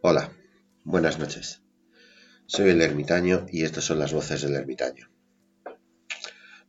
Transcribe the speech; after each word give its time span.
Hola, 0.00 0.30
buenas 0.84 1.18
noches. 1.18 1.60
Soy 2.46 2.70
el 2.70 2.80
ermitaño 2.82 3.46
y 3.50 3.64
estas 3.64 3.82
son 3.82 3.98
las 3.98 4.12
voces 4.12 4.42
del 4.42 4.54
ermitaño. 4.54 5.10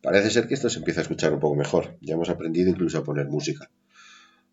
Parece 0.02 0.31
ser 0.31 0.47
que 0.47 0.55
esto 0.55 0.67
se 0.67 0.80
empieza 0.80 1.02
a 1.02 1.03
escuchar 1.03 1.31
un 1.31 1.39
poco 1.39 1.55
mejor. 1.55 1.95
Ya 2.02 2.16
hemos 2.16 2.30
aprendido 2.30 2.72
incluso 2.72 2.97
a 2.97 3.03
poner 3.03 3.28
música. 3.28 3.69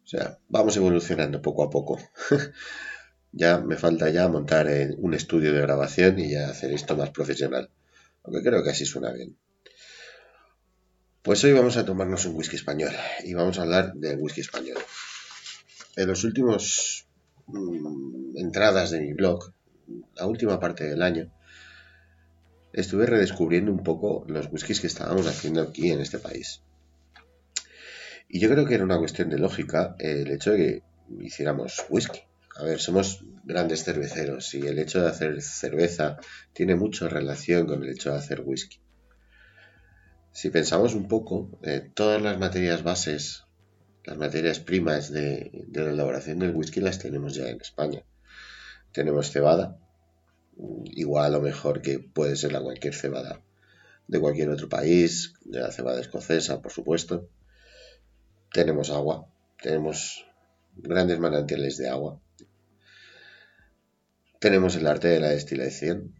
O 0.05 0.07
sea, 0.07 0.39
vamos 0.51 0.77
evolucionando 0.77 1.41
poco 1.41 1.65
a 1.65 1.71
poco. 1.71 1.99
ya 3.33 3.61
me 3.61 3.77
falta 3.77 4.11
ya 4.11 4.29
montar 4.29 4.69
un 4.99 5.15
estudio 5.15 5.55
de 5.55 5.63
grabación 5.63 6.19
y 6.19 6.33
ya 6.33 6.51
hacer 6.51 6.71
esto 6.71 6.99
más 6.99 7.09
profesional. 7.09 7.71
Aunque 8.25 8.43
creo 8.43 8.63
que 8.63 8.71
así 8.71 8.85
suena 8.85 9.11
bien. 9.11 9.39
Pues 11.23 11.43
hoy 11.45 11.55
vamos 11.55 11.79
a 11.79 11.87
tomarnos 11.87 12.27
un 12.27 12.37
whisky 12.37 12.57
español 12.57 12.93
y 13.25 13.33
vamos 13.33 13.59
a 13.59 13.63
hablar 13.63 13.95
del 13.95 14.19
whisky 14.19 14.43
español. 14.43 14.77
En 15.97 16.09
los 16.09 16.25
últimos 16.25 17.06
entradas 18.35 18.91
de 18.91 19.01
mi 19.01 19.13
blog, 19.13 19.53
la 20.15 20.27
última 20.27 20.59
parte 20.59 20.85
del 20.85 21.03
año, 21.03 21.33
estuve 22.73 23.07
redescubriendo 23.07 23.73
un 23.73 23.83
poco 23.83 24.25
los 24.29 24.49
whiskies 24.53 24.81
que 24.81 24.87
estábamos 24.87 25.27
haciendo 25.27 25.63
aquí 25.63 25.91
en 25.91 26.01
este 26.01 26.19
país. 26.19 26.63
Y 28.29 28.41
yo 28.41 28.51
creo 28.51 28.67
que 28.67 28.75
era 28.75 28.85
una 28.85 28.99
cuestión 28.99 29.31
de 29.31 29.39
lógica 29.39 29.95
el 29.99 30.31
hecho 30.31 30.53
de 30.53 30.59
que 30.59 30.83
hiciéramos 31.25 31.87
whisky. 31.89 32.21
A 32.57 32.65
ver, 32.65 32.81
somos 32.81 33.25
grandes 33.45 33.85
cerveceros 33.85 34.55
y 34.55 34.67
el 34.67 34.79
hecho 34.79 35.01
de 35.01 35.09
hacer 35.09 35.41
cerveza 35.43 36.19
tiene 36.53 36.75
mucha 36.75 37.09
relación 37.09 37.67
con 37.67 37.83
el 37.83 37.91
hecho 37.91 38.11
de 38.11 38.19
hacer 38.19 38.43
whisky. 38.45 38.81
Si 40.33 40.51
pensamos 40.51 40.95
un 40.95 41.07
poco, 41.07 41.59
eh, 41.63 41.91
todas 41.95 42.21
las 42.21 42.39
materias 42.39 42.83
bases 42.83 43.46
las 44.07 44.17
materias 44.17 44.61
primas 44.61 45.11
de, 45.11 45.67
la 45.73 45.91
elaboración 45.91 46.39
del 46.39 46.55
whisky 46.55 46.81
las 46.81 47.01
tenemos 47.01 47.35
ya 47.35 47.49
en 47.49 47.61
España. 47.61 48.05
Tenemos 48.93 49.33
cebada, 49.33 49.79
igual 50.85 51.35
o 51.35 51.41
mejor 51.41 51.83
que 51.83 51.99
puede 51.99 52.37
ser 52.37 52.53
la 52.53 52.63
cualquier 52.63 52.95
cebada 52.95 53.43
de 54.07 54.21
cualquier 54.21 54.51
otro 54.51 54.69
país, 54.69 55.35
de 55.45 55.59
la 55.59 55.73
cebada 55.73 56.01
escocesa, 56.01 56.63
por 56.63 56.71
supuesto. 56.71 57.29
Tenemos 58.53 58.91
agua, 58.91 59.27
tenemos 59.61 60.25
grandes 60.77 61.19
manantiales 61.19 61.77
de 61.77 61.89
agua. 61.89 62.21
Tenemos 64.39 64.77
el 64.77 64.87
arte 64.87 65.09
de 65.09 65.19
la 65.19 65.31
destilación, 65.31 66.15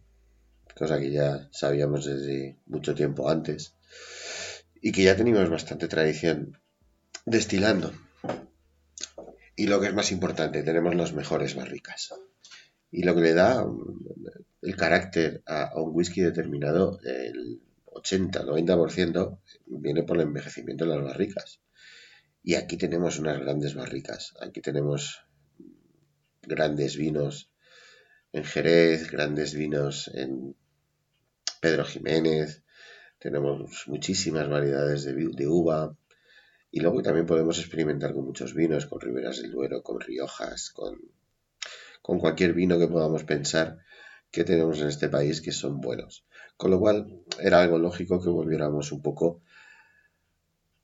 cosa 0.75 0.99
que 0.99 1.11
ya 1.11 1.47
sabíamos 1.51 2.03
desde 2.03 2.57
mucho 2.65 2.93
tiempo 2.93 3.29
antes 3.29 3.75
y 4.81 4.91
que 4.91 5.03
ya 5.03 5.15
teníamos 5.15 5.49
bastante 5.49 5.87
tradición 5.87 6.59
destilando. 7.27 7.91
Y 9.55 9.67
lo 9.67 9.81
que 9.81 9.87
es 9.87 9.93
más 9.93 10.11
importante, 10.11 10.63
tenemos 10.63 10.95
las 10.95 11.13
mejores 11.13 11.55
barricas. 11.55 12.13
Y 12.89 13.03
lo 13.03 13.13
que 13.15 13.21
le 13.21 13.33
da 13.33 13.63
um, 13.63 13.99
el 14.61 14.75
carácter 14.77 15.43
a, 15.45 15.73
un 15.75 15.93
whisky 15.93 16.21
determinado, 16.21 16.99
el 17.03 17.61
80-90% 17.85 19.39
viene 19.65 20.03
por 20.03 20.17
el 20.17 20.23
envejecimiento 20.23 20.85
de 20.85 20.95
las 20.95 21.03
barricas. 21.03 21.59
Y 22.43 22.55
aquí 22.55 22.77
tenemos 22.77 23.19
unas 23.19 23.39
grandes 23.39 23.75
barricas. 23.75 24.33
Aquí 24.39 24.61
tenemos 24.61 25.25
grandes 26.43 26.95
vinos 26.95 27.51
en 28.31 28.45
Jerez, 28.45 29.11
grandes 29.11 29.53
vinos 29.53 30.09
en 30.13 30.55
Pedro 31.59 31.83
Jiménez. 31.83 32.63
Tenemos 33.19 33.85
muchísimas 33.87 34.47
variedades 34.47 35.03
de, 35.03 35.13
de 35.13 35.47
uva, 35.47 35.97
y 36.77 36.79
luego 36.79 37.01
también 37.01 37.25
podemos 37.25 37.57
experimentar 37.57 38.13
con 38.13 38.25
muchos 38.25 38.53
vinos, 38.53 38.85
con 38.85 39.01
Riberas 39.01 39.41
del 39.41 39.49
Duero, 39.49 39.81
con 39.81 39.99
Riojas, 39.99 40.69
con, 40.69 41.01
con 42.03 42.19
cualquier 42.19 42.53
vino 42.53 42.77
que 42.77 42.87
podamos 42.87 43.23
pensar 43.23 43.79
que 44.29 44.43
tenemos 44.43 44.79
en 44.79 44.89
este 44.89 45.09
país 45.09 45.41
que 45.41 45.51
son 45.51 45.81
buenos. 45.81 46.23
Con 46.55 46.69
lo 46.69 46.79
cual 46.79 47.23
era 47.41 47.63
algo 47.63 47.79
lógico 47.79 48.21
que 48.21 48.29
volviéramos 48.29 48.91
un 48.91 49.01
poco 49.01 49.41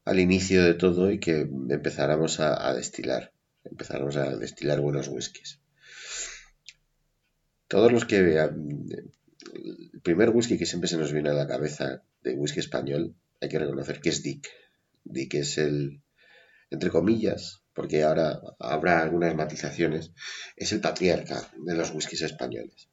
al 0.04 0.20
inicio 0.20 0.64
de 0.64 0.74
todo 0.74 1.12
y 1.12 1.20
que 1.20 1.42
empezáramos 1.42 2.40
a, 2.40 2.74
destilar, 2.74 3.31
empezáramos 3.64 4.18
a 4.18 4.36
destilar 4.36 4.81
buenos 4.81 5.10
whiskies. 5.10 5.60
Todos 7.68 7.92
los 7.92 8.06
que 8.06 8.24
vean, 8.24 8.88
el 9.54 10.01
primer 10.01 10.31
whisky 10.31 10.57
que 10.57 10.66
siempre 10.66 10.89
se 10.89 10.98
nos 10.98 11.13
viene 11.13 11.30
a 11.30 11.34
la 11.34 11.46
cabeza 11.46 12.01
de 12.24 12.34
whisky 12.34 12.62
español, 12.62 13.13
hay 13.39 13.50
que 13.50 13.60
reconocer 13.60 14.01
que 14.01 14.10
es 14.10 14.24
Dick 14.24 14.50
de 15.03 15.27
que 15.27 15.39
es 15.39 15.57
el, 15.57 16.01
entre 16.69 16.89
comillas, 16.89 17.63
porque 17.73 18.03
ahora 18.03 18.41
habrá 18.59 19.01
algunas 19.01 19.35
matizaciones, 19.35 20.11
es 20.55 20.71
el 20.71 20.81
patriarca 20.81 21.51
de 21.57 21.75
los 21.75 21.91
whiskies 21.94 22.21
españoles. 22.21 22.89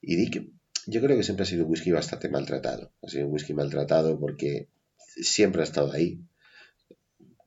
Y 0.00 0.16
Dick, 0.16 0.44
yo 0.86 1.00
creo 1.00 1.16
que 1.16 1.22
siempre 1.22 1.44
ha 1.44 1.46
sido 1.46 1.64
un 1.64 1.70
whisky 1.70 1.92
bastante 1.92 2.28
maltratado. 2.28 2.92
Ha 3.02 3.08
sido 3.08 3.26
un 3.26 3.32
whisky 3.32 3.54
maltratado 3.54 4.18
porque 4.18 4.68
siempre 4.98 5.60
ha 5.60 5.64
estado 5.64 5.92
ahí. 5.92 6.20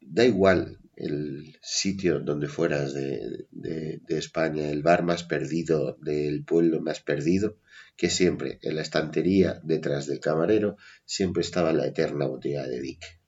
Da 0.01 0.23
igual 0.23 0.79
el 0.95 1.57
sitio 1.61 2.19
donde 2.19 2.47
fueras 2.47 2.93
de, 2.93 3.47
de, 3.51 4.17
España, 4.17 4.69
el 4.69 4.83
bar 4.83 5.03
más 5.03 5.23
perdido 5.23 5.97
del 6.01 6.45
pueblo 6.45 6.81
más 6.81 6.99
perdido, 6.99 7.57
que 7.97 8.09
siempre 8.09 8.59
en 8.61 8.75
la 8.75 8.83
estantería 8.83 9.59
detrás 9.63 10.05
del 10.05 10.19
camarero 10.19 10.77
siempre 11.05 11.41
estaba 11.41 11.73
la 11.73 11.87
eterna 11.87 12.27
botella 12.27 12.67
de 12.67 12.79
Dick 12.79 13.22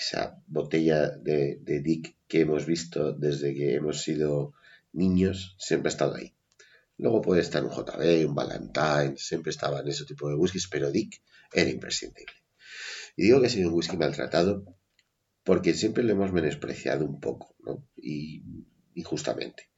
esa 0.00 0.42
botella 0.46 1.10
de, 1.10 1.60
Dick 1.84 2.16
que 2.26 2.40
hemos 2.40 2.64
visto 2.64 3.12
desde 3.12 3.54
que 3.54 3.74
hemos 3.74 4.02
sido 4.02 4.54
niños, 4.92 5.56
siempre 5.58 5.88
ha 5.88 5.92
estado 5.92 6.14
ahí. 6.14 6.34
Luego 6.96 7.20
puede 7.20 7.42
estar 7.42 7.62
un 7.64 7.70
JB, 7.70 8.26
un 8.26 8.34
Valentine, 8.34 9.16
siempre 9.16 9.50
estaba 9.50 9.80
en 9.80 9.88
ese 9.88 10.04
tipo 10.04 10.28
de 10.28 10.34
whiskies, 10.34 10.68
pero 10.68 10.90
Dick 10.90 11.22
era 11.52 11.70
imprescindible. 11.70 12.34
Y 13.16 13.24
digo 13.24 13.40
que 13.40 13.46
ha 13.46 13.50
sido 13.50 13.68
un 13.68 13.74
whisky 13.74 13.96
maltratado 13.96 14.64
porque 15.44 15.74
siempre 15.74 16.02
lo 16.02 16.12
hemos 16.12 16.32
menospreciado 16.32 17.04
un 17.04 17.20
poco, 17.20 17.54
¿no? 17.60 17.86
Y, 17.96 18.42
justamente. 19.04 19.70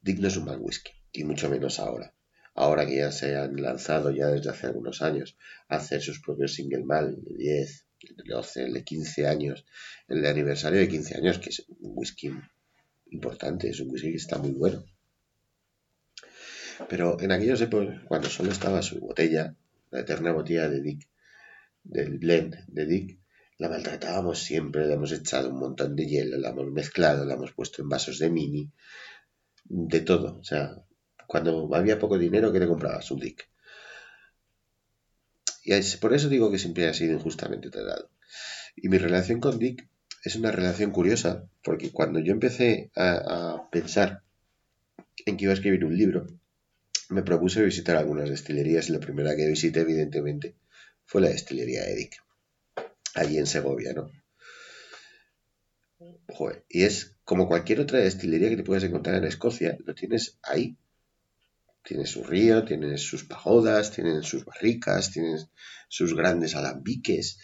Dick 0.00 0.18
no 0.18 0.28
es 0.28 0.36
un 0.36 0.46
mal 0.46 0.58
whisky, 0.58 0.92
y 1.12 1.24
mucho 1.24 1.48
menos 1.50 1.78
ahora. 1.78 2.14
Ahora 2.54 2.86
que 2.86 2.96
ya 2.96 3.12
se 3.12 3.36
han 3.36 3.60
lanzado 3.60 4.10
ya 4.10 4.28
desde 4.28 4.50
hace 4.50 4.66
algunos 4.66 5.02
años 5.02 5.36
a 5.68 5.76
hacer 5.76 6.02
sus 6.02 6.20
propios 6.20 6.54
single 6.54 6.84
mal 6.84 7.22
de 7.22 7.36
10, 7.36 7.86
el 8.56 8.72
de 8.72 8.84
15 8.84 9.26
años, 9.26 9.64
el 10.08 10.22
de 10.22 10.28
aniversario 10.28 10.80
de 10.80 10.88
15 10.88 11.16
años, 11.16 11.38
que 11.38 11.50
es 11.50 11.64
un 11.68 11.92
whisky 11.94 12.30
importante, 13.10 13.68
es 13.68 13.80
un 13.80 13.90
whisky 13.90 14.10
que 14.10 14.16
está 14.16 14.38
muy 14.38 14.52
bueno. 14.52 14.84
Pero 16.88 17.20
en 17.20 17.32
aquellos 17.32 17.60
épocas, 17.60 18.00
cuando 18.06 18.28
solo 18.28 18.50
estaba 18.50 18.82
su 18.82 19.00
botella, 19.00 19.54
la 19.90 20.00
eterna 20.00 20.32
botella 20.32 20.68
de 20.68 20.80
Dick, 20.80 21.08
del 21.82 22.18
blend 22.18 22.64
de 22.68 22.86
Dick, 22.86 23.20
la 23.58 23.68
maltratábamos 23.68 24.38
siempre, 24.38 24.86
le 24.86 24.94
hemos 24.94 25.12
echado 25.12 25.50
un 25.50 25.58
montón 25.58 25.94
de 25.94 26.06
hielo, 26.06 26.38
la 26.38 26.50
hemos 26.50 26.70
mezclado, 26.70 27.26
la 27.26 27.34
hemos 27.34 27.52
puesto 27.52 27.82
en 27.82 27.90
vasos 27.90 28.18
de 28.18 28.30
mini, 28.30 28.72
de 29.64 30.00
todo. 30.00 30.38
O 30.38 30.44
sea, 30.44 30.82
cuando 31.26 31.68
había 31.74 31.98
poco 31.98 32.16
dinero, 32.16 32.50
¿qué 32.52 32.60
te 32.60 32.66
comprabas? 32.66 33.10
Un 33.10 33.20
Dick. 33.20 33.49
Y 35.64 35.72
por 35.98 36.14
eso 36.14 36.28
digo 36.28 36.50
que 36.50 36.58
siempre 36.58 36.88
ha 36.88 36.94
sido 36.94 37.14
injustamente 37.14 37.70
tratado. 37.70 38.10
Y 38.76 38.88
mi 38.88 38.98
relación 38.98 39.40
con 39.40 39.58
Dick 39.58 39.88
es 40.24 40.36
una 40.36 40.52
relación 40.52 40.90
curiosa, 40.90 41.48
porque 41.62 41.90
cuando 41.90 42.18
yo 42.20 42.32
empecé 42.32 42.90
a, 42.96 43.68
pensar 43.70 44.22
en 45.26 45.36
que 45.36 45.44
iba 45.44 45.52
a 45.52 45.54
escribir 45.54 45.84
un 45.84 45.96
libro, 45.96 46.26
me 47.08 47.22
propuse 47.22 47.62
visitar 47.62 47.96
algunas 47.96 48.28
destilerías 48.28 48.88
y 48.88 48.92
la 48.92 49.00
primera 49.00 49.34
que 49.36 49.48
visité, 49.48 49.80
evidentemente, 49.80 50.54
fue 51.04 51.20
la 51.20 51.28
destilería 51.28 51.84
de 51.84 51.94
Dick, 51.96 52.22
allí 53.14 53.38
en 53.38 53.46
Segovia, 53.46 53.92
¿no? 53.92 54.10
y 56.68 56.84
es 56.84 57.16
como 57.24 57.48
cualquier 57.48 57.80
otra 57.80 57.98
destilería 57.98 58.48
que 58.48 58.56
te 58.56 58.62
puedes 58.62 58.84
encontrar 58.84 59.16
en 59.16 59.24
Escocia, 59.24 59.76
lo 59.84 59.94
tienes 59.94 60.38
ahí, 60.42 60.76
tiene 61.90 62.06
su 62.06 62.22
río, 62.22 62.64
tiene 62.64 62.96
sus 62.98 63.24
pagodas, 63.24 63.90
tienen 63.90 64.22
sus 64.22 64.44
barricas, 64.44 65.10
tienen 65.10 65.38
sus 65.88 66.14
grandes 66.14 66.54
alambiques. 66.54 67.36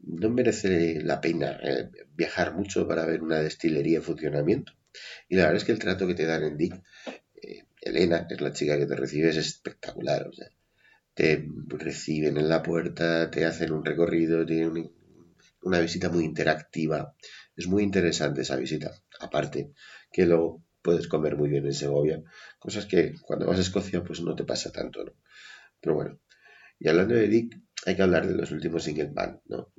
No 0.00 0.30
merece 0.30 1.02
la 1.02 1.20
pena 1.20 1.60
eh, 1.62 1.90
viajar 2.14 2.54
mucho 2.54 2.88
para 2.88 3.04
ver 3.04 3.22
una 3.22 3.40
destilería 3.40 3.98
en 3.98 4.02
funcionamiento. 4.02 4.72
Y 5.28 5.36
la 5.36 5.42
verdad 5.42 5.58
es 5.58 5.64
que 5.64 5.72
el 5.72 5.80
trato 5.80 6.06
que 6.06 6.14
te 6.14 6.24
dan 6.24 6.44
en 6.44 6.56
Dick, 6.56 6.82
eh, 7.42 7.64
Elena, 7.82 8.26
que 8.26 8.36
es 8.36 8.40
la 8.40 8.54
chica 8.54 8.78
que 8.78 8.86
te 8.86 8.96
recibe, 8.96 9.28
es 9.28 9.36
espectacular. 9.36 10.28
O 10.28 10.32
sea, 10.32 10.48
te 11.12 11.46
reciben 11.68 12.38
en 12.38 12.48
la 12.48 12.62
puerta, 12.62 13.30
te 13.30 13.44
hacen 13.44 13.70
un 13.70 13.84
recorrido, 13.84 14.46
tienen 14.46 14.90
una 15.60 15.78
visita 15.78 16.08
muy 16.08 16.24
interactiva. 16.24 17.14
Es 17.54 17.66
muy 17.66 17.82
interesante 17.82 18.40
esa 18.40 18.56
visita. 18.56 18.94
Aparte, 19.20 19.72
que 20.10 20.24
luego 20.24 20.62
puedes 20.82 21.08
comer 21.08 21.36
muy 21.36 21.48
bien 21.48 21.64
en 21.64 21.74
Segovia, 21.74 22.22
cosas 22.62 22.86
que 22.86 23.14
cuando 23.20 23.46
vas 23.46 23.58
a 23.58 23.62
Escocia 23.62 24.04
pues 24.04 24.20
no 24.20 24.36
te 24.36 24.44
pasa 24.44 24.70
tanto, 24.70 25.04
¿no? 25.04 25.12
Pero 25.80 25.96
bueno, 25.96 26.20
y 26.78 26.88
hablando 26.88 27.14
de 27.14 27.26
Dick, 27.26 27.60
hay 27.84 27.96
que 27.96 28.02
hablar 28.02 28.26
de 28.26 28.34
los 28.34 28.52
últimos 28.52 28.84
single 28.84 29.10
band, 29.12 29.40
¿no? 29.46 29.72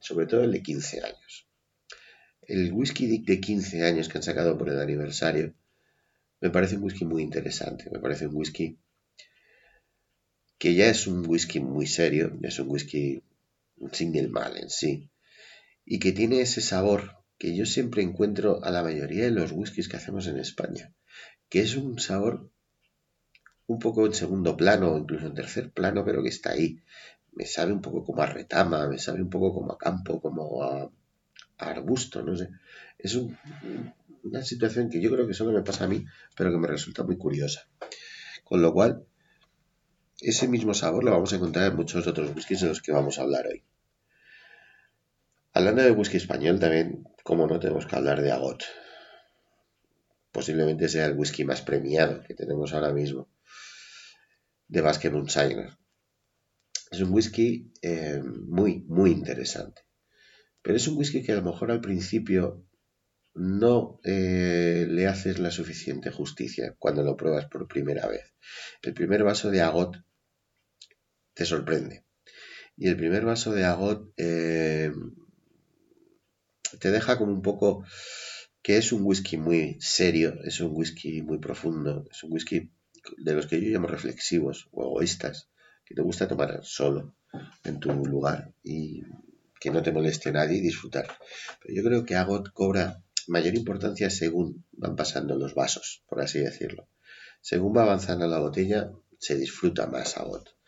sobre 0.00 0.26
todo 0.26 0.44
el 0.44 0.52
de 0.52 0.62
15 0.62 1.02
años. 1.02 1.48
El 2.42 2.72
whisky 2.72 3.06
Dick 3.06 3.26
de 3.26 3.40
15 3.40 3.84
años 3.84 4.08
que 4.08 4.18
han 4.18 4.22
sacado 4.22 4.56
por 4.56 4.68
el 4.68 4.80
aniversario 4.80 5.54
me 6.40 6.50
parece 6.50 6.76
un 6.76 6.84
whisky 6.84 7.04
muy 7.04 7.22
interesante, 7.22 7.90
me 7.90 7.98
parece 7.98 8.28
un 8.28 8.36
whisky 8.36 8.78
que 10.56 10.74
ya 10.74 10.88
es 10.88 11.08
un 11.08 11.26
whisky 11.26 11.58
muy 11.58 11.88
serio, 11.88 12.38
es 12.42 12.60
un 12.60 12.70
whisky 12.70 13.24
sin 13.92 14.14
el 14.14 14.30
mal 14.30 14.56
en 14.56 14.70
sí, 14.70 15.10
y 15.84 15.98
que 15.98 16.12
tiene 16.12 16.40
ese 16.40 16.60
sabor 16.60 17.16
que 17.38 17.56
yo 17.56 17.66
siempre 17.66 18.02
encuentro 18.02 18.62
a 18.64 18.70
la 18.70 18.84
mayoría 18.84 19.24
de 19.24 19.30
los 19.32 19.50
whiskies 19.50 19.88
que 19.88 19.96
hacemos 19.96 20.26
en 20.28 20.38
España, 20.38 20.92
que 21.48 21.60
es 21.60 21.76
un 21.76 21.98
sabor 21.98 22.50
un 23.66 23.78
poco 23.78 24.06
en 24.06 24.14
segundo 24.14 24.56
plano, 24.56 24.96
incluso 24.96 25.26
en 25.26 25.34
tercer 25.34 25.70
plano, 25.70 26.04
pero 26.04 26.22
que 26.22 26.30
está 26.30 26.52
ahí. 26.52 26.80
Me 27.32 27.44
sabe 27.46 27.72
un 27.72 27.82
poco 27.82 28.04
como 28.04 28.22
a 28.22 28.26
retama, 28.26 28.88
me 28.88 28.98
sabe 28.98 29.22
un 29.22 29.30
poco 29.30 29.54
como 29.54 29.72
a 29.72 29.78
campo, 29.78 30.20
como 30.20 30.62
a, 30.62 30.90
arbusto, 31.58 32.22
no 32.22 32.36
sé. 32.36 32.48
Es 32.98 33.14
una 34.22 34.42
situación 34.42 34.88
que 34.88 35.00
yo 35.00 35.10
creo 35.10 35.26
que 35.26 35.34
solo 35.34 35.52
me 35.52 35.62
pasa 35.62 35.84
a 35.84 35.88
mí, 35.88 36.04
pero 36.34 36.50
que 36.50 36.58
me 36.58 36.66
resulta 36.66 37.02
muy 37.04 37.16
curiosa. 37.16 37.68
Con 38.44 38.62
lo 38.62 38.72
cual, 38.72 39.04
ese 40.20 40.48
mismo 40.48 40.74
sabor 40.74 41.04
lo 41.04 41.10
vamos 41.10 41.32
a 41.32 41.36
encontrar 41.36 41.70
en 41.70 41.76
muchos 41.76 42.06
otros 42.06 42.34
whiskies 42.34 42.62
de 42.62 42.68
los 42.68 42.80
que 42.80 42.92
vamos 42.92 43.18
a 43.18 43.22
hablar 43.22 43.46
hoy. 43.46 43.62
Hablando 45.52 45.82
de 45.82 45.90
whisky 45.90 46.16
español, 46.16 46.58
también, 46.58 47.04
como 47.22 47.46
no, 47.46 47.58
tenemos 47.58 47.86
que 47.86 47.96
hablar 47.96 48.22
de 48.22 48.32
Agot. 48.32 48.64
Posiblemente 50.32 50.88
sea 50.88 51.06
el 51.06 51.16
whisky 51.16 51.44
más 51.44 51.62
premiado 51.62 52.22
que 52.22 52.34
tenemos 52.34 52.72
ahora 52.72 52.92
mismo, 52.92 53.28
de 54.68 54.80
Basque 54.80 55.10
Moonshiner. 55.10 55.76
Es 56.90 57.00
un 57.00 57.12
whisky 57.12 57.72
eh, 57.82 58.22
muy, 58.22 58.84
muy 58.88 59.10
interesante. 59.10 59.82
Pero 60.62 60.76
es 60.76 60.86
un 60.88 60.96
whisky 60.96 61.22
que 61.22 61.32
a 61.32 61.36
lo 61.36 61.42
mejor 61.42 61.70
al 61.70 61.80
principio 61.80 62.64
no 63.34 64.00
eh, 64.04 64.86
le 64.88 65.06
haces 65.06 65.38
la 65.38 65.50
suficiente 65.50 66.10
justicia 66.10 66.74
cuando 66.78 67.02
lo 67.02 67.16
pruebas 67.16 67.46
por 67.46 67.68
primera 67.68 68.06
vez. 68.06 68.34
El 68.82 68.94
primer 68.94 69.22
vaso 69.22 69.50
de 69.50 69.62
Agot 69.62 69.96
te 71.34 71.44
sorprende. 71.44 72.04
Y 72.76 72.88
el 72.88 72.96
primer 72.96 73.24
vaso 73.24 73.52
de 73.52 73.64
Agot 73.64 74.12
eh, 74.16 74.92
te 76.80 76.90
deja 76.90 77.16
como 77.18 77.32
un 77.32 77.42
poco 77.42 77.84
que 78.68 78.76
es 78.76 78.92
un 78.92 79.00
whisky 79.02 79.38
muy 79.38 79.78
serio, 79.80 80.42
es 80.44 80.60
un 80.60 80.76
whisky 80.76 81.22
muy 81.22 81.38
profundo, 81.38 82.06
es 82.10 82.22
un 82.22 82.34
whisky 82.34 82.70
de 83.16 83.32
los 83.32 83.46
que 83.46 83.58
yo 83.62 83.70
llamo 83.70 83.88
reflexivos 83.88 84.68
o 84.72 84.82
egoístas, 84.82 85.48
que 85.86 85.94
te 85.94 86.02
gusta 86.02 86.28
tomar 86.28 86.60
solo 86.64 87.14
en 87.64 87.80
tu 87.80 87.88
lugar 88.04 88.52
y 88.62 89.04
que 89.58 89.70
no 89.70 89.82
te 89.82 89.90
moleste 89.90 90.32
nadie 90.32 90.58
y 90.58 90.60
disfrutar. 90.60 91.06
Pero 91.62 91.74
yo 91.74 91.82
creo 91.82 92.04
que 92.04 92.16
Agot 92.16 92.52
cobra 92.52 93.02
mayor 93.26 93.54
importancia 93.54 94.10
según 94.10 94.66
van 94.72 94.96
pasando 94.96 95.34
los 95.38 95.54
vasos, 95.54 96.04
por 96.06 96.20
así 96.20 96.40
decirlo. 96.40 96.90
Según 97.40 97.74
va 97.74 97.84
avanzando 97.84 98.26
la 98.26 98.38
botella, 98.38 98.92
se 99.18 99.38
disfruta 99.38 99.86
más 99.86 100.18
Agot 100.18 100.58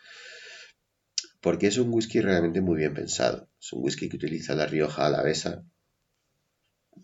porque 1.42 1.66
es 1.66 1.76
un 1.76 1.92
whisky 1.92 2.20
realmente 2.22 2.62
muy 2.62 2.78
bien 2.78 2.94
pensado. 2.94 3.50
Es 3.60 3.72
un 3.74 3.82
whisky 3.84 4.08
que 4.08 4.16
utiliza 4.16 4.54
la 4.54 4.66
Rioja 4.66 5.06
alavesa, 5.06 5.64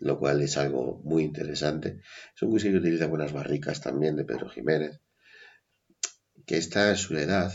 lo 0.00 0.18
cual 0.18 0.42
es 0.42 0.56
algo 0.56 1.00
muy 1.04 1.24
interesante. 1.24 2.00
Es 2.34 2.42
un 2.42 2.52
whisky 2.52 2.70
que 2.70 2.78
utiliza 2.78 3.06
buenas 3.06 3.32
barricas 3.32 3.80
también 3.80 4.16
de 4.16 4.24
Pedro 4.24 4.48
Jiménez, 4.48 5.00
que 6.46 6.56
está 6.56 6.90
en 6.90 6.96
su 6.96 7.16
edad 7.16 7.52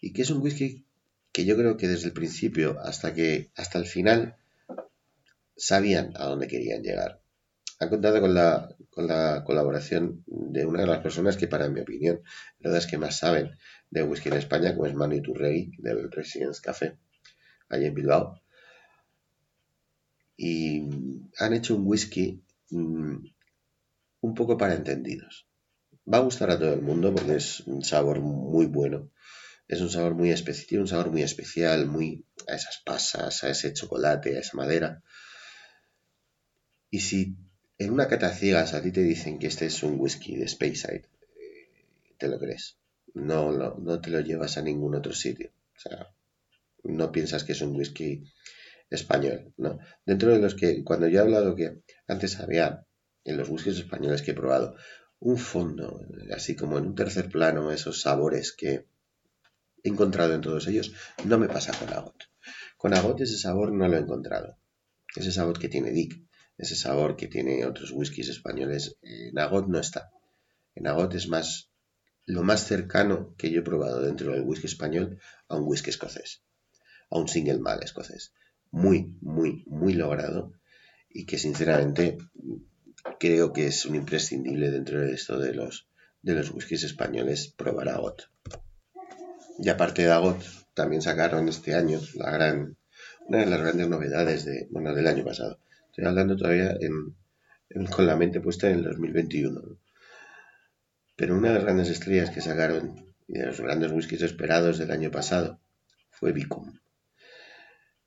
y 0.00 0.12
que 0.12 0.22
es 0.22 0.30
un 0.30 0.42
whisky 0.42 0.86
que 1.32 1.44
yo 1.44 1.56
creo 1.56 1.76
que 1.76 1.88
desde 1.88 2.08
el 2.08 2.12
principio 2.12 2.78
hasta 2.80 3.14
que 3.14 3.50
hasta 3.54 3.78
el 3.78 3.86
final 3.86 4.36
sabían 5.56 6.12
a 6.16 6.24
dónde 6.26 6.48
querían 6.48 6.82
llegar. 6.82 7.20
Han 7.80 7.90
contado 7.90 8.20
con 8.20 8.34
la, 8.34 8.74
con 8.90 9.06
la 9.06 9.44
colaboración 9.44 10.24
de 10.26 10.66
una 10.66 10.80
de 10.80 10.88
las 10.88 11.00
personas 11.00 11.36
que, 11.36 11.46
para 11.46 11.68
mi 11.68 11.80
opinión, 11.80 12.22
las 12.58 12.86
que 12.86 12.98
más 12.98 13.18
saben 13.18 13.52
de 13.90 14.02
whisky 14.02 14.28
en 14.28 14.34
España, 14.34 14.74
como 14.74 14.86
es 14.86 14.94
Manu 14.94 15.22
Turrey 15.22 15.70
del 15.78 16.10
Residence 16.10 16.60
Café, 16.60 16.98
allí 17.68 17.86
en 17.86 17.94
Bilbao. 17.94 18.40
Y 20.38 20.88
han 21.38 21.52
hecho 21.52 21.76
un 21.76 21.86
whisky 21.86 22.42
mm, 22.70 23.16
un 24.22 24.34
poco 24.34 24.56
para 24.56 24.74
entendidos. 24.74 25.46
Va 26.10 26.18
a 26.18 26.22
gustar 26.22 26.50
a 26.50 26.58
todo 26.58 26.72
el 26.72 26.80
mundo 26.80 27.14
porque 27.14 27.36
es 27.36 27.60
un 27.66 27.84
sabor 27.84 28.20
muy 28.20 28.64
bueno. 28.64 29.10
Es 29.66 29.82
un 29.82 29.90
sabor 29.90 30.14
muy 30.14 30.30
especial, 30.30 30.80
un 30.80 30.88
sabor 30.88 31.10
muy 31.10 31.22
especial, 31.22 31.86
muy 31.86 32.24
a 32.46 32.54
esas 32.54 32.80
pasas, 32.86 33.44
a 33.44 33.50
ese 33.50 33.74
chocolate, 33.74 34.38
a 34.38 34.40
esa 34.40 34.56
madera. 34.56 35.02
Y 36.88 37.00
si 37.00 37.36
en 37.76 37.90
una 37.90 38.08
cata 38.08 38.32
ciegas 38.32 38.72
a 38.72 38.80
ti 38.80 38.92
te 38.92 39.02
dicen 39.02 39.38
que 39.38 39.48
este 39.48 39.66
es 39.66 39.82
un 39.82 40.00
whisky 40.00 40.36
de 40.36 40.48
Speyside, 40.48 41.04
eh, 41.36 41.68
te 42.16 42.28
lo 42.28 42.38
crees 42.38 42.78
no, 43.14 43.52
no 43.52 44.00
te 44.00 44.10
lo 44.10 44.20
llevas 44.20 44.56
a 44.58 44.62
ningún 44.62 44.94
otro 44.94 45.12
sitio. 45.12 45.50
O 45.76 45.80
sea, 45.80 46.08
no 46.84 47.12
piensas 47.12 47.44
que 47.44 47.52
es 47.52 47.60
un 47.60 47.76
whisky 47.76 48.24
español, 48.90 49.52
¿no? 49.56 49.78
Dentro 50.04 50.32
de 50.32 50.38
los 50.38 50.54
que, 50.54 50.84
cuando 50.84 51.08
yo 51.08 51.18
he 51.18 51.22
hablado 51.22 51.54
que 51.54 51.82
antes 52.06 52.40
había 52.40 52.86
en 53.24 53.36
los 53.36 53.48
whiskies 53.48 53.78
españoles 53.78 54.22
que 54.22 54.32
he 54.32 54.34
probado, 54.34 54.76
un 55.20 55.38
fondo, 55.38 56.00
así 56.34 56.54
como 56.56 56.78
en 56.78 56.86
un 56.86 56.94
tercer 56.94 57.28
plano, 57.28 57.72
esos 57.72 58.00
sabores 58.00 58.52
que 58.52 58.86
he 59.82 59.88
encontrado 59.88 60.34
en 60.34 60.40
todos 60.40 60.66
ellos, 60.68 60.92
no 61.24 61.38
me 61.38 61.48
pasa 61.48 61.72
con 61.78 61.92
Agot. 61.92 62.24
Con 62.76 62.94
Agot 62.94 63.20
ese 63.20 63.36
sabor 63.36 63.72
no 63.72 63.88
lo 63.88 63.96
he 63.96 64.00
encontrado. 64.00 64.56
Ese 65.16 65.32
sabor 65.32 65.58
que 65.58 65.68
tiene 65.68 65.90
Dick, 65.90 66.22
ese 66.56 66.76
sabor 66.76 67.16
que 67.16 67.28
tiene 67.28 67.66
otros 67.66 67.90
whiskies 67.92 68.28
españoles, 68.28 68.96
en 69.02 69.38
Agot 69.38 69.66
no 69.66 69.78
está. 69.78 70.10
En 70.74 70.86
Agot 70.86 71.14
es 71.14 71.28
más 71.28 71.68
lo 72.28 72.42
más 72.42 72.66
cercano 72.66 73.34
que 73.38 73.50
yo 73.50 73.60
he 73.60 73.64
probado 73.64 74.02
dentro 74.02 74.32
del 74.32 74.42
whisky 74.42 74.66
español 74.66 75.18
a 75.48 75.56
un 75.56 75.66
whisky 75.66 75.88
escocés, 75.88 76.42
a 77.10 77.18
un 77.18 77.26
single 77.26 77.58
malt 77.58 77.82
escocés. 77.82 78.34
Muy, 78.70 79.16
muy, 79.20 79.64
muy 79.66 79.94
logrado 79.94 80.52
y 81.10 81.24
que 81.26 81.38
sinceramente 81.38 82.18
creo 83.18 83.52
que 83.52 83.66
es 83.66 83.86
un 83.86 83.94
imprescindible 83.96 84.70
dentro 84.70 85.00
de 85.00 85.12
esto 85.12 85.38
de 85.38 85.54
los, 85.54 85.88
de 86.22 86.34
los 86.34 86.50
whiskies 86.50 86.84
españoles 86.84 87.54
probar 87.56 87.88
Agot. 87.88 88.30
Y 89.58 89.68
aparte 89.68 90.02
de 90.02 90.12
Agot, 90.12 90.42
también 90.74 91.02
sacaron 91.02 91.48
este 91.48 91.74
año 91.74 92.00
la 92.14 92.30
gran, 92.30 92.76
una 93.26 93.38
de 93.38 93.46
las 93.46 93.60
grandes 93.60 93.88
novedades 93.88 94.44
de, 94.44 94.68
bueno, 94.70 94.94
del 94.94 95.06
año 95.06 95.24
pasado. 95.24 95.58
Estoy 95.90 96.04
hablando 96.04 96.36
todavía 96.36 96.76
con 97.90 98.06
la 98.06 98.16
mente 98.16 98.40
puesta 98.40 98.70
en 98.70 98.78
el 98.78 98.84
2021. 98.84 99.60
Pero 101.16 101.36
una 101.36 101.48
de 101.48 101.54
las 101.54 101.64
grandes 101.64 101.90
estrellas 101.90 102.30
que 102.30 102.40
sacaron 102.40 103.14
y 103.26 103.38
de 103.38 103.46
los 103.46 103.60
grandes 103.60 103.90
whiskies 103.90 104.22
esperados 104.22 104.78
del 104.78 104.92
año 104.92 105.10
pasado 105.10 105.60
fue 106.10 106.32
Vicum. 106.32 106.78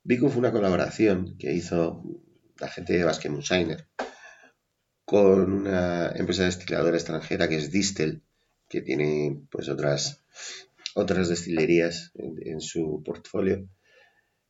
Vicum 0.04 0.30
fue 0.30 0.40
una 0.40 0.52
colaboración 0.52 1.36
que 1.38 1.52
hizo 1.52 2.02
la 2.58 2.68
gente 2.68 2.94
de 2.94 3.04
Basque 3.04 3.28
Moonshiner 3.28 3.86
con 5.04 5.52
una 5.52 6.10
empresa 6.14 6.44
destiladora 6.44 6.96
extranjera 6.96 7.48
que 7.48 7.56
es 7.56 7.70
Distel, 7.70 8.22
que 8.68 8.80
tiene 8.80 9.42
pues 9.50 9.68
otras, 9.68 10.24
otras 10.94 11.28
destilerías 11.28 12.10
en, 12.14 12.36
en 12.44 12.60
su 12.60 13.02
portfolio 13.04 13.68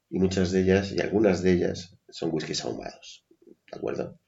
y 0.08 0.18
muchas 0.18 0.52
de 0.52 0.62
ellas 0.62 0.92
y 0.92 1.00
algunas 1.00 1.42
de 1.42 1.52
ellas 1.52 1.96
son 2.08 2.30
whiskies 2.32 2.64
ahumados, 2.64 3.26
¿de 3.46 3.76
acuerdo? 3.76 4.18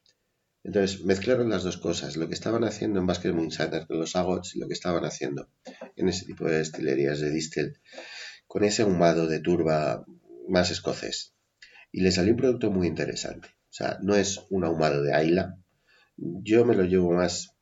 Entonces 0.62 1.04
mezclaron 1.04 1.50
las 1.50 1.62
dos 1.62 1.76
cosas, 1.76 2.16
lo 2.16 2.26
que 2.28 2.34
estaban 2.34 2.64
haciendo 2.64 3.00
en 3.00 3.06
Basket 3.06 3.32
Moonshiner 3.32 3.86
con 3.86 3.98
los 3.98 4.16
agots 4.16 4.56
y 4.56 4.58
lo 4.58 4.66
que 4.66 4.72
estaban 4.74 5.04
haciendo 5.04 5.48
en 5.96 6.08
ese 6.08 6.26
tipo 6.26 6.46
de 6.46 6.58
destilerías 6.58 7.20
de 7.20 7.30
distel 7.30 7.78
con 8.46 8.64
ese 8.64 8.82
ahumado 8.82 9.26
de 9.26 9.40
turba 9.40 10.04
más 10.48 10.70
escocés. 10.70 11.34
Y 11.92 12.00
le 12.02 12.10
salió 12.10 12.32
un 12.32 12.38
producto 12.38 12.70
muy 12.70 12.86
interesante. 12.86 13.48
O 13.48 13.72
sea, 13.76 13.98
no 14.02 14.14
es 14.14 14.40
un 14.50 14.64
ahumado 14.64 15.02
de 15.02 15.14
Ayla. 15.14 15.58
Yo 16.16 16.64
me 16.64 16.74
lo 16.74 16.84
llevo 16.84 17.12
más 17.12 17.56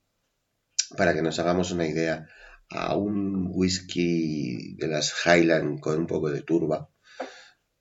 para 0.97 1.15
que 1.15 1.23
nos 1.23 1.39
hagamos 1.39 1.71
una 1.71 1.87
idea 1.87 2.29
a 2.69 2.97
un 2.97 3.49
whisky 3.51 4.75
de 4.77 4.89
las 4.89 5.15
Highland 5.25 5.81
con 5.81 5.99
un 5.99 6.07
poco 6.07 6.31
de 6.31 6.43
turba. 6.43 6.91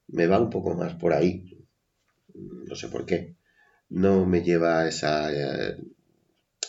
Me 0.07 0.27
va 0.27 0.39
un 0.39 0.49
poco 0.49 0.75
más 0.75 0.95
por 0.95 1.13
ahí. 1.13 1.65
No 2.33 2.75
sé 2.75 2.87
por 2.87 3.05
qué 3.05 3.35
no 3.91 4.25
me 4.25 4.41
lleva 4.41 4.79
a 4.79 4.87
esa, 4.87 5.31
eh, 5.33 5.77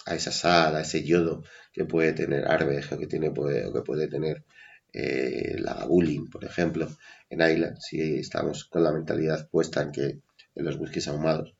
a 0.07 0.15
esa 0.15 0.33
sal, 0.33 0.77
a 0.77 0.81
ese 0.81 1.05
yodo 1.05 1.45
que 1.73 1.85
puede 1.85 2.12
tener 2.12 2.47
Arbeja, 2.49 2.99
que, 2.99 3.07
tiene, 3.07 3.29
o 3.29 3.73
que 3.73 3.83
puede 3.83 4.09
tener 4.09 4.45
eh, 4.92 5.56
la 5.58 5.75
Gabulin, 5.75 6.28
por 6.28 6.44
ejemplo, 6.44 6.88
en 7.30 7.40
Island, 7.40 7.78
si 7.80 8.18
estamos 8.18 8.64
con 8.64 8.82
la 8.84 8.92
mentalidad 8.92 9.49
puesta 9.49 9.82
en 9.82 9.92
que 9.92 10.20
en 10.54 10.64
los 10.64 10.76
whiskies 10.76 11.08
ahumados. 11.08 11.56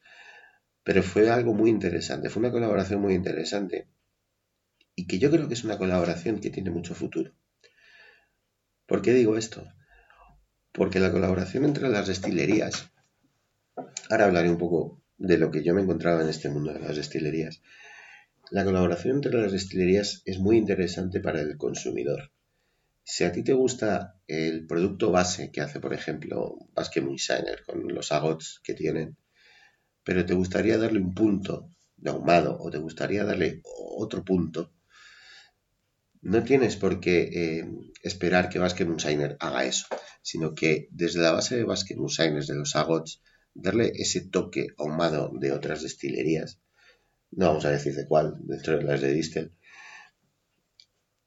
Pero 0.85 1.03
fue 1.03 1.31
algo 1.31 1.55
muy 1.55 1.71
interesante, 1.71 2.29
fue 2.29 2.41
una 2.41 2.53
colaboración 2.53 3.01
muy 3.01 3.15
interesante 3.15 3.89
y 4.95 5.07
que 5.07 5.19
yo 5.19 5.31
creo 5.31 5.49
que 5.49 5.55
es 5.55 5.65
una 5.65 5.79
colaboración 5.79 6.41
que 6.41 6.51
tiene 6.51 6.71
mucho 6.71 6.95
futuro. 6.95 7.33
¿Por 8.87 9.01
qué 9.01 9.13
digo 9.13 9.39
esto? 9.39 9.67
Porque 10.73 11.01
la 11.01 11.13
colaboración 11.13 11.65
entre 11.65 11.89
las 11.89 12.09
destilerías, 12.09 12.91
ahora 14.11 14.27
hablaré 14.27 14.51
un 14.51 14.59
poco 14.59 15.03
de 15.17 15.39
lo 15.39 15.51
que 15.51 15.63
yo 15.63 15.75
me 15.75 15.83
encontraba 15.83 16.23
en 16.23 16.29
este 16.29 16.51
mundo 16.51 16.73
de 16.73 16.81
las 16.81 16.97
destilerías. 16.97 17.63
La 18.51 18.65
colaboración 18.65 19.17
entre 19.17 19.33
las 19.41 19.53
destilerías 19.53 20.23
es 20.27 20.39
muy 20.39 20.59
interesante 20.59 21.21
para 21.21 21.41
el 21.41 21.57
consumidor. 21.57 22.33
Si 23.05 23.25
a 23.25 23.33
ti 23.33 23.43
te 23.43 23.53
gusta 23.53 24.21
el 24.27 24.67
producto 24.67 25.11
base 25.11 25.51
que 25.51 25.61
hace, 25.61 25.81
por 25.81 25.93
ejemplo, 25.93 26.57
Basque 26.75 27.01
Moonshiner 27.01 27.65
con 27.67 27.89
los 27.89 28.13
agots 28.13 28.61
que 28.63 28.75
tienen, 28.75 29.17
pero 30.05 30.25
te 30.25 30.35
gustaría 30.35 30.79
darle 30.79 31.01
un 31.01 31.15
punto 31.15 31.71
de 31.97 32.11
ahumado 32.11 32.57
o 32.61 32.71
te 32.71 32.79
gustaría 32.79 33.25
darle 33.25 33.61
otro 33.65 34.25
punto, 34.25 34.73
no 36.23 36.45
tienes 36.45 36.77
por 36.77 37.01
qué 37.01 37.31
eh, 37.33 37.69
esperar 38.03 38.49
que 38.49 38.61
Basque 38.61 38.85
Moonshiner 38.85 39.37
haga 39.41 39.65
eso, 39.65 39.87
sino 40.23 40.55
que 40.55 40.89
desde 40.93 41.21
la 41.21 41.33
base 41.33 41.57
de 41.57 41.65
Basque 41.65 41.97
Moonshiners, 41.97 42.47
de 42.47 42.55
los 42.55 42.77
agots, 42.77 43.21
darle 43.55 43.93
ese 43.97 44.29
toque 44.29 44.69
ahumado 44.79 45.33
de 45.35 45.53
otras 45.53 45.83
destilerías, 45.83 46.61
no 47.33 47.47
vamos 47.47 47.65
a 47.65 47.71
decir 47.71 47.95
de 47.95 48.07
cuál, 48.07 48.37
dentro 48.41 48.79
de 48.79 48.85
las 48.85 49.01
de 49.01 49.13
Distel, 49.13 49.53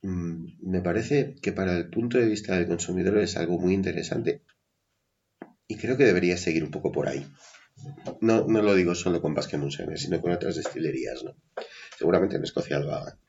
me 0.06 0.82
parece 0.82 1.36
que 1.42 1.52
para 1.52 1.76
el 1.78 1.90
punto 1.90 2.18
de 2.18 2.28
vista 2.28 2.56
del 2.56 2.68
consumidor 2.68 3.18
es 3.18 3.38
algo 3.38 3.58
muy 3.58 3.74
interesante 3.74 4.42
y 5.68 5.78
creo 5.78 5.98
que 5.98 6.06
debería 6.06 6.38
seguir 6.38 6.64
un 6.64 6.72
poco 6.72 6.92
por 6.92 7.08
ahí. 7.08 7.26
No, 8.22 8.46
no 8.48 8.62
lo 8.62 8.76
digo 8.76 8.96
solo 8.96 9.22
con 9.22 9.34
Basque 9.34 9.58
Moonshiner, 9.58 10.00
sino 10.00 10.22
con 10.22 10.32
otras 10.32 10.56
destilerías, 10.56 11.24
¿no? 11.24 11.36
Seguramente 11.98 12.36
en 12.38 12.44
Escocia 12.44 12.80
lo 12.80 12.94
hagan. 12.94 13.20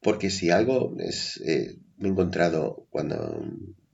Porque 0.00 0.30
si 0.30 0.50
algo 0.50 0.94
es, 0.98 1.40
eh, 1.44 1.78
me 1.96 2.08
he 2.08 2.10
encontrado 2.12 2.86
cuando 2.90 3.44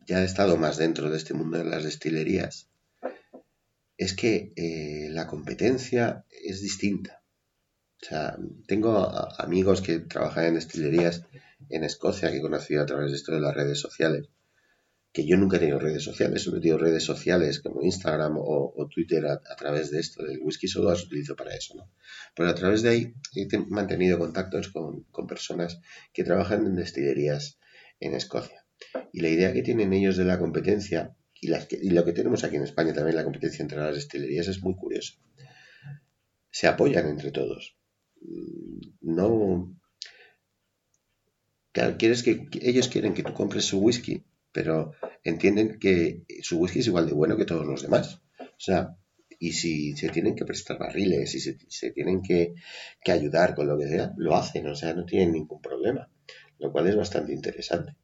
ya 0.06 0.22
he 0.22 0.24
estado 0.24 0.56
más 0.56 0.76
dentro 0.76 1.10
de 1.10 1.16
este 1.16 1.34
mundo 1.34 1.58
de 1.58 1.64
las 1.64 1.84
destilerías, 1.84 2.68
es 3.96 4.14
que 4.14 4.52
eh, 4.56 5.08
la 5.10 5.26
competencia 5.26 6.24
es 6.30 6.60
distinta. 6.60 7.22
O 8.06 8.08
sea, 8.08 8.38
tengo 8.68 8.96
amigos 9.38 9.80
que 9.80 9.98
trabajan 9.98 10.44
en 10.44 10.54
destilerías 10.54 11.24
en 11.70 11.82
Escocia 11.82 12.30
que 12.30 12.36
he 12.36 12.40
conocido 12.40 12.82
a 12.82 12.86
través 12.86 13.10
de 13.10 13.16
esto 13.16 13.32
de 13.32 13.40
las 13.40 13.54
redes 13.54 13.80
sociales 13.80 14.28
que 15.16 15.26
yo 15.26 15.38
nunca 15.38 15.56
he 15.56 15.60
tenido 15.60 15.78
redes 15.78 16.04
sociales, 16.04 16.42
solo 16.42 16.58
he 16.58 16.60
tenido 16.60 16.76
redes 16.76 17.02
sociales 17.02 17.60
como 17.60 17.80
Instagram 17.82 18.34
o, 18.36 18.86
Twitter 18.94 19.24
a, 19.24 19.56
través 19.56 19.90
de 19.90 19.98
esto, 19.98 20.22
del 20.22 20.40
whisky 20.42 20.68
solo 20.68 20.90
las 20.90 21.04
utilizo 21.04 21.34
para 21.34 21.54
eso, 21.54 21.74
¿no? 21.74 21.90
Pero 22.34 22.50
a 22.50 22.54
través 22.54 22.82
de 22.82 22.90
ahí 22.90 23.14
he 23.34 23.48
mantenido 23.70 24.18
contactos 24.18 24.68
con, 24.68 25.06
personas 25.26 25.80
que 26.12 26.22
trabajan 26.22 26.66
en 26.66 26.74
destilerías 26.76 27.58
en 27.98 28.12
Escocia. 28.12 28.66
Y 29.10 29.22
la 29.22 29.30
idea 29.30 29.54
que 29.54 29.62
tienen 29.62 29.94
ellos 29.94 30.18
de 30.18 30.26
la 30.26 30.38
competencia 30.38 31.16
y, 31.40 31.50
y 31.50 31.90
lo 31.90 32.04
que 32.04 32.12
tenemos 32.12 32.44
aquí 32.44 32.56
en 32.56 32.64
España 32.64 32.92
también, 32.92 33.16
la 33.16 33.24
competencia 33.24 33.62
entre 33.62 33.78
las 33.78 33.94
destilerías, 33.94 34.48
es 34.48 34.62
muy 34.62 34.76
curioso. 34.76 35.14
Se 36.50 36.66
apoyan 36.66 37.08
entre 37.08 37.30
todos. 37.30 37.75
No. 39.00 39.74
Claro, 41.72 41.96
quieres 41.98 42.22
que, 42.22 42.48
ellos 42.60 42.88
quieren 42.88 43.14
que 43.14 43.22
tú 43.22 43.34
compres 43.34 43.64
su 43.64 43.78
whisky 43.78 44.24
pero 44.56 44.92
entienden 45.22 45.78
que 45.78 46.24
su 46.40 46.56
whisky 46.58 46.78
es 46.78 46.86
igual 46.86 47.06
de 47.06 47.12
bueno 47.12 47.36
que 47.36 47.44
todos 47.44 47.66
los 47.66 47.82
demás. 47.82 48.22
O 48.40 48.56
sea, 48.56 48.96
y 49.38 49.52
si 49.52 49.94
se 49.94 50.08
tienen 50.08 50.34
que 50.34 50.46
prestar 50.46 50.78
barriles, 50.78 51.34
y 51.34 51.40
se, 51.40 51.90
tienen 51.90 52.22
que, 52.22 52.54
ayudar 53.06 53.54
con 53.54 53.66
lo 53.66 53.76
que 53.76 53.86
sea, 53.86 54.14
lo 54.16 54.34
hacen, 54.34 54.66
o 54.66 54.74
sea, 54.74 54.94
no 54.94 55.04
tienen 55.04 55.32
ningún 55.32 55.60
problema, 55.60 56.10
lo 56.58 56.72
cual 56.72 56.86
es 56.86 56.96
bastante 56.96 57.34
interesante. 57.34 57.96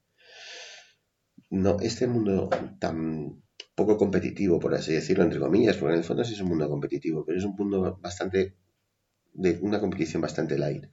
No, 1.48 1.78
este 1.80 2.06
mundo 2.06 2.50
tan 2.78 3.42
poco 3.74 3.96
competitivo, 3.96 4.60
por 4.60 4.74
así 4.74 4.92
decirlo, 4.92 5.24
entre 5.24 5.40
comillas, 5.40 5.78
porque 5.78 5.94
en 5.94 6.00
el 6.00 6.04
fondo 6.04 6.22
sí 6.22 6.34
es 6.34 6.40
un 6.42 6.48
mundo 6.48 6.68
competitivo, 6.68 7.24
pero 7.24 7.38
es 7.38 7.44
un 7.46 7.56
mundo 7.56 7.98
bastante, 7.98 8.56
de 9.32 9.58
una 9.62 9.80
competición 9.80 10.22
bastante 10.22 10.58
light, 10.58 10.86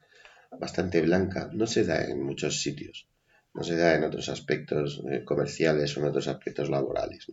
bastante 0.59 1.01
blanca, 1.01 1.49
no 1.53 1.67
se 1.67 1.83
da 1.83 2.03
en 2.05 2.23
muchos 2.23 2.61
sitios 2.61 3.09
no 3.53 3.63
se 3.63 3.75
da 3.75 3.95
en 3.95 4.03
otros 4.03 4.29
aspectos 4.29 5.01
eh, 5.09 5.23
comerciales 5.23 5.95
o 5.95 5.99
en 5.99 6.07
otros 6.07 6.27
aspectos 6.27 6.69
laborales. 6.69 7.27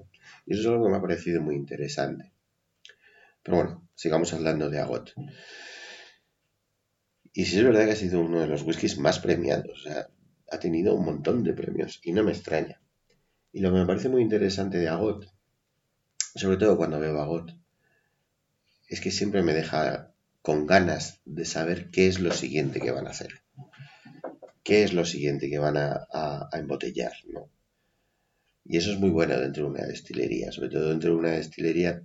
Y 0.46 0.52
eso 0.52 0.60
es 0.60 0.66
algo 0.66 0.84
que 0.84 0.90
me 0.90 0.96
ha 0.96 1.02
parecido 1.02 1.40
muy 1.42 1.54
interesante. 1.54 2.32
Pero 3.42 3.58
bueno, 3.58 3.88
sigamos 3.94 4.32
hablando 4.32 4.70
de 4.70 4.80
Agot. 4.80 5.12
Y 7.32 7.44
sí 7.44 7.58
es 7.58 7.64
verdad 7.64 7.84
que 7.84 7.92
ha 7.92 7.96
sido 7.96 8.20
uno 8.20 8.40
de 8.40 8.46
los 8.46 8.62
whiskies 8.62 8.98
más 8.98 9.18
premiados. 9.18 9.86
Ha 10.50 10.58
tenido 10.58 10.94
un 10.94 11.04
montón 11.04 11.44
de 11.44 11.52
premios 11.52 12.00
y 12.02 12.12
no 12.12 12.24
me 12.24 12.32
extraña. 12.32 12.80
Y 13.52 13.60
lo 13.60 13.72
que 13.72 13.78
me 13.78 13.86
parece 13.86 14.08
muy 14.08 14.22
interesante 14.22 14.78
de 14.78 14.88
Agot, 14.88 15.26
sobre 16.34 16.56
todo 16.56 16.76
cuando 16.76 16.98
veo 16.98 17.20
Agot, 17.20 17.52
es 18.88 19.00
que 19.00 19.10
siempre 19.10 19.42
me 19.42 19.52
deja 19.52 20.14
con 20.46 20.58
ganas 20.66 21.04
de 21.24 21.44
saber 21.44 21.90
qué 21.90 22.06
es 22.06 22.20
lo 22.20 22.32
siguiente 22.32 22.80
que 22.80 22.92
van 22.92 23.06
a 23.08 23.10
hacer 23.10 23.32
qué 24.66 24.82
es 24.82 24.92
lo 24.92 25.04
siguiente 25.04 25.48
que 25.48 25.60
van 25.60 25.76
a, 25.76 26.48
embotellar, 26.52 27.12
¿no? 27.32 27.48
Y 28.64 28.78
eso 28.78 28.90
es 28.90 28.98
muy 28.98 29.10
bueno 29.10 29.38
dentro 29.38 29.62
de 29.62 29.70
una 29.70 29.86
destilería, 29.86 30.50
sobre 30.50 30.70
todo 30.70 30.90
dentro 30.90 31.10
de 31.10 31.16
una 31.16 31.30
destilería 31.30 32.02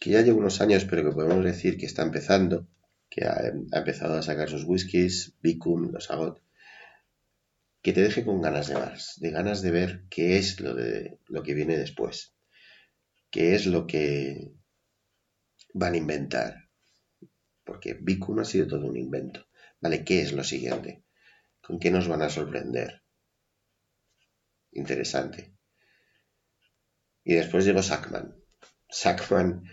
que 0.00 0.10
ya 0.10 0.22
lleva 0.22 0.38
unos 0.38 0.60
años, 0.60 0.84
pero 0.86 1.04
que 1.04 1.14
podemos 1.14 1.44
decir 1.44 1.78
que 1.78 1.86
está 1.86 2.02
empezando, 2.02 2.66
que 3.08 3.24
ha, 3.24 3.52
empezado 3.78 4.14
a 4.18 4.22
sacar 4.22 4.50
sus 4.50 4.64
whiskies, 4.64 5.34
Bicum, 5.40 5.92
los 5.92 6.10
Agot, 6.10 6.42
que 7.80 7.92
te 7.92 8.02
deje 8.02 8.24
con 8.24 8.42
ganas 8.42 8.66
de 8.66 8.74
más, 8.74 9.14
de 9.20 9.30
ganas 9.30 9.62
de 9.62 9.70
ver 9.70 10.02
qué 10.10 10.36
es 10.36 10.58
lo, 10.58 10.74
de, 10.74 11.20
lo 11.28 11.44
que 11.44 11.54
viene 11.54 11.78
después, 11.78 12.34
qué 13.30 13.54
es 13.54 13.66
lo 13.66 13.86
que 13.86 14.52
van 15.74 15.94
a 15.94 15.98
inventar, 15.98 16.67
porque 17.68 17.92
Bicum 17.92 18.38
ha 18.38 18.46
sido 18.46 18.66
todo 18.66 18.86
un 18.86 18.96
invento. 18.96 19.46
Vale, 19.78 20.02
¿qué 20.02 20.22
es 20.22 20.32
lo 20.32 20.42
siguiente? 20.42 21.04
¿Con 21.60 21.78
qué 21.78 21.90
nos 21.90 22.08
van 22.08 22.22
a 22.22 22.30
sorprender? 22.30 23.02
Interesante. 24.72 25.54
Y 27.24 27.34
después 27.34 27.66
llegó 27.66 27.82
Sackman. 27.82 28.34
Sackman 28.88 29.64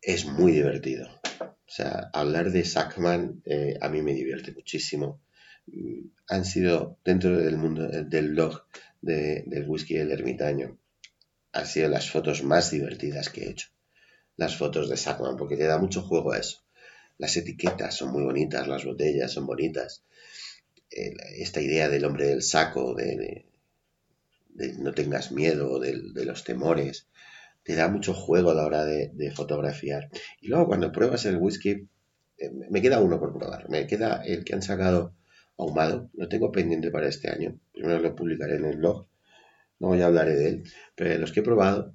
es 0.00 0.26
muy 0.26 0.50
divertido. 0.50 1.08
O 1.40 1.70
sea, 1.74 2.10
hablar 2.12 2.50
de 2.50 2.64
Sackman 2.64 3.40
eh, 3.44 3.78
a 3.80 3.88
mí 3.88 4.02
me 4.02 4.14
divierte 4.14 4.50
muchísimo. 4.50 5.22
Mm, 5.66 6.08
han 6.26 6.44
sido, 6.44 6.98
dentro 7.04 7.38
del 7.38 7.56
mundo 7.56 7.86
del 7.86 8.30
blog 8.30 8.66
del 9.00 9.64
whisky 9.68 9.94
del 9.94 10.10
ermitaño, 10.10 10.76
han 11.52 11.66
sido 11.66 11.88
las 11.88 12.10
fotos 12.10 12.42
más 12.42 12.72
divertidas 12.72 13.28
que 13.30 13.44
he 13.44 13.50
hecho. 13.50 13.68
Las 14.36 14.56
fotos 14.56 14.90
de 14.90 14.96
Sackman, 14.96 15.36
porque 15.36 15.56
te 15.56 15.64
da 15.64 15.78
mucho 15.78 16.02
juego 16.02 16.32
a 16.32 16.38
eso. 16.38 16.61
Las 17.22 17.36
etiquetas 17.36 17.94
son 17.94 18.10
muy 18.10 18.24
bonitas, 18.24 18.66
las 18.66 18.84
botellas 18.84 19.30
son 19.30 19.46
bonitas. 19.46 20.02
Esta 20.90 21.60
idea 21.60 21.88
del 21.88 22.04
hombre 22.04 22.26
del 22.26 22.42
saco, 22.42 22.96
de, 22.96 23.46
no 24.80 24.92
tengas 24.92 25.30
miedo, 25.30 25.78
de, 25.78 26.24
los 26.24 26.42
temores, 26.42 27.06
te 27.62 27.76
da 27.76 27.86
mucho 27.86 28.12
juego 28.12 28.50
a 28.50 28.54
la 28.54 28.66
hora 28.66 28.84
de, 28.84 29.30
fotografiar. 29.30 30.10
Y 30.40 30.48
luego 30.48 30.66
cuando 30.66 30.90
pruebas 30.90 31.24
el 31.26 31.36
whisky, 31.36 31.88
eh, 32.38 32.50
me 32.68 32.82
queda 32.82 33.00
uno 33.00 33.20
por 33.20 33.32
probar. 33.32 33.70
Me 33.70 33.86
queda 33.86 34.24
el 34.24 34.42
que 34.42 34.54
han 34.54 34.62
sacado 34.62 35.14
ahumado. 35.56 36.10
Lo 36.14 36.28
tengo 36.28 36.50
pendiente 36.50 36.90
para 36.90 37.06
este 37.06 37.30
año. 37.30 37.56
Primero 37.72 38.00
lo 38.00 38.16
publicaré 38.16 38.56
en 38.56 38.64
el 38.64 38.78
blog. 38.78 39.06
Luego 39.78 39.94
ya 39.94 40.06
hablaré 40.06 40.34
de 40.34 40.48
él. 40.48 40.64
Pero 40.96 41.16
los 41.20 41.30
que 41.30 41.38
he 41.38 41.44
probado, 41.44 41.94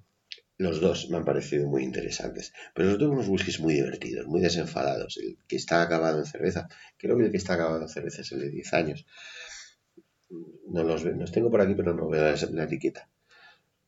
los 0.57 0.81
dos 0.81 1.09
me 1.09 1.17
han 1.17 1.25
parecido 1.25 1.67
muy 1.67 1.83
interesantes. 1.83 2.53
Pero 2.73 2.89
los 2.89 2.99
dos 2.99 3.09
unos 3.09 3.27
whiskies 3.27 3.59
muy 3.59 3.75
divertidos, 3.75 4.27
muy 4.27 4.41
desenfadados. 4.41 5.17
El 5.17 5.37
que 5.47 5.55
está 5.55 5.81
acabado 5.81 6.19
en 6.19 6.25
cerveza, 6.25 6.67
creo 6.97 7.17
que 7.17 7.25
el 7.25 7.31
que 7.31 7.37
está 7.37 7.53
acabado 7.53 7.81
en 7.81 7.89
cerveza 7.89 8.21
es 8.21 8.31
el 8.31 8.39
de 8.41 8.49
10 8.49 8.73
años. 8.73 9.05
No 10.67 10.83
los, 10.83 11.03
los 11.03 11.31
tengo 11.31 11.51
por 11.51 11.61
aquí, 11.61 11.75
pero 11.75 11.93
no 11.93 12.09
veo 12.09 12.35
la, 12.51 12.63
etiqueta. 12.63 13.09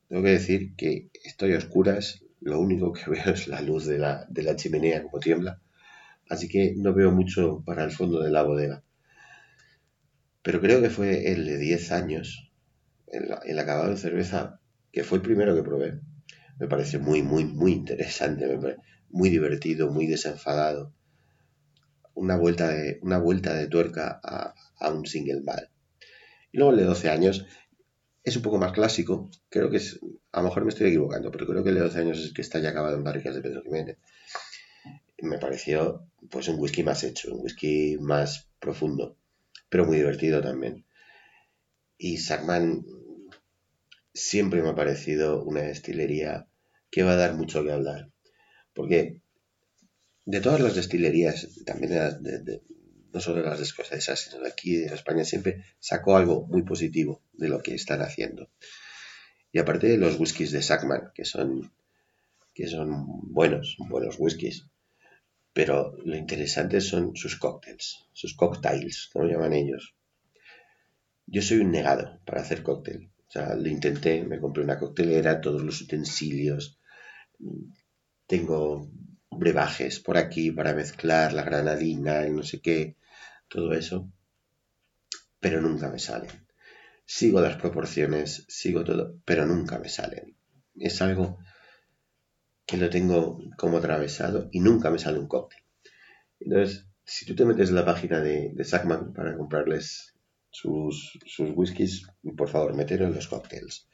Tengo 0.08 0.22
que 0.22 0.30
decir 0.30 0.74
que 0.76 1.10
estoy 1.24 1.54
a 1.54 1.58
oscuras, 1.58 2.24
lo 2.40 2.60
único 2.60 2.92
que 2.92 3.10
veo 3.10 3.34
es 3.34 3.48
la 3.48 3.60
luz 3.60 3.86
de 3.86 3.98
la, 3.98 4.26
de 4.28 4.42
la 4.42 4.56
chimenea 4.56 5.02
como 5.02 5.18
tiembla. 5.18 5.60
Así 6.28 6.48
que 6.48 6.74
no 6.76 6.94
veo 6.94 7.10
mucho 7.10 7.62
para 7.66 7.82
el 7.82 7.90
fondo 7.90 8.22
de 8.22 8.30
la 8.30 8.44
bodega. 8.44 8.84
Pero 10.42 10.60
creo 10.60 10.80
que 10.80 10.88
fue 10.88 11.32
el 11.32 11.44
de 11.44 11.58
10 11.58 11.92
años, 11.92 12.52
el, 13.08 13.28
el 13.44 13.58
acabado 13.58 13.90
de 13.90 13.96
cerveza, 13.96 14.60
que 14.92 15.02
fue 15.02 15.18
el 15.18 15.22
primero 15.22 15.54
que 15.54 15.62
probé 15.62 16.00
me 16.60 16.68
parece 16.68 16.98
muy, 16.98 17.22
muy, 17.22 17.46
muy 17.46 17.72
interesante, 17.72 18.46
muy 19.08 19.30
divertido, 19.30 19.90
muy 19.90 20.06
desenfadado. 20.06 20.92
Una 22.12 22.36
vuelta 22.36 22.68
de, 22.68 22.98
una 23.00 23.18
vuelta 23.18 23.54
de 23.54 23.66
tuerca 23.66 24.20
a, 24.22 24.90
un 24.90 25.06
single 25.06 25.40
mal. 25.40 25.70
Y 26.52 26.58
luego 26.58 26.72
el 26.72 26.78
de 26.80 26.84
12 26.84 27.08
años 27.08 27.46
es 28.22 28.36
un 28.36 28.42
poco 28.42 28.58
más 28.58 28.72
clásico, 28.72 29.30
creo 29.48 29.70
que 29.70 29.78
es, 29.78 29.98
a 30.32 30.42
lo 30.42 30.48
mejor 30.48 30.64
me 30.64 30.68
estoy 30.68 30.88
equivocando, 30.88 31.30
pero 31.30 31.46
creo 31.46 31.64
que 31.64 31.70
el 31.70 31.76
de 31.76 31.80
12 31.80 31.98
años 31.98 32.18
es 32.18 32.34
que 32.34 32.42
está 32.42 32.58
ya 32.58 32.70
acabado 32.70 32.94
en 32.94 33.04
barricas 33.04 33.34
de 33.34 33.40
Pedro 33.40 33.62
Jiménez. 33.62 33.96
Me 35.22 35.38
pareció 35.38 36.06
pues 36.30 36.46
un 36.48 36.60
whisky 36.60 36.82
más 36.82 37.02
hecho, 37.04 37.34
un 37.34 37.42
whisky 37.42 37.96
más 38.00 38.50
profundo, 38.58 39.16
pero 39.70 39.86
muy 39.86 39.96
divertido 39.96 40.42
también. 40.42 40.84
Y 41.96 42.18
Sackman 42.18 42.84
siempre 44.12 44.62
me 44.62 44.70
ha 44.70 44.74
parecido 44.74 45.42
una 45.42 45.62
destilería 45.62 46.49
que 46.90 47.02
va 47.02 47.12
a 47.12 47.16
dar 47.16 47.34
mucho 47.34 47.64
que 47.64 47.72
hablar. 47.72 48.10
Porque 48.74 49.20
de 50.24 50.40
todas 50.40 50.60
las 50.60 50.74
destilerías, 50.74 51.48
también 51.64 51.92
de, 51.92 52.62
no 53.12 53.20
solo 53.20 53.42
las 53.42 53.60
escocesas, 53.60 54.20
sino 54.20 54.42
de 54.42 54.48
aquí 54.48 54.76
de 54.76 54.86
España, 54.94 55.24
siempre 55.24 55.64
saco 55.78 56.16
algo 56.16 56.46
muy 56.46 56.62
positivo 56.62 57.22
de 57.32 57.48
lo 57.48 57.62
que 57.62 57.74
están 57.74 58.02
haciendo. 58.02 58.48
Y 59.52 59.58
aparte 59.58 59.88
de 59.88 59.98
los 59.98 60.18
whiskies 60.18 60.52
de 60.52 60.62
Sackman, 60.62 61.10
que 61.14 61.24
son, 61.24 61.72
que 62.54 62.68
son 62.68 63.32
buenos, 63.32 63.76
buenos 63.78 64.16
whiskies, 64.18 64.66
pero 65.52 65.96
lo 66.04 66.16
interesante 66.16 66.80
son 66.80 67.16
sus 67.16 67.36
cócteles, 67.36 68.06
sus 68.12 68.34
cocktails, 68.34 69.10
como 69.12 69.26
llaman 69.26 69.52
ellos. 69.52 69.96
Yo 71.26 71.42
soy 71.42 71.58
un 71.58 71.72
negado 71.72 72.20
para 72.24 72.42
hacer 72.42 72.62
cóctel. 72.62 73.10
O 73.28 73.30
sea, 73.32 73.54
lo 73.54 73.68
intenté, 73.68 74.22
me 74.24 74.40
compré 74.40 74.62
una 74.62 74.78
coctelera, 74.78 75.40
todos 75.40 75.62
los 75.62 75.80
utensilios, 75.80 76.79
tengo 78.26 78.90
brebajes 79.30 80.00
por 80.00 80.16
aquí 80.16 80.50
para 80.50 80.74
mezclar 80.74 81.32
la 81.32 81.42
granadina 81.42 82.26
y 82.26 82.30
no 82.30 82.42
sé 82.42 82.60
qué, 82.60 82.96
todo 83.48 83.72
eso, 83.72 84.10
pero 85.38 85.60
nunca 85.60 85.88
me 85.88 85.98
salen. 85.98 86.30
Sigo 87.04 87.40
las 87.40 87.56
proporciones, 87.56 88.44
sigo 88.48 88.84
todo, 88.84 89.16
pero 89.24 89.46
nunca 89.46 89.78
me 89.78 89.88
salen. 89.88 90.36
Es 90.76 91.02
algo 91.02 91.38
que 92.66 92.76
lo 92.76 92.88
tengo 92.88 93.40
como 93.56 93.78
atravesado 93.78 94.48
y 94.52 94.60
nunca 94.60 94.90
me 94.90 94.98
sale 94.98 95.18
un 95.18 95.26
cóctel. 95.26 95.60
Entonces, 96.38 96.86
si 97.04 97.26
tú 97.26 97.34
te 97.34 97.44
metes 97.44 97.70
en 97.70 97.74
la 97.74 97.84
página 97.84 98.20
de, 98.20 98.52
de 98.54 98.64
Sackman 98.64 99.12
para 99.12 99.36
comprarles 99.36 100.14
sus, 100.50 101.18
whiskies, 101.38 102.06
por 102.36 102.48
favor, 102.48 102.74
metero 102.74 103.06
en 103.06 103.14
los 103.14 103.28
cócteles. 103.28 103.88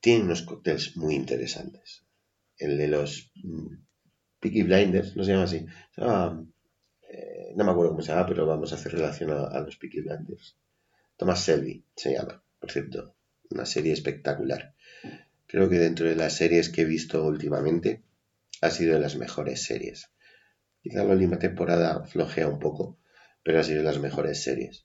Tienen 0.00 0.26
unos 0.26 0.42
cócteles 0.42 0.96
muy 0.96 1.14
interesantes. 1.14 2.04
El 2.58 2.76
de 2.76 2.88
los 2.88 3.30
mm, 3.36 3.74
Peaky 4.40 4.62
Blinders, 4.62 5.16
no 5.16 5.24
se 5.24 5.30
llama 5.32 5.44
así. 5.44 5.66
Eh, 7.10 7.52
no 7.56 7.64
me 7.64 7.70
acuerdo 7.70 7.92
cómo 7.92 8.02
se 8.02 8.12
llama, 8.12 8.26
pero 8.26 8.46
vamos 8.46 8.72
a 8.72 8.76
hacer 8.76 8.92
relación 8.92 9.30
a, 9.30 9.60
los 9.60 9.76
Peaky 9.76 10.00
Blinders. 10.00 10.56
Thomas 11.16 11.42
Selby 11.42 11.84
se 11.96 12.12
llama, 12.12 12.42
por 12.60 12.70
cierto. 12.70 13.14
Una 13.50 13.64
serie 13.64 13.92
espectacular. 13.92 14.74
Creo 15.46 15.70
que 15.70 15.78
dentro 15.78 16.06
de 16.06 16.14
las 16.14 16.36
series 16.36 16.68
que 16.68 16.82
he 16.82 16.84
visto 16.84 17.24
últimamente, 17.24 18.02
ha 18.60 18.70
sido 18.70 18.94
de 18.94 19.00
las 19.00 19.16
mejores 19.16 19.62
series. 19.62 20.10
Quizá 20.82 21.04
la 21.04 21.14
última 21.14 21.38
temporada 21.38 22.04
flojea 22.04 22.48
un 22.48 22.58
poco, 22.58 22.98
pero 23.42 23.58
ha 23.58 23.64
sido 23.64 23.78
de 23.78 23.84
las 23.84 23.98
mejores 23.98 24.42
series. 24.42 24.84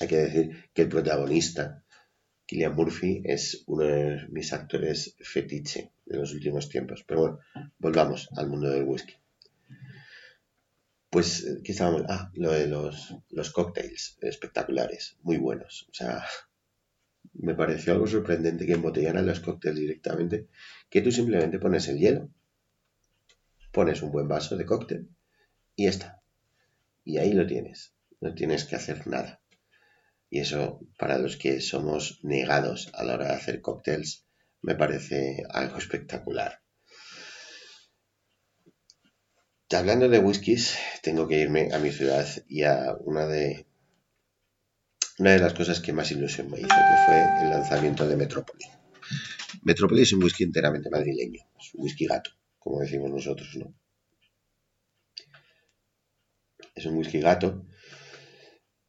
Hay 0.00 0.08
que 0.08 0.16
decir 0.16 0.70
que 0.72 0.82
el 0.82 0.88
protagonista, 0.88 1.84
Killian 2.46 2.74
Murphy, 2.74 3.22
es 3.24 3.64
uno 3.66 3.84
de 3.84 4.26
mis 4.30 4.52
actores 4.52 5.14
fetiche 5.20 5.92
de 6.10 6.18
los 6.18 6.34
últimos 6.34 6.68
tiempos. 6.68 7.04
Pero 7.06 7.20
bueno, 7.20 7.38
volvamos 7.78 8.28
al 8.36 8.48
mundo 8.48 8.68
del 8.68 8.84
whisky. 8.84 9.14
Pues, 11.08 11.44
eh, 11.44 11.60
¿qué 11.64 11.72
estábamos? 11.72 12.02
Ah, 12.08 12.30
lo 12.34 12.52
de 12.52 12.66
los, 12.66 13.16
los 13.30 13.50
cócteles 13.50 14.18
espectaculares, 14.20 15.16
muy 15.22 15.38
buenos. 15.38 15.86
O 15.90 15.94
sea, 15.94 16.24
me 17.32 17.54
pareció 17.54 17.92
algo 17.92 18.06
sorprendente 18.06 18.66
que 18.66 18.74
embotellaran 18.74 19.26
los 19.26 19.40
cócteles 19.40 19.78
directamente, 19.78 20.48
que 20.88 21.00
tú 21.00 21.12
simplemente 21.12 21.58
pones 21.58 21.88
el 21.88 21.98
hielo, 21.98 22.28
pones 23.72 24.02
un 24.02 24.10
buen 24.10 24.28
vaso 24.28 24.56
de 24.56 24.66
cóctel 24.66 25.08
y 25.76 25.84
ya 25.84 25.90
está. 25.90 26.22
Y 27.04 27.18
ahí 27.18 27.32
lo 27.32 27.46
tienes. 27.46 27.94
No 28.20 28.34
tienes 28.34 28.64
que 28.64 28.76
hacer 28.76 29.06
nada. 29.06 29.40
Y 30.28 30.40
eso, 30.40 30.80
para 30.98 31.18
los 31.18 31.36
que 31.36 31.60
somos 31.60 32.20
negados 32.22 32.90
a 32.94 33.02
la 33.04 33.14
hora 33.14 33.28
de 33.28 33.34
hacer 33.34 33.60
cócteles, 33.60 34.26
me 34.62 34.74
parece 34.74 35.44
algo 35.50 35.78
espectacular. 35.78 36.60
Hablando 39.72 40.08
de 40.08 40.18
whiskies, 40.18 40.76
tengo 41.02 41.28
que 41.28 41.38
irme 41.38 41.72
a 41.72 41.78
mi 41.78 41.92
ciudad 41.92 42.26
y 42.48 42.64
a 42.64 42.96
una 43.04 43.26
de, 43.26 43.66
una 45.18 45.32
de 45.32 45.38
las 45.38 45.54
cosas 45.54 45.80
que 45.80 45.92
más 45.92 46.10
ilusión 46.10 46.50
me 46.50 46.58
hizo, 46.58 46.68
que 46.68 47.02
fue 47.06 47.22
el 47.42 47.50
lanzamiento 47.50 48.06
de 48.08 48.16
Metrópoli. 48.16 48.64
Metrópoli 49.62 50.02
es 50.02 50.12
un 50.12 50.22
whisky 50.24 50.44
enteramente 50.44 50.90
madrileño, 50.90 51.40
es 51.58 51.74
un 51.74 51.84
whisky 51.84 52.06
gato, 52.06 52.30
como 52.58 52.80
decimos 52.80 53.10
nosotros, 53.10 53.56
¿no? 53.56 53.72
Es 56.74 56.84
un 56.86 56.96
whisky 56.96 57.20
gato 57.20 57.66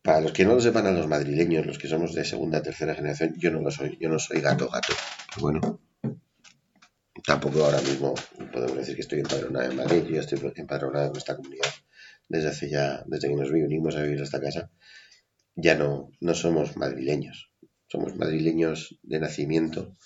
para 0.01 0.21
los 0.21 0.31
que 0.31 0.45
no 0.45 0.55
lo 0.55 0.61
sepan 0.61 0.87
a 0.87 0.91
los 0.91 1.07
madrileños, 1.07 1.65
los 1.65 1.77
que 1.77 1.87
somos 1.87 2.13
de 2.13 2.25
segunda, 2.25 2.61
tercera 2.61 2.95
generación, 2.95 3.35
yo 3.37 3.51
no 3.51 3.61
lo 3.61 3.69
soy, 3.69 3.97
yo 3.99 4.09
no 4.09 4.17
soy 4.17 4.41
gato, 4.41 4.67
gato. 4.69 4.93
Pero 5.29 5.41
bueno, 5.41 5.79
tampoco 7.25 7.63
ahora 7.63 7.81
mismo 7.81 8.15
podemos 8.51 8.77
decir 8.77 8.95
que 8.95 9.01
estoy 9.01 9.19
empadronado 9.19 9.69
en 9.69 9.77
Madrid, 9.77 10.03
yo 10.05 10.19
estoy 10.19 10.39
empadronado 10.55 11.11
en 11.11 11.17
esta 11.17 11.35
comunidad 11.35 11.69
desde 12.27 12.47
hace 12.47 12.69
ya, 12.69 13.03
desde 13.05 13.27
que 13.27 13.35
nos 13.35 13.51
vinimos 13.51 13.95
a 13.95 14.03
vivir 14.03 14.21
a 14.21 14.23
esta 14.23 14.41
casa. 14.41 14.71
Ya 15.55 15.75
no, 15.75 16.11
no 16.19 16.33
somos 16.33 16.77
madrileños, 16.77 17.51
somos 17.87 18.15
madrileños 18.15 18.97
de 19.03 19.19
nacimiento, 19.19 19.97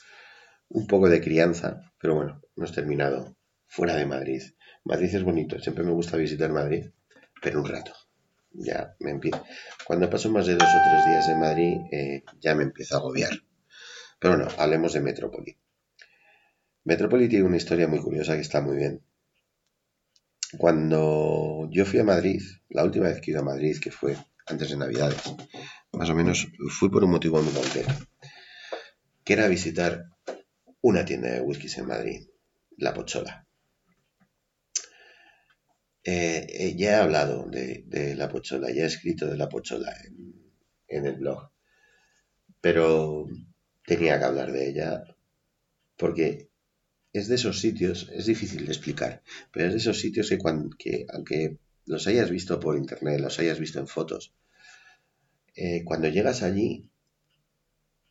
un 0.67 0.87
poco 0.87 1.07
de 1.07 1.21
crianza, 1.21 1.93
pero 1.99 2.15
bueno, 2.15 2.41
hemos 2.57 2.73
terminado 2.73 3.37
fuera 3.67 3.95
de 3.95 4.07
Madrid. 4.07 4.41
Madrid 4.83 5.13
es 5.13 5.23
bonito, 5.23 5.59
siempre 5.59 5.83
me 5.83 5.91
gusta 5.91 6.17
visitar 6.17 6.51
Madrid, 6.51 6.89
pero 7.41 7.61
un 7.61 7.67
rato 7.67 7.93
ya 8.57 8.95
me 8.99 9.11
empiezo. 9.11 9.43
Cuando 9.85 10.09
paso 10.09 10.31
más 10.31 10.45
de 10.45 10.53
dos 10.53 10.63
o 10.63 10.89
tres 10.89 11.05
días 11.05 11.27
en 11.29 11.39
Madrid, 11.39 11.77
eh, 11.91 12.23
ya 12.41 12.55
me 12.55 12.63
empiezo 12.63 12.95
a 12.95 12.99
agobiar. 12.99 13.31
Pero 14.19 14.37
bueno, 14.37 14.51
hablemos 14.57 14.93
de 14.93 15.01
Metrópoli. 15.01 15.57
Metrópoli 16.83 17.27
tiene 17.27 17.45
una 17.45 17.57
historia 17.57 17.87
muy 17.87 17.99
curiosa 17.99 18.35
que 18.35 18.41
está 18.41 18.61
muy 18.61 18.77
bien. 18.77 19.03
Cuando 20.57 21.67
yo 21.71 21.85
fui 21.85 21.99
a 21.99 22.03
Madrid, 22.03 22.41
la 22.69 22.83
última 22.83 23.07
vez 23.07 23.19
que 23.21 23.31
iba 23.31 23.41
a 23.41 23.43
Madrid, 23.43 23.77
que 23.81 23.91
fue 23.91 24.15
antes 24.45 24.69
de 24.69 24.77
Navidades, 24.77 25.21
más 25.91 26.09
o 26.09 26.15
menos 26.15 26.47
fui 26.69 26.89
por 26.89 27.03
un 27.03 27.11
motivo 27.11 27.41
muy 27.41 27.53
concreto, 27.53 27.91
que 29.23 29.33
era 29.33 29.47
visitar 29.47 30.05
una 30.81 31.03
tienda 31.03 31.31
de 31.31 31.41
whiskies 31.41 31.77
en 31.79 31.87
Madrid, 31.87 32.27
La 32.77 32.93
Pochola. 32.93 33.44
Eh, 36.07 36.45
eh, 36.49 36.75
ya 36.77 36.91
he 36.91 36.95
hablado 36.95 37.49
de, 37.49 38.13
la 38.15 38.29
pochola, 38.29 38.71
ya 38.71 38.83
he 38.83 38.85
escrito 38.85 39.25
de 39.25 39.37
la 39.37 39.49
pochola 39.49 39.91
en, 40.87 41.05
el 41.07 41.15
blog, 41.15 41.49
pero 42.61 43.27
tenía 43.83 44.19
que 44.19 44.25
hablar 44.25 44.51
de 44.51 44.69
ella 44.69 45.03
porque 45.97 46.51
es 47.11 47.27
de 47.27 47.35
esos 47.35 47.59
sitios, 47.59 48.09
es 48.13 48.27
difícil 48.27 48.65
de 48.65 48.71
explicar, 48.71 49.23
pero 49.51 49.65
es 49.65 49.73
de 49.73 49.79
esos 49.79 49.99
sitios 49.99 50.29
que, 50.29 50.37
que 50.77 51.07
aunque 51.11 51.57
los 51.87 52.05
hayas 52.05 52.29
visto 52.29 52.59
por 52.59 52.77
internet, 52.77 53.19
los 53.19 53.39
hayas 53.39 53.59
visto 53.59 53.79
en 53.79 53.87
fotos, 53.87 54.35
eh, 55.55 55.83
cuando 55.85 56.07
llegas 56.09 56.43
allí, 56.43 56.87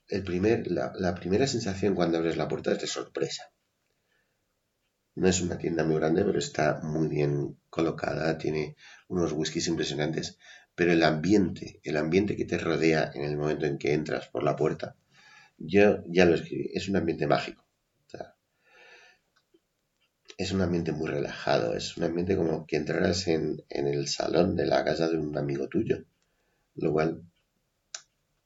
el 0.08 0.24
primer, 0.24 0.68
la, 0.68 0.92
la 0.98 1.14
primera 1.14 1.46
sensación 1.46 1.94
cuando 1.94 2.18
abres 2.18 2.36
la 2.36 2.48
puerta 2.48 2.72
es 2.72 2.80
de 2.80 2.86
sorpresa. 2.88 3.53
No 5.16 5.28
es 5.28 5.40
una 5.40 5.58
tienda 5.58 5.84
muy 5.84 5.96
grande, 5.96 6.24
pero 6.24 6.38
está 6.38 6.80
muy 6.82 7.08
bien 7.08 7.58
colocada, 7.70 8.38
tiene 8.38 8.76
unos 9.08 9.32
whiskies 9.32 9.68
impresionantes, 9.68 10.38
pero 10.74 10.92
el 10.92 11.02
ambiente, 11.02 11.80
el 11.84 11.96
ambiente 11.96 12.36
que 12.36 12.44
te 12.44 12.58
rodea 12.58 13.10
en 13.14 13.22
el 13.22 13.36
momento 13.36 13.66
en 13.66 13.78
que 13.78 13.94
entras 13.94 14.28
por 14.28 14.42
la 14.42 14.56
puerta, 14.56 14.96
yo 15.58 16.04
ya 16.08 16.24
lo 16.24 16.34
escribí, 16.34 16.70
es 16.74 16.88
un 16.88 16.96
ambiente 16.96 17.26
mágico. 17.26 17.64
es 20.36 20.52
un 20.52 20.62
ambiente 20.62 20.92
muy 20.92 21.08
relajado, 21.08 21.74
es 21.74 21.96
un 21.96 22.04
ambiente 22.04 22.36
como 22.36 22.66
que 22.66 22.76
entraras 22.76 23.28
en, 23.28 23.62
en 23.68 23.86
el 23.86 24.08
salón 24.08 24.56
de 24.56 24.66
la 24.66 24.84
casa 24.84 25.08
de 25.08 25.18
un 25.18 25.36
amigo 25.36 25.68
tuyo, 25.68 26.04
lo 26.74 26.92
cual 26.92 27.22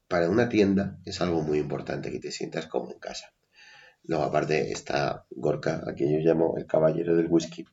para 0.07 0.29
una 0.29 0.49
tienda 0.49 0.99
es 1.05 1.21
algo 1.21 1.43
muy 1.43 1.59
importante 1.59 2.11
que 2.11 2.21
te 2.21 2.33
sientas 2.33 2.67
como 2.67 2.93
en 2.93 2.99
casa. 2.99 3.33
Luego, 4.09 4.25
aparte, 4.25 4.73
está 4.73 5.27
Gorka, 5.31 5.83
a 5.87 5.93
quien 5.93 6.11
yo 6.11 6.19
llamo 6.21 6.57
el 6.57 6.65
caballero 6.67 7.15
del 7.15 7.27
whisky, 7.29 7.67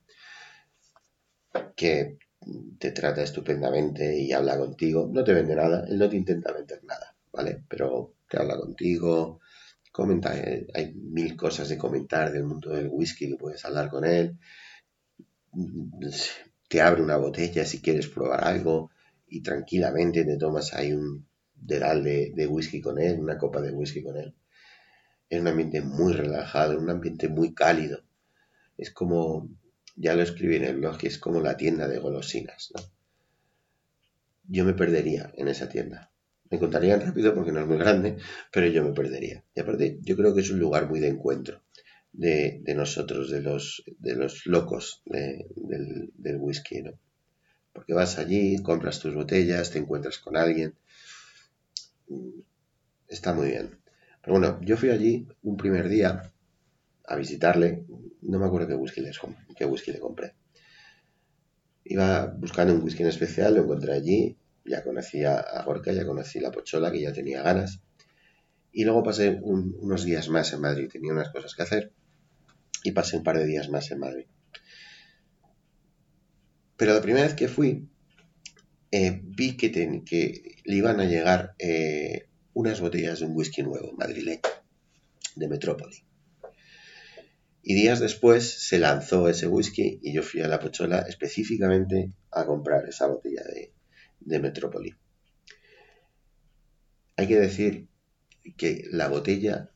que 1.77 2.17
te 2.77 2.91
trata 2.91 3.23
estupendamente 3.23 4.19
y 4.19 4.33
habla 4.33 4.57
contigo. 4.57 5.09
No 5.09 5.23
te 5.23 5.33
vende 5.33 5.55
nada, 5.55 5.85
él 5.87 5.97
no 5.97 6.09
te 6.09 6.17
intenta 6.17 6.51
vender 6.51 6.83
nada, 6.83 7.15
¿vale? 7.31 7.63
Pero 7.69 8.15
te 8.29 8.37
habla 8.37 8.57
contigo, 8.57 9.39
comenta, 9.93 10.37
eh, 10.37 10.67
hay 10.73 10.93
mil 10.93 11.37
cosas 11.37 11.69
de 11.69 11.77
comentar 11.77 12.33
del 12.33 12.43
mundo 12.43 12.71
del 12.71 12.89
whisky 12.89 13.29
que 13.29 13.37
puedes 13.37 13.63
hablar 13.63 13.89
con 13.89 14.03
él. 14.03 14.37
Te 16.67 16.81
abre 16.81 17.01
una 17.01 17.15
botella 17.15 17.63
si 17.63 17.81
quieres 17.81 18.09
probar 18.09 18.43
algo 18.43 18.91
y 19.25 19.41
tranquilamente 19.41 20.25
te 20.25 20.37
tomas 20.37 20.73
ahí 20.73 20.91
un 20.91 21.25
dedal 21.53 22.03
de, 22.03 22.33
de 22.35 22.45
whisky 22.45 22.81
con 22.81 22.99
él, 22.99 23.21
una 23.21 23.37
copa 23.37 23.61
de 23.61 23.71
whisky 23.71 24.03
con 24.03 24.17
él 24.17 24.35
es 25.29 25.39
un 25.41 25.47
ambiente 25.47 25.81
muy 25.81 26.13
relajado, 26.13 26.77
un 26.79 26.89
ambiente 26.89 27.27
muy 27.29 27.53
cálido. 27.53 28.03
Es 28.77 28.91
como, 28.91 29.49
ya 29.95 30.15
lo 30.15 30.21
escribí 30.23 30.57
en 30.57 30.65
el 30.65 30.77
blog, 30.77 30.97
es 31.03 31.17
como 31.17 31.41
la 31.41 31.57
tienda 31.57 31.87
de 31.87 31.99
golosinas, 31.99 32.71
¿no? 32.75 32.81
Yo 34.47 34.63
me 34.65 34.73
perdería 34.73 35.31
en 35.35 35.47
esa 35.47 35.69
tienda. 35.69 36.11
Me 36.51 36.59
contarían 36.59 37.01
rápido 37.01 37.33
porque 37.33 37.51
no 37.51 37.61
es 37.61 37.67
muy 37.67 37.77
grande, 37.77 38.17
pero 38.51 38.67
yo 38.67 38.83
me 38.83 38.93
perdería. 38.93 39.43
Y 39.55 39.59
aparte, 39.59 39.97
yo 40.01 40.15
creo 40.15 40.35
que 40.35 40.41
es 40.41 40.51
un 40.51 40.59
lugar 40.59 40.87
muy 40.87 40.99
de 40.99 41.07
encuentro. 41.09 41.61
de, 42.13 42.73
nosotros, 42.75 43.29
de 43.29 43.41
los, 43.41 43.83
de 43.99 44.15
los 44.15 44.45
locos 44.45 45.01
del, 45.05 46.11
del 46.15 46.37
whisky, 46.37 46.81
¿no? 46.81 46.93
Porque 47.73 47.93
vas 47.93 48.17
allí, 48.17 48.61
compras 48.63 48.99
tus 48.99 49.13
botellas, 49.13 49.71
te 49.71 49.79
encuentras 49.79 50.17
con 50.19 50.37
alguien. 50.37 50.75
Está 53.07 53.33
muy 53.33 53.47
bien. 53.49 53.77
Pero 54.25 54.39
bueno, 54.39 54.59
yo 54.63 54.75
fui 54.75 54.89
allí 54.89 55.27
un 55.43 55.55
primer 55.55 55.87
día 55.87 56.33
a 57.05 57.15
visitarle. 57.15 57.85
No 58.23 58.39
me 58.39 58.47
acuerdo 58.47 58.67
qué 58.67 58.73
whisky, 58.73 59.01
les, 59.01 59.19
qué 59.55 59.65
whisky 59.65 59.91
le 59.91 59.99
compré. 59.99 60.33
Iba 61.83 62.25
buscando 62.35 62.73
un 62.73 62.81
whisky 62.81 63.03
en 63.03 63.09
especial, 63.09 63.53
lo 63.53 63.61
encontré 63.61 63.93
allí. 63.93 64.35
Ya 64.65 64.83
conocía 64.83 65.37
a 65.37 65.63
Gorka, 65.63 65.91
ya 65.91 66.07
conocí 66.07 66.39
la 66.39 66.49
Pochola, 66.49 66.91
que 66.91 67.01
ya 67.01 67.13
tenía 67.13 67.43
ganas. 67.43 67.81
Y 68.71 68.83
luego 68.83 69.03
pasé 69.03 69.39
unos 69.43 70.03
días 70.03 70.27
más 70.29 70.51
en 70.53 70.61
Madrid. 70.61 70.89
Tenía 70.91 71.13
unas 71.13 71.29
cosas 71.29 71.53
que 71.53 71.61
hacer. 71.61 71.93
Y 72.83 72.93
pasé 72.93 73.17
un 73.17 73.23
par 73.23 73.37
de 73.37 73.45
días 73.45 73.69
más 73.69 73.91
en 73.91 73.99
Madrid. 73.99 74.25
Pero 76.77 76.95
la 76.95 77.01
primera 77.01 77.25
vez 77.25 77.35
que 77.35 77.47
fui, 77.47 77.87
eh, 78.89 79.21
vi 79.23 79.55
que, 79.55 79.71
que, 79.71 80.61
le 80.63 80.75
iban 80.75 80.99
a 80.99 81.05
llegar 81.05 81.53
eh, 81.59 82.27
unas 82.55 82.79
botellas 82.79 83.19
de 83.19 83.25
un 83.25 83.35
whisky 83.35 83.61
nuevo, 83.63 83.91
madrileño, 83.91 84.39
de 85.35 85.47
Metrópoli. 85.47 86.03
Y 87.61 87.75
días 87.75 87.99
después 87.99 88.49
se 88.49 88.79
lanzó 88.79 89.27
ese 89.27 89.47
whisky 89.47 89.99
y 90.01 90.13
yo 90.13 90.23
fui 90.23 90.41
a 90.41 90.47
la 90.47 90.59
Pochola 90.59 90.99
específicamente 90.99 92.13
a 92.31 92.45
comprar 92.45 92.87
esa 92.87 93.07
botella 93.07 93.43
de, 94.21 94.39
Metrópoli. 94.39 94.95
Hay 97.17 97.27
que 97.27 97.39
decir 97.39 97.87
que 98.55 98.87
la 98.89 99.09
botella, 99.09 99.71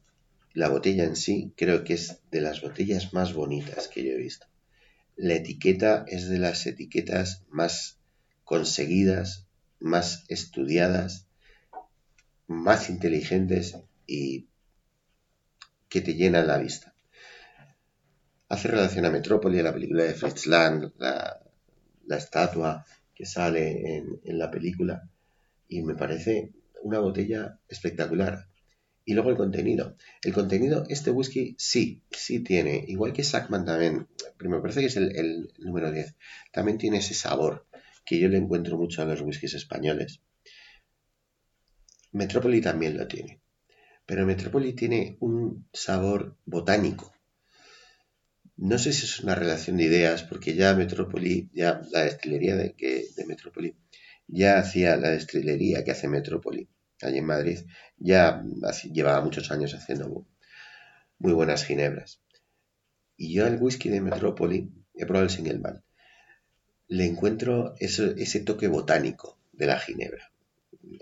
la 0.54 0.70
botella 0.70 1.04
en 1.04 1.18
sí, 1.18 1.54
creo 1.58 1.84
que 1.84 1.96
es 1.96 2.22
de 2.32 2.40
las 2.42 2.62
botellas 2.62 3.14
más 3.14 3.34
bonitas 3.34 3.90
que 3.90 4.06
yo 4.06 4.14
he 4.14 4.18
visto. 4.18 4.48
La 5.18 5.34
etiqueta 5.34 6.06
es 6.08 6.30
de 6.30 6.40
las 6.40 6.66
etiquetas 6.66 7.44
más 7.50 8.00
conseguidas, 8.46 9.48
más 9.80 10.24
estudiadas, 10.30 11.29
más 12.50 12.90
inteligentes 12.90 13.78
y 14.06 14.50
que 15.88 16.02
te 16.02 16.16
llenan 16.16 16.48
la 16.48 16.58
vista 16.58 16.94
hace 18.50 18.68
relación 18.68 19.06
a 19.06 19.12
Metrópoli, 19.12 19.60
a 19.60 19.64
la 19.64 19.74
película 19.74 20.04
de 20.04 20.14
Fritz 20.16 20.48
Lang, 20.48 20.92
la, 20.98 21.40
estatua 22.10 22.84
que 23.14 23.26
sale 23.26 23.98
en, 23.98 24.40
la 24.40 24.50
película, 24.50 25.08
y 25.68 25.84
me 25.84 25.96
parece 25.96 26.52
una 26.82 27.00
botella 27.00 27.60
espectacular. 27.68 28.48
Y 29.06 29.14
luego 29.14 29.30
el 29.32 29.38
contenido. 29.38 29.96
El 30.22 30.34
contenido, 30.34 30.84
este 30.88 31.12
whisky 31.12 31.56
sí, 31.58 32.04
sí 32.12 32.42
tiene, 32.42 32.84
igual 32.88 33.14
que 33.14 33.24
Sackman 33.24 33.66
también, 33.66 34.08
pero 34.38 34.50
me 34.50 34.60
parece 34.60 34.82
que 34.82 34.88
es 34.88 34.98
el, 34.98 35.16
el, 35.16 35.54
número 35.60 35.92
10, 35.92 36.16
también 36.52 36.78
tiene 36.78 36.98
ese 36.98 37.14
sabor 37.14 37.66
que 38.06 38.20
yo 38.20 38.30
le 38.30 38.38
encuentro 38.38 38.78
mucho 38.78 39.02
a 39.02 39.06
los 39.06 39.22
whiskies 39.22 39.54
españoles. 39.54 40.22
Metrópoli 42.12 42.62
también 42.62 42.98
lo 42.98 43.08
tiene, 43.08 43.42
pero 44.06 44.26
Metrópoli 44.26 44.74
tiene 44.74 45.18
un 45.20 45.68
sabor 45.74 46.36
botánico, 46.46 47.14
no 48.62 48.78
sé 48.78 48.92
si 48.92 49.06
es 49.06 49.22
una 49.22 49.36
relación 49.36 49.78
de 49.78 49.86
ideas, 49.86 50.24
porque 50.24 50.54
ya 50.54 50.76
Metrópoli, 50.76 51.50
ya 51.54 51.82
la 51.92 52.02
destilería 52.02 52.58
de, 52.58 52.74
que, 52.74 53.08
de 53.16 53.26
Metrópoli, 53.26 53.78
ya 54.28 54.60
hacía 54.60 54.98
la 54.98 55.12
destilería 55.12 55.86
que 55.86 55.92
hace 55.92 56.10
Metrópoli, 56.10 56.68
allí 57.02 57.20
en 57.20 57.26
Madrid, 57.26 57.60
ya 57.98 58.44
llevaba 58.92 59.24
muchos 59.24 59.50
años 59.52 59.74
haciendo 59.74 60.28
muy 61.20 61.32
buenas 61.32 61.64
ginebras. 61.64 62.22
Y 63.16 63.34
yo 63.34 63.46
al 63.46 63.62
whisky 63.62 63.88
de 63.88 64.02
Metrópoli, 64.02 64.70
he 64.94 65.06
probado 65.06 65.24
el 65.24 65.32
single 65.32 65.62
le 66.90 67.06
encuentro 67.06 67.76
ese 67.80 68.40
toque 68.42 68.68
botánico 68.68 69.40
de 69.54 69.68
la 69.68 69.80
ginebra. 69.80 70.29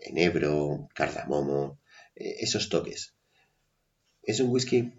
Enebro, 0.02 0.89
cardamomo, 0.93 1.80
eh, 2.15 2.38
esos 2.39 2.69
toques. 2.69 3.13
Es 4.23 4.39
un 4.39 4.50
whisky 4.50 4.93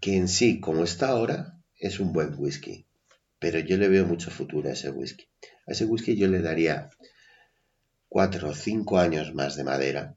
que 0.00 0.16
en 0.16 0.28
sí, 0.28 0.58
como 0.60 0.82
está 0.82 1.08
ahora, 1.10 1.62
es 1.78 2.00
un 2.00 2.12
buen 2.12 2.34
whisky. 2.36 2.86
Pero 3.38 3.58
yo 3.60 3.76
le 3.76 3.88
veo 3.88 4.06
mucho 4.06 4.30
futuro 4.30 4.68
a 4.68 4.72
ese 4.72 4.90
whisky. 4.90 5.28
A 5.66 5.72
ese 5.72 5.84
whisky 5.84 6.16
yo 6.16 6.28
le 6.28 6.40
daría 6.40 6.90
cuatro 8.08 8.50
o 8.50 8.54
cinco 8.54 8.98
años 8.98 9.34
más 9.34 9.56
de 9.56 9.64
madera. 9.64 10.16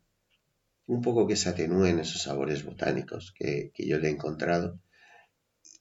Un 0.88 1.02
poco 1.02 1.28
que 1.28 1.36
se 1.36 1.50
atenúen 1.50 2.00
esos 2.00 2.22
sabores 2.22 2.64
botánicos 2.64 3.34
que, 3.38 3.72
yo 3.78 4.00
le 4.00 4.08
he 4.08 4.12
encontrado. 4.12 4.80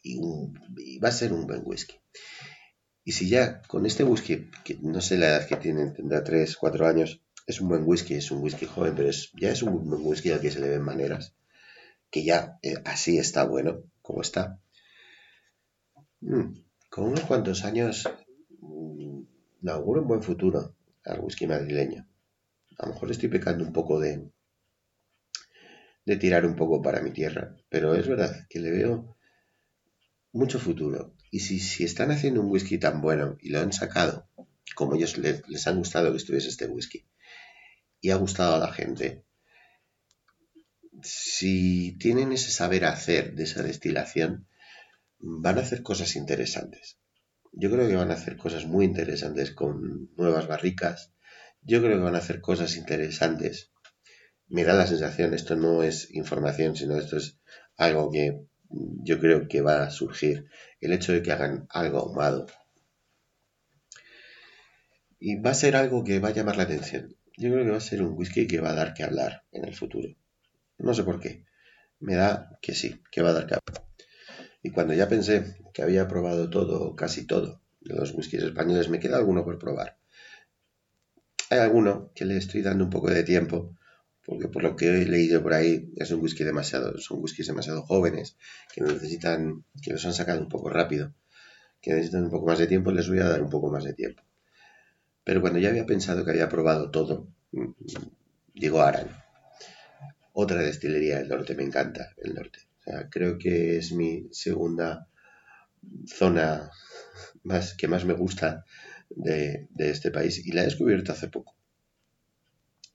Y, 0.03 0.18
va 0.99 1.09
a 1.09 1.12
ser 1.12 1.33
un 1.33 1.47
buen 1.47 1.62
whisky. 1.64 1.97
Y 3.05 3.12
si 3.12 3.29
ya 3.29 3.61
con 3.62 3.85
este 3.87 4.03
whisky, 4.03 4.51
que 4.64 4.79
no 4.81 5.01
sé 5.01 5.19
la 5.19 5.29
edad 5.29 5.47
que 5.47 5.57
tiene, 5.57 5.90
tendrá 5.90 6.25
tres, 6.25 6.57
cuatro 6.57 6.87
años, 6.87 7.21
es 7.47 7.61
un 7.61 7.69
buen 7.69 7.85
whisky, 7.87 8.14
es 8.14 8.31
un 8.31 8.43
whisky 8.43 8.67
joven, 8.67 8.95
pero 8.97 9.11
ya 9.38 9.51
es 9.51 9.62
un 9.62 9.88
buen 9.88 10.07
whisky 10.07 10.31
al 10.31 10.40
que 10.40 10.51
se 10.51 10.61
le 10.61 10.71
ven 10.71 10.83
maneras, 10.83 11.35
que 12.11 12.25
ya 12.25 12.59
eh, 12.62 12.77
así 12.85 13.19
está 13.19 13.45
bueno, 13.45 13.83
como 14.01 14.23
está. 14.23 14.59
Mm, 16.21 16.55
con 16.88 17.05
unos 17.05 17.21
cuantos 17.21 17.64
años 17.64 18.09
mm, 18.61 19.21
le 19.61 19.71
auguro 19.71 20.01
un 20.01 20.09
buen 20.09 20.23
futuro 20.23 20.75
al 21.05 21.21
whisky 21.21 21.47
madrileño. 21.47 22.07
A 22.79 22.87
lo 22.87 22.95
mejor 22.95 23.11
estoy 23.11 23.29
pecando 23.29 23.64
un 23.64 23.73
poco 23.73 24.01
de, 24.01 24.31
de 26.07 26.17
tirar 26.17 26.47
un 26.47 26.57
poco 26.57 26.81
para 26.81 27.03
mi 27.03 27.11
tierra, 27.11 27.55
pero 27.69 27.95
es 27.95 28.09
verdad 28.09 28.47
que 28.49 28.61
le 28.61 28.71
veo 28.71 29.17
mucho 30.33 30.59
futuro. 30.59 31.14
Y 31.35 31.40
si, 31.40 31.59
si 31.59 31.83
están 31.83 32.12
haciendo 32.12 32.40
un 32.42 32.49
whisky 32.49 32.79
tan 32.79 33.01
bueno 33.01 33.37
y 33.40 33.49
lo 33.49 33.59
han 33.59 33.73
sacado, 33.73 34.29
como 34.77 34.94
ellos 34.94 35.18
les, 35.18 35.42
les 35.49 35.66
han 35.66 35.79
gustado 35.79 36.12
que 36.12 36.18
estuviese 36.18 36.49
este 36.49 36.68
whisky, 36.68 37.09
y 38.01 38.11
ha 38.11 38.14
gustado 38.14 38.55
a 38.55 38.59
la 38.61 38.73
gente, 38.73 39.25
si 41.03 41.99
tienen 41.99 42.31
ese 42.31 42.53
saber 42.53 42.85
hacer 42.85 43.35
de 43.35 43.42
esa 43.42 43.64
destilación, 43.64 44.47
van 45.18 45.59
a 45.59 45.62
hacer 45.62 45.83
cosas 45.83 46.14
interesantes. 46.14 47.01
Yo 47.51 47.68
creo 47.68 47.88
que 47.88 47.97
van 47.97 48.12
a 48.12 48.14
hacer 48.14 48.37
cosas 48.37 48.66
muy 48.66 48.85
interesantes 48.85 49.51
con 49.51 50.14
nuevas 50.14 50.47
barricas. 50.47 51.14
Yo 51.62 51.83
creo 51.83 51.97
que 51.97 52.05
van 52.05 52.14
a 52.14 52.18
hacer 52.18 52.40
cosas 52.42 52.77
interesantes. 52.77 53.73
Me 54.47 54.62
da 54.62 54.75
la 54.75 54.87
sensación, 54.87 55.35
esto 55.35 55.57
no 55.57 55.83
es 55.83 56.14
información, 56.14 56.77
sino 56.77 56.97
esto 56.97 57.16
es 57.16 57.40
algo 57.77 58.12
que 58.12 58.47
yo 58.70 59.20
creo 59.20 59.48
que 59.48 59.61
va 59.61 59.85
a 59.85 59.90
surgir. 59.90 60.48
El 60.81 60.92
hecho 60.92 61.12
de 61.12 61.22
que 61.22 61.33
hagan 61.33 61.66
algo 61.70 61.98
ahumado. 61.98 62.46
Y 65.18 65.37
va 65.37 65.50
a 65.50 65.55
ser 65.55 65.77
algo 65.77 66.05
que 66.05 66.18
va 66.20 66.29
a 66.29 66.33
llamar 66.33 66.57
la 66.57 66.64
atención. 66.64 67.16
Yo 67.37 67.50
creo 67.50 67.64
que 67.64 67.70
va 67.70 67.79
a 67.79 67.81
ser 67.81 68.03
un 68.03 68.16
whisky 68.16 68.46
que 68.46 68.61
va 68.61 68.70
a 68.70 68.74
dar 68.74 68.94
que 68.94 69.03
hablar 69.03 69.44
en 69.53 69.64
el 69.64 69.74
futuro. 69.74 70.14
No 70.79 70.94
sé 70.94 71.03
por 71.05 71.20
qué. 71.20 71.44
Me 72.00 72.14
da 72.14 72.59
que 72.61 72.74
sí, 72.74 73.03
que 73.11 73.22
va 73.22 73.31
a 73.31 73.35
dar 73.35 73.46
capa. 73.46 73.87
Y 74.62 74.70
cuando 74.70 74.94
ya 74.94 75.09
pensé 75.09 75.57
que 75.72 75.83
había 75.83 76.09
probado 76.09 76.50
todo, 76.50 76.96
casi 76.96 77.27
todo, 77.27 77.62
de 77.81 77.94
los 77.94 78.12
whiskies 78.12 78.42
españoles, 78.42 78.88
me 78.88 78.98
queda 78.98 79.16
alguno 79.16 79.44
por 79.44 79.59
probar. 79.59 79.98
Hay 81.50 81.59
alguno 81.59 82.11
que 82.14 82.24
le 82.24 82.37
estoy 82.37 82.62
dando 82.62 82.85
un 82.85 82.90
poco 82.90 83.11
de 83.11 83.22
tiempo, 83.22 83.77
porque 84.25 84.49
por 84.49 84.63
lo 84.63 84.77
que 84.77 84.89
he 84.89 85.07
leído 85.07 85.43
por 85.43 85.53
ahí 85.53 85.93
es 85.97 86.11
un 86.11 86.21
whisky 86.21 86.45
demasiado, 86.45 86.99
son 86.99 87.23
whiskies 87.23 87.47
demasiado 87.47 87.83
jóvenes, 87.83 88.37
que 88.73 88.81
necesitan, 88.81 89.65
que 89.83 89.93
los 89.93 90.05
han 90.07 90.15
sacado 90.15 90.41
un 90.41 90.49
poco 90.49 90.71
rápido, 90.71 91.15
que 91.81 91.93
necesitan 91.93 92.25
un 92.25 92.31
poco 92.31 92.47
más 92.47 92.59
de 92.59 92.67
tiempo, 92.67 92.91
les 92.91 93.09
voy 93.09 93.19
a 93.19 93.29
dar 93.29 93.43
un 93.43 93.51
poco 93.51 93.71
más 93.71 93.85
de 93.85 93.93
tiempo. 93.93 94.23
Pero 95.25 95.41
cuando 95.41 95.59
ya 95.59 95.71
había 95.71 95.87
pensado 95.87 96.25
que 96.25 96.31
había 96.31 96.49
probado 96.49 96.91
todo, 96.91 97.29
mm, 97.53 97.73
digo 98.55 98.83
Aran, 98.83 99.09
otra 100.33 100.61
destilería 100.63 101.19
del 101.19 101.29
norte, 101.29 101.55
me 101.55 101.63
encanta 101.63 102.15
el 102.19 102.35
norte. 102.35 102.61
creo 103.11 103.39
que 103.39 103.79
es 103.79 103.93
mi 103.93 104.29
segunda 104.31 105.09
zona 106.07 106.71
más, 107.43 107.75
que 107.75 107.89
más 107.89 108.05
me 108.05 108.15
gusta 108.15 108.65
de, 109.11 109.69
este 109.79 110.11
país 110.11 110.45
y 110.47 110.53
la 110.53 110.63
he 110.63 110.65
descubierto 110.65 111.13
hace 111.13 111.29
poco, 111.29 111.54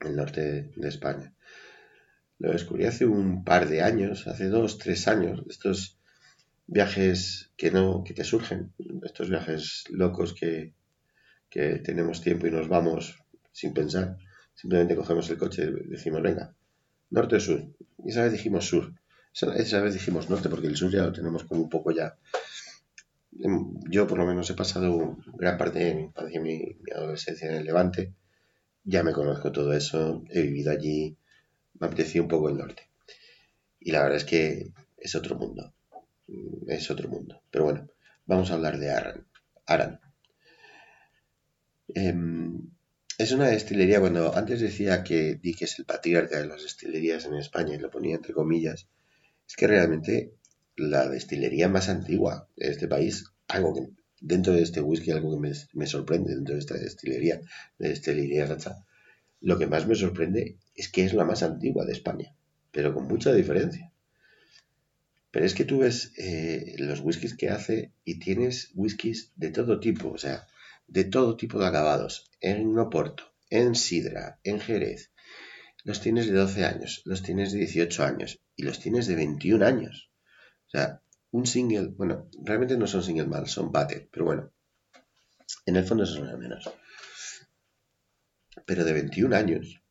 el 0.02 0.16
norte 0.16 0.72
de, 0.76 0.88
España. 0.88 1.34
Lo 2.38 2.52
descubrí 2.52 2.86
hace 2.86 3.06
un 3.06 3.44
par 3.44 3.68
de 3.68 3.82
años, 3.82 4.28
hace 4.28 4.48
dos, 4.48 4.78
tres 4.78 5.08
años, 5.08 5.44
estos 5.50 6.00
viajes 6.68 7.52
que 7.58 7.72
no, 7.72 8.04
que 8.04 8.14
te 8.14 8.24
surgen, 8.24 8.74
estos 9.04 9.30
viajes 9.30 9.84
locos 9.90 10.34
que, 10.34 10.74
que 11.50 11.80
tenemos 11.80 12.22
tiempo 12.22 12.48
y 12.48 12.52
nos 12.52 12.68
vamos 12.68 13.20
sin 13.52 13.74
pensar, 13.74 14.18
simplemente 14.54 14.96
cogemos 14.96 15.30
el 15.30 15.38
coche 15.38 15.64
y 15.64 15.90
decimos, 15.90 16.22
venga, 16.22 16.54
norte 17.10 17.36
o 17.36 17.40
sur. 17.40 17.66
Y 18.06 18.10
esa 18.10 18.24
vez 18.24 18.32
dijimos 18.32 18.68
sur. 18.68 18.94
Esa, 19.34 19.82
vez 19.82 19.94
dijimos 19.94 20.30
norte 20.30 20.50
porque 20.50 20.68
el 20.68 20.76
sur 20.76 20.92
ya 20.92 21.04
lo 21.04 21.14
tenemos 21.14 21.44
como 21.44 21.62
un 21.62 21.70
poco 21.70 21.92
ya. 21.92 22.18
Em, 23.40 23.80
yo 23.90 24.08
por 24.08 24.18
lo 24.18 24.26
menos 24.26 24.50
he 24.50 24.54
pasado 24.54 25.18
gran 25.38 25.58
parte 25.58 25.80
de 25.80 26.40
mi, 26.40 26.78
adolescencia 26.94 27.48
en 27.48 27.56
el 27.56 27.66
Levante. 27.66 28.14
Ya 28.84 29.04
me 29.04 29.14
conozco 29.14 29.52
todo 29.52 29.74
eso, 29.74 30.24
he 30.30 30.42
vivido 30.42 30.72
allí, 30.72 31.18
me 31.80 31.88
apetecía 31.88 32.22
un 32.22 32.28
poco 32.28 32.50
el 32.50 32.58
norte. 32.58 32.90
Y 33.80 33.92
la 33.92 34.02
verdad 34.02 34.18
es 34.18 34.26
que 34.26 34.72
es 34.98 35.16
otro 35.16 35.36
mundo. 35.36 35.74
Mm, 36.28 36.70
es 36.70 36.90
otro 36.92 37.10
mundo. 37.10 37.42
Pero 37.52 37.66
bueno, 37.66 37.90
vamos 38.26 38.52
a 38.52 38.56
hablar 38.56 38.78
de 38.80 38.92
Aran. 38.92 39.28
Aran. 39.66 40.00
Em, 41.94 42.70
es 43.18 43.32
una 43.32 43.48
destilería, 43.50 44.00
cuando 44.00 44.36
antes 44.36 44.62
decía 44.62 45.04
que 45.04 45.36
Dick 45.36 45.64
es 45.64 45.80
el 45.80 45.86
patriarca 45.86 46.40
de 46.40 46.48
las 46.48 46.64
destilerías 46.64 47.26
en 47.26 47.36
España 47.36 47.76
y 47.76 47.80
lo 47.80 47.90
ponía 47.90 48.16
entre 48.16 48.34
comillas, 48.34 48.88
es 49.48 49.56
que 49.56 49.68
realmente 49.68 50.34
la 50.76 51.10
destilería 51.10 51.68
más 51.68 51.90
antigua 51.90 52.48
de 52.56 52.70
este 52.70 52.88
país, 52.88 53.26
algo 53.48 53.74
que 53.74 53.90
dentro 54.22 54.54
de 54.54 54.62
este 54.62 54.82
whisky, 54.82 55.12
algo 55.12 55.32
que 55.32 55.56
me, 55.74 55.88
sorprende 55.88 56.36
dentro 56.36 56.56
de 56.56 56.60
esta 56.60 56.76
destilería, 56.76 57.42
de 57.78 57.90
destilería 57.90 58.46
Racha, 58.46 58.86
lo 59.42 59.58
que 59.58 59.68
más 59.68 59.88
me 59.88 59.96
sorprende 59.96 60.58
es 60.76 60.90
que 60.90 61.06
es 61.06 61.14
la 61.14 61.26
más 61.26 61.44
antigua 61.44 61.86
de 61.86 61.94
España, 61.94 62.36
pero 62.72 62.94
con 62.94 63.08
mucha 63.08 63.34
diferencia. 63.34 63.92
Pero 65.32 65.46
es 65.46 65.54
que 65.54 65.66
tú 65.66 65.80
ves 65.80 66.12
eh, 66.18 66.76
los 66.80 67.02
whiskies 67.02 67.36
que 67.36 67.50
hace 67.50 67.92
y 68.04 68.20
tienes 68.20 68.72
whiskies 68.74 69.32
de 69.36 69.52
todo 69.52 69.80
tipo, 69.80 70.10
o 70.10 70.18
sea, 70.18 70.48
de 70.88 71.04
todo 71.04 71.38
tipo 71.38 71.60
de 71.60 71.68
acabados, 71.68 72.32
en 72.42 72.78
Oporto, 72.78 73.32
en 73.50 73.76
Sidra, 73.76 74.40
en 74.44 74.60
Jerez. 74.60 75.12
Los 75.84 76.02
tienes 76.02 76.28
de 76.28 76.34
12 76.34 76.66
años, 76.66 77.02
los 77.06 77.24
tienes 77.24 77.52
de 77.52 77.60
18 77.60 78.04
años 78.04 78.40
y 78.56 78.64
los 78.64 78.80
tienes 78.80 79.08
de 79.08 79.16
21 79.16 79.66
años. 79.66 80.10
O 80.68 80.70
sea, 80.72 81.02
un 81.32 81.46
single, 81.46 81.88
bueno, 81.88 82.30
realmente 82.44 82.78
no 82.78 82.88
son 82.88 83.04
single 83.04 83.28
mal, 83.28 83.48
son 83.48 83.72
battle, 83.72 84.08
pero 84.12 84.26
bueno, 84.26 84.52
en 85.66 85.76
el 85.76 85.86
fondo 85.86 86.06
son 86.06 86.28
al 86.28 86.38
menos. 86.38 86.70
Pero 88.66 88.84
de 88.84 88.94
21 88.94 89.36
años, 89.36 89.82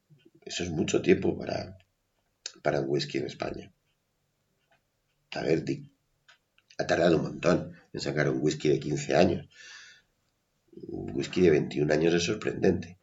eso 0.45 0.63
es 0.63 0.71
mucho 0.71 1.01
tiempo 1.03 1.39
para, 1.39 1.79
para 2.63 2.81
un 2.81 2.91
whisky 2.91 3.19
en 3.19 3.27
España. 3.27 3.73
A 5.33 5.43
ver, 5.43 5.65
ha 6.79 6.87
tardado 6.87 7.17
un 7.17 7.23
montón 7.23 7.75
en 7.93 8.01
sacar 8.01 8.29
un 8.29 8.41
whisky 8.41 8.69
de 8.69 8.81
15 8.81 9.17
años. 9.17 9.49
Un 10.73 11.15
whisky 11.15 11.41
de 11.41 11.51
21 11.51 11.93
años 11.93 12.15
es 12.15 12.25
sorprendente. 12.25 12.98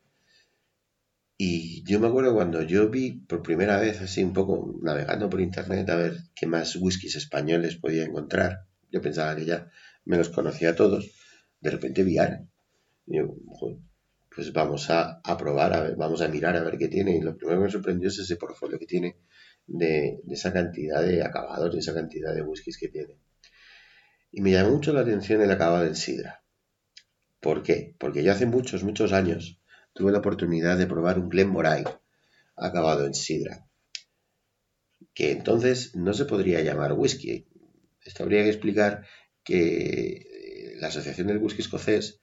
Y 1.37 1.83
yo 1.83 1.99
me 1.99 2.07
acuerdo 2.07 2.33
cuando 2.33 2.61
yo 2.61 2.89
vi 2.89 3.11
por 3.11 3.43
primera 3.43 3.77
vez, 3.77 4.01
así 4.01 4.23
un 4.23 4.33
poco 4.33 4.79
navegando 4.81 5.29
por 5.29 5.41
internet, 5.41 5.89
a 5.89 5.95
ver 5.95 6.17
qué 6.33 6.47
más 6.47 6.77
whiskies 6.77 7.15
españoles 7.15 7.75
podía 7.75 8.05
encontrar. 8.05 8.67
Yo 8.89 9.01
pensaba 9.01 9.35
que 9.35 9.45
ya 9.45 9.69
me 10.05 10.17
los 10.17 10.29
conocía 10.29 10.75
todos. 10.75 11.11
De 11.59 11.71
repente 11.71 12.03
vi 12.03 12.17
Y 13.07 13.17
yo, 13.17 13.35
pues 14.33 14.53
vamos 14.53 14.89
a, 14.89 15.21
probar, 15.37 15.73
a 15.73 15.81
ver, 15.81 15.95
vamos 15.97 16.21
a 16.21 16.29
mirar 16.29 16.55
a 16.55 16.63
ver 16.63 16.77
qué 16.77 16.87
tiene. 16.87 17.17
Y 17.17 17.21
lo 17.21 17.35
primero 17.35 17.59
que 17.59 17.65
me 17.65 17.71
sorprendió 17.71 18.07
es 18.07 18.19
ese 18.19 18.37
portfolio 18.37 18.79
que 18.79 18.85
tiene 18.85 19.17
de, 19.67 20.21
esa 20.29 20.53
cantidad 20.53 21.01
de 21.01 21.21
acabados, 21.21 21.73
de 21.73 21.79
esa 21.79 21.93
cantidad 21.93 22.33
de 22.33 22.43
whiskies 22.43 22.77
que 22.77 22.87
tiene. 22.87 23.19
Y 24.31 24.41
me 24.41 24.51
llamó 24.51 24.71
mucho 24.71 24.93
la 24.93 25.01
atención 25.01 25.41
el 25.41 25.51
acabado 25.51 25.83
del 25.83 25.97
Sidra. 25.97 26.43
¿Por 27.41 27.61
qué? 27.61 27.95
Porque 27.99 28.23
yo 28.23 28.31
hace 28.31 28.45
muchos, 28.45 28.83
muchos 28.83 29.11
años 29.11 29.61
tuve 29.95 30.11
la 30.11 30.19
oportunidad 30.19 30.77
de 30.77 30.85
probar 30.85 31.17
un 31.17 31.29
Glenmorangie 31.29 31.97
acabado 32.55 33.07
en 33.07 33.15
Sidra. 33.15 33.65
Que 35.15 35.31
entonces 35.31 35.95
no 35.95 36.13
se 36.13 36.25
podría 36.25 36.61
llamar 36.61 36.93
whisky. 36.93 37.47
Esto 38.03 38.21
habría 38.21 38.43
que 38.43 38.49
explicar 38.49 39.07
que 39.43 40.75
la 40.79 40.89
Asociación 40.89 41.27
del 41.27 41.39
Whisky 41.39 41.61
Escocés 41.61 42.21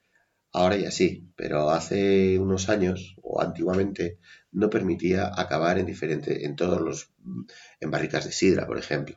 Ahora 0.55 0.77
ya 0.77 0.91
sí, 0.91 1.33
pero 1.35 1.71
hace 1.71 2.39
unos 2.39 2.69
años 2.69 3.17
o 3.23 3.41
antiguamente 3.41 4.19
no 4.51 4.69
permitía 4.69 5.31
acabar 5.35 5.79
en 5.79 5.87
diferente, 5.87 6.45
en 6.45 6.57
todos 6.57 6.81
los, 6.83 7.11
en 7.81 7.91
barricas 7.91 8.27
de 8.27 8.33
sidra, 8.33 8.67
por 8.67 8.79
ejemplo. 8.79 9.17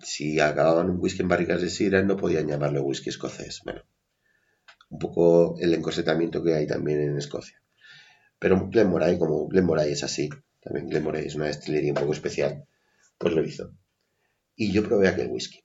Si 0.00 0.38
acababan 0.38 0.90
un 0.90 1.00
whisky 1.00 1.22
en 1.22 1.28
barricas 1.28 1.60
de 1.60 1.70
sidra 1.70 2.02
no 2.02 2.16
podían 2.16 2.46
llamarlo 2.46 2.84
whisky 2.84 3.10
escocés. 3.10 3.62
Bueno, 3.64 3.82
un 4.90 4.98
poco 4.98 5.56
el 5.58 5.72
encorsetamiento 5.72 6.42
que 6.42 6.54
hay 6.54 6.66
también 6.66 7.00
en 7.00 7.16
Escocia. 7.16 7.62
Pero 8.38 8.68
Glenmorangie, 8.68 9.18
como 9.18 9.48
Glenmorangie 9.48 9.92
es 9.92 10.04
así, 10.04 10.28
también 10.60 10.88
Glenmorangie 10.88 11.28
es 11.28 11.34
una 11.36 11.46
destilería 11.46 11.92
un 11.92 11.98
poco 11.98 12.12
especial, 12.12 12.66
pues 13.18 13.34
lo 13.34 13.44
hizo. 13.44 13.72
Y 14.56 14.72
yo 14.72 14.82
probé 14.82 15.08
aquel 15.08 15.28
whisky. 15.28 15.64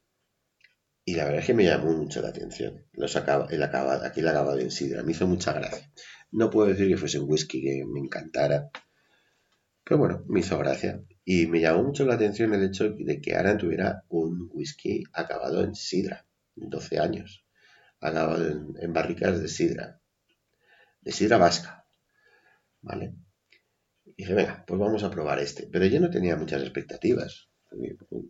Y 1.07 1.15
la 1.15 1.25
verdad 1.25 1.41
es 1.41 1.45
que 1.45 1.53
me 1.53 1.65
llamó 1.65 1.91
mucho 1.91 2.21
la 2.21 2.29
atención. 2.29 2.85
Los 2.93 3.15
acaba, 3.15 3.47
el 3.51 3.61
acabado, 3.61 4.05
aquí 4.05 4.21
el 4.21 4.27
acabado 4.27 4.59
en 4.59 4.71
sidra. 4.71 5.03
Me 5.03 5.11
hizo 5.11 5.27
mucha 5.27 5.53
gracia. 5.53 5.91
No 6.31 6.49
puedo 6.49 6.67
decir 6.67 6.87
que 6.87 6.97
fuese 6.97 7.19
un 7.19 7.29
whisky 7.29 7.61
que 7.61 7.85
me 7.85 7.99
encantara. 7.99 8.69
Pero 9.83 9.99
bueno, 9.99 10.23
me 10.27 10.39
hizo 10.39 10.57
gracia. 10.57 11.03
Y 11.23 11.45
me 11.45 11.61
llamó 11.61 11.83
mucho 11.83 12.05
la 12.05 12.15
atención 12.15 12.53
el 12.53 12.63
hecho 12.63 12.89
de 12.89 13.21
que 13.21 13.35
Aran 13.35 13.59
tuviera 13.59 14.03
un 14.09 14.49
whisky 14.51 15.03
acabado 15.13 15.63
en 15.63 15.75
sidra. 15.75 16.25
12 16.55 16.99
años. 16.99 17.44
Acabado 18.07 18.47
en, 18.79 18.93
barricas 18.93 19.41
de 19.41 19.47
sidra. 19.47 20.01
De 21.01 21.11
sidra 21.11 21.37
vasca. 21.37 21.85
¿Vale? 22.81 23.15
Y 24.05 24.13
dije, 24.17 24.33
venga, 24.33 24.63
pues 24.65 24.79
vamos 24.79 25.03
a 25.03 25.11
probar 25.11 25.39
este. 25.39 25.67
Pero 25.71 25.85
yo 25.85 25.99
no 25.99 26.09
tenía 26.09 26.35
muchas 26.35 26.61
expectativas. 26.61 27.49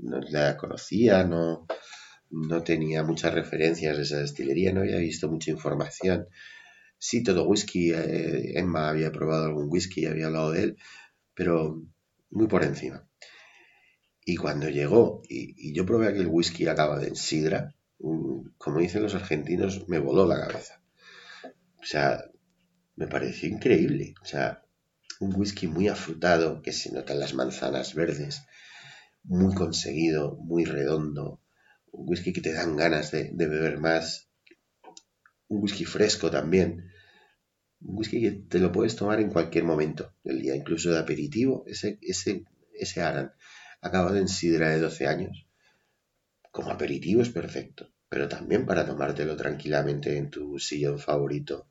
No 0.02 0.20
la 0.22 0.58
conocía, 0.58 1.24
no 1.24 1.68
no 2.36 2.64
tenía 2.64 3.04
muchas 3.04 3.34
referencias 3.34 3.98
de 3.98 4.04
esa 4.04 4.18
destilería, 4.20 4.74
no 4.74 4.82
había 4.82 4.98
visto 4.98 5.30
mucha 5.30 5.52
información. 5.52 6.28
Sí, 6.98 7.24
todo 7.24 7.48
whisky, 7.48 7.92
eh, 7.94 8.58
Emma 8.60 8.90
había 8.90 9.12
probado 9.12 9.46
algún 9.46 9.68
whisky 9.70 10.02
y 10.02 10.06
había 10.08 10.28
hablado 10.28 10.52
de 10.52 10.64
él, 10.64 10.78
pero 11.34 11.82
muy 12.30 12.48
por 12.48 12.64
encima. 12.64 13.08
Y 14.26 14.38
cuando 14.38 14.70
llegó 14.70 15.22
y, 15.30 15.74
yo 15.74 15.86
probé 15.86 16.08
aquel 16.08 16.28
whisky 16.28 16.68
acabado 16.68 17.04
en 17.04 17.16
sidra, 17.16 17.76
como 17.98 18.80
dicen 18.80 19.04
los 19.04 19.16
argentinos, 19.16 19.88
me 19.88 20.00
voló 20.00 20.26
la 20.28 20.48
cabeza. 20.48 20.82
O 21.82 21.86
sea, 21.86 22.24
me 22.96 23.08
pareció 23.08 23.50
increíble. 23.50 24.16
O 24.22 24.26
sea, 24.26 24.64
un 25.20 25.36
whisky 25.36 25.68
muy 25.68 25.88
afrutado, 25.88 26.62
que 26.62 26.74
se 26.74 26.92
notan 26.92 27.20
las 27.20 27.34
manzanas 27.34 27.94
verdes, 27.94 28.44
muy 29.24 29.54
conseguido, 29.54 30.36
muy 30.38 30.66
redondo, 30.66 31.42
un 31.92 32.10
whisky 32.10 32.34
que 32.34 32.42
te 32.42 32.54
dan 32.54 32.76
ganas 32.76 33.12
de, 33.12 33.32
beber 33.34 33.80
más, 33.80 34.30
un 35.48 35.62
whisky 35.62 35.86
fresco 35.86 36.30
también, 36.30 36.92
un 37.82 37.98
whisky 37.98 38.22
que 38.22 38.32
te 38.32 38.60
lo 38.60 38.72
puedes 38.72 38.96
tomar 38.96 39.20
en 39.20 39.30
cualquier 39.30 39.64
momento 39.64 40.14
del 40.24 40.42
día, 40.42 40.56
incluso 40.56 40.92
de 40.92 41.00
aperitivo, 41.00 41.64
ese, 41.68 41.98
ese, 42.02 42.44
ese 42.74 43.02
Aran 43.02 43.32
acabado 43.82 44.18
en 44.18 44.28
sidra 44.28 44.70
de 44.70 44.80
12 44.80 45.08
años, 45.08 45.45
como 46.56 46.72
aperitivo 46.72 47.22
es 47.22 47.32
perfecto, 47.32 47.92
pero 48.08 48.30
también 48.30 48.66
para 48.66 48.86
tomártelo 48.86 49.36
tranquilamente 49.36 50.16
en 50.16 50.30
tu 50.30 50.58
sillón 50.58 51.00
favorito 51.00 51.68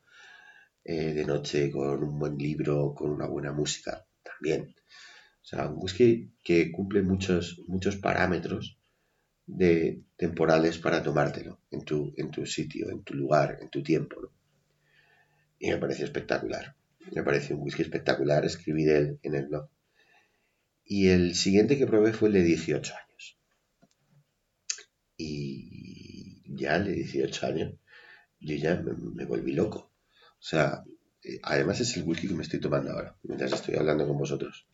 eh, 0.85 1.14
de 1.14 1.25
noche 1.25 1.70
con 1.70 2.05
un 2.05 2.18
buen 2.18 2.37
libro, 2.37 2.92
con 2.94 3.11
una 3.11 3.27
buena 3.27 3.51
música, 3.51 4.07
también. 4.23 4.75
O 5.40 5.44
sea, 5.47 5.70
un 5.70 5.79
whisky 5.79 6.35
que 6.42 6.70
cumple 6.70 7.01
muchos, 7.01 7.62
muchos 7.66 7.97
parámetros 7.97 8.79
de 9.47 10.03
temporales 10.18 10.77
para 10.77 11.03
tomártelo 11.03 11.62
en 11.70 11.83
tu, 11.87 12.12
en 12.18 12.31
tu 12.31 12.44
sitio, 12.44 12.90
en 12.90 13.03
tu 13.05 13.14
lugar, 13.14 13.57
en 13.62 13.70
tu 13.70 13.83
tiempo. 13.83 14.33
Y 15.59 15.70
me 15.70 15.79
parece 15.79 16.05
espectacular. 16.05 16.77
Me 17.11 17.23
parece 17.23 17.55
un 17.55 17.62
whisky 17.62 17.81
espectacular. 17.81 18.44
Escribí 18.44 18.85
de 18.85 18.99
él 18.99 19.18
en 19.23 19.35
el 19.35 19.47
blog. 19.47 19.70
Y 20.85 21.09
el 21.09 21.35
siguiente 21.35 21.79
que 21.79 21.87
probé 21.87 22.12
fue 22.12 22.29
el 22.29 22.35
de 22.35 22.42
18 22.42 22.92
años. 22.92 23.04
Y 25.26 26.42
ya 26.44 26.78
de 26.78 26.92
18 26.92 27.46
años, 27.46 27.74
yo 28.40 28.56
ya 28.56 28.76
me, 28.76 29.24
volví 29.24 29.52
loco. 29.52 29.92
O 30.38 30.46
sea, 30.50 30.84
eh, 31.22 31.40
además 31.42 31.80
es 31.80 31.96
el 31.96 32.02
whisky 32.04 32.28
que 32.28 32.34
me 32.34 32.42
estoy 32.42 32.60
tomando 32.60 32.92
ahora, 32.92 33.16
mientras 33.22 33.52
estoy 33.52 33.76
hablando 33.76 34.06
con 34.06 34.18
vosotros. 34.18 34.66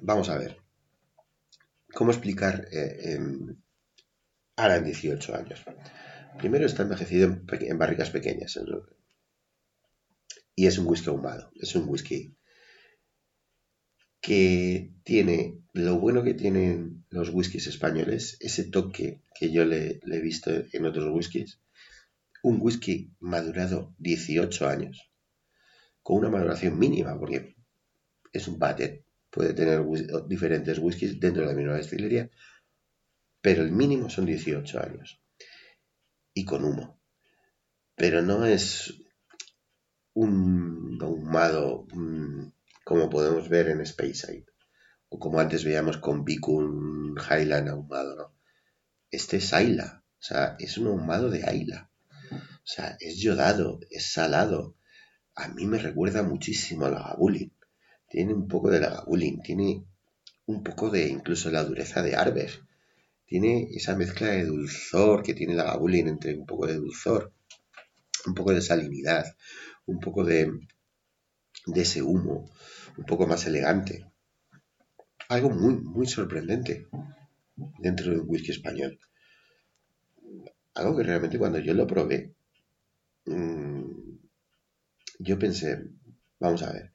Vamos 0.00 0.28
a 0.28 0.38
ver. 0.38 0.56
¿Cómo 1.92 2.12
explicar 2.12 2.68
eh, 2.70 3.18
ahora 4.56 4.76
en 4.76 4.84
18 4.84 5.34
años? 5.34 5.60
Primero 6.38 6.66
está 6.66 6.84
envejecido 6.84 7.26
en, 7.26 7.78
barricas 7.78 8.10
pequeñas. 8.10 8.58
y 10.54 10.66
es 10.66 10.78
un 10.78 10.86
whisky 10.86 11.10
ahumado. 11.10 11.50
Es 11.56 11.74
un 11.74 11.88
whisky 11.88 12.36
que 14.20 14.92
tiene 15.04 15.58
lo 15.72 15.98
bueno 15.98 16.22
que 16.22 16.34
tienen 16.34 17.04
los 17.10 17.30
whiskies 17.30 17.66
españoles, 17.66 18.36
ese 18.40 18.64
toque 18.64 19.22
que 19.34 19.50
yo 19.50 19.64
le, 19.64 20.00
he 20.04 20.20
visto 20.20 20.50
en 20.50 20.84
otros 20.84 21.10
whiskies. 21.10 21.60
Un 22.42 22.58
whisky 22.60 23.12
madurado 23.20 23.94
18 23.98 24.68
años, 24.68 25.10
con 26.02 26.18
una 26.18 26.30
maduración 26.30 26.78
mínima, 26.78 27.18
porque 27.18 27.56
es 28.32 28.48
un 28.48 28.58
batted 28.58 29.00
puede 29.30 29.54
tener 29.54 29.84
diferentes 30.26 30.78
whiskies 30.78 31.18
dentro 31.18 31.42
de 31.42 31.48
la 31.48 31.54
misma 31.54 31.74
destilería, 31.74 32.30
pero 33.40 33.62
el 33.62 33.72
mínimo 33.72 34.10
son 34.10 34.26
18 34.26 34.80
años 34.80 35.22
y 36.34 36.44
con 36.44 36.64
humo. 36.64 37.00
Pero 37.94 38.22
no 38.22 38.44
es 38.44 38.94
un 40.14 40.98
ahumado 41.00 41.86
como 42.84 43.10
podemos 43.10 43.48
ver 43.48 43.68
en 43.68 43.84
Speyside, 43.84 44.46
o 45.08 45.18
como 45.18 45.40
antes 45.40 45.64
veíamos 45.64 45.98
con 45.98 46.24
Bicun 46.24 47.16
Highland 47.18 47.68
ahumado, 47.68 48.16
¿no? 48.16 48.34
Este 49.10 49.38
es 49.38 49.52
Ayla, 49.52 50.04
o 50.20 50.22
sea, 50.22 50.56
es 50.58 50.78
un 50.78 50.86
ahumado 50.88 51.30
de 51.30 51.44
Ayla. 51.48 51.90
O 52.32 52.72
sea, 52.72 52.96
es 53.00 53.18
yodado, 53.18 53.80
es 53.90 54.12
salado. 54.12 54.76
A 55.34 55.48
mí 55.48 55.66
me 55.66 55.78
recuerda 55.78 56.22
muchísimo 56.22 56.86
a 56.86 56.90
la 56.90 57.02
Gabulin. 57.02 57.52
Tiene 58.08 58.34
un 58.34 58.46
poco 58.46 58.70
de 58.70 58.80
la 58.80 58.90
Gabulin, 58.90 59.40
tiene 59.42 59.84
un 60.46 60.62
poco 60.62 60.90
de 60.90 61.08
incluso 61.08 61.50
la 61.50 61.64
dureza 61.64 62.02
de 62.02 62.14
Arber. 62.14 62.50
Tiene 63.24 63.68
esa 63.72 63.96
mezcla 63.96 64.28
de 64.28 64.44
dulzor 64.44 65.22
que 65.22 65.34
tiene 65.34 65.54
la 65.54 65.64
Gabulin 65.64 66.08
entre 66.08 66.34
un 66.34 66.46
poco 66.46 66.66
de 66.66 66.74
dulzor, 66.74 67.32
un 68.26 68.34
poco 68.34 68.52
de 68.52 68.60
salinidad, 68.60 69.24
un 69.86 70.00
poco 70.00 70.24
de, 70.24 70.52
de 71.72 71.82
ese 71.82 72.02
humo, 72.02 72.50
un 72.96 73.04
poco 73.04 73.26
más 73.26 73.46
elegante. 73.46 74.06
Algo 75.28 75.50
muy, 75.50 75.74
muy 75.74 76.06
sorprendente 76.06 76.88
dentro 77.78 78.10
de 78.10 78.18
un 78.18 78.28
whisky 78.28 78.50
español. 78.50 78.98
Algo 80.74 80.96
que 80.96 81.02
realmente 81.02 81.38
cuando 81.38 81.58
yo 81.58 81.74
lo 81.74 81.86
probé, 81.86 82.34
mmm, 83.26 83.82
yo 85.18 85.38
pensé, 85.38 85.84
vamos 86.38 86.62
a 86.62 86.72
ver, 86.72 86.92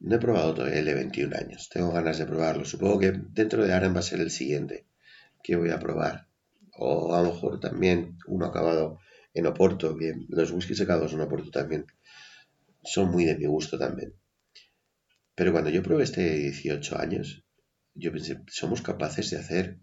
no 0.00 0.16
he 0.16 0.18
probado 0.18 0.54
todavía 0.54 0.80
el 0.80 0.84
de 0.84 0.94
21 0.94 1.36
años, 1.36 1.68
tengo 1.70 1.90
ganas 1.92 2.18
de 2.18 2.26
probarlo. 2.26 2.64
Supongo 2.64 2.98
que 2.98 3.12
dentro 3.12 3.64
de 3.64 3.72
Aran 3.72 3.94
va 3.94 4.00
a 4.00 4.02
ser 4.02 4.20
el 4.20 4.30
siguiente 4.30 4.86
que 5.42 5.56
voy 5.56 5.70
a 5.70 5.78
probar. 5.78 6.28
O 6.76 7.14
a 7.14 7.22
lo 7.22 7.32
mejor 7.32 7.60
también 7.60 8.18
uno 8.26 8.46
acabado 8.46 8.98
en 9.32 9.46
Oporto, 9.46 9.96
que 9.96 10.14
los 10.28 10.50
whiskies 10.52 10.78
secados 10.78 11.12
en 11.12 11.20
Oporto 11.20 11.50
también 11.50 11.86
son 12.84 13.10
muy 13.10 13.24
de 13.24 13.36
mi 13.36 13.46
gusto 13.46 13.78
también. 13.78 14.14
Pero 15.34 15.52
cuando 15.52 15.70
yo 15.70 15.82
probé 15.82 16.04
este 16.04 16.22
de 16.22 16.38
18 16.38 16.98
años, 16.98 17.44
yo 17.94 18.12
pensé, 18.12 18.40
somos 18.48 18.82
capaces 18.82 19.30
de 19.30 19.38
hacer 19.38 19.78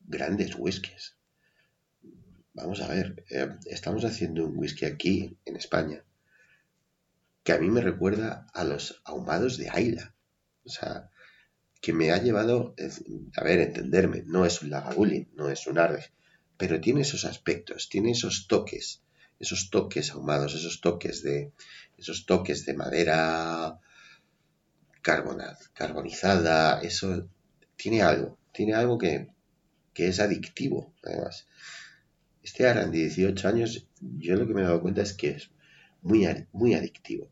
grandes 0.00 0.54
whiskies. 0.56 1.16
Vamos 2.54 2.80
a 2.80 2.88
ver, 2.88 3.24
eh, 3.30 3.50
estamos 3.66 4.04
haciendo 4.04 4.46
un 4.46 4.56
whisky 4.56 4.86
aquí, 4.86 5.38
en 5.44 5.56
España, 5.56 6.04
que 7.44 7.52
a 7.52 7.58
mí 7.58 7.68
me 7.70 7.80
recuerda 7.80 8.46
a 8.52 8.64
los 8.64 9.00
ahumados 9.04 9.58
de 9.58 9.70
Ayla. 9.70 10.14
O 10.64 10.70
sea, 10.70 11.10
que 11.80 11.92
me 11.92 12.10
ha 12.10 12.20
llevado, 12.20 12.74
a 13.36 13.44
ver, 13.44 13.60
entenderme, 13.60 14.24
no 14.26 14.44
es 14.44 14.62
un 14.62 14.70
Lagavulin, 14.70 15.30
no 15.34 15.48
es 15.48 15.66
un 15.66 15.78
Arde, 15.78 16.12
pero 16.56 16.80
tiene 16.80 17.02
esos 17.02 17.24
aspectos, 17.24 17.88
tiene 17.88 18.10
esos 18.10 18.48
toques, 18.48 19.02
esos 19.38 19.70
toques 19.70 20.10
ahumados, 20.10 20.54
esos 20.54 20.80
toques 20.80 21.22
de, 21.22 21.52
esos 21.98 22.26
toques 22.26 22.64
de 22.64 22.74
madera 22.74 23.78
carbonizada, 25.02 26.80
eso 26.80 27.28
tiene 27.76 28.02
algo, 28.02 28.38
tiene 28.52 28.74
algo 28.74 28.98
que, 28.98 29.28
es 29.94 30.20
adictivo, 30.20 30.94
además. 31.02 31.48
Este 32.42 32.68
Aran 32.68 32.92
de 32.92 32.98
18 32.98 33.48
años, 33.48 33.88
yo 34.00 34.36
lo 34.36 34.46
que 34.46 34.54
me 34.54 34.60
he 34.60 34.64
dado 34.64 34.80
cuenta 34.80 35.02
es 35.02 35.12
que 35.12 35.30
es 35.30 35.50
muy, 36.02 36.24
muy 36.52 36.74
adictivo. 36.74 37.28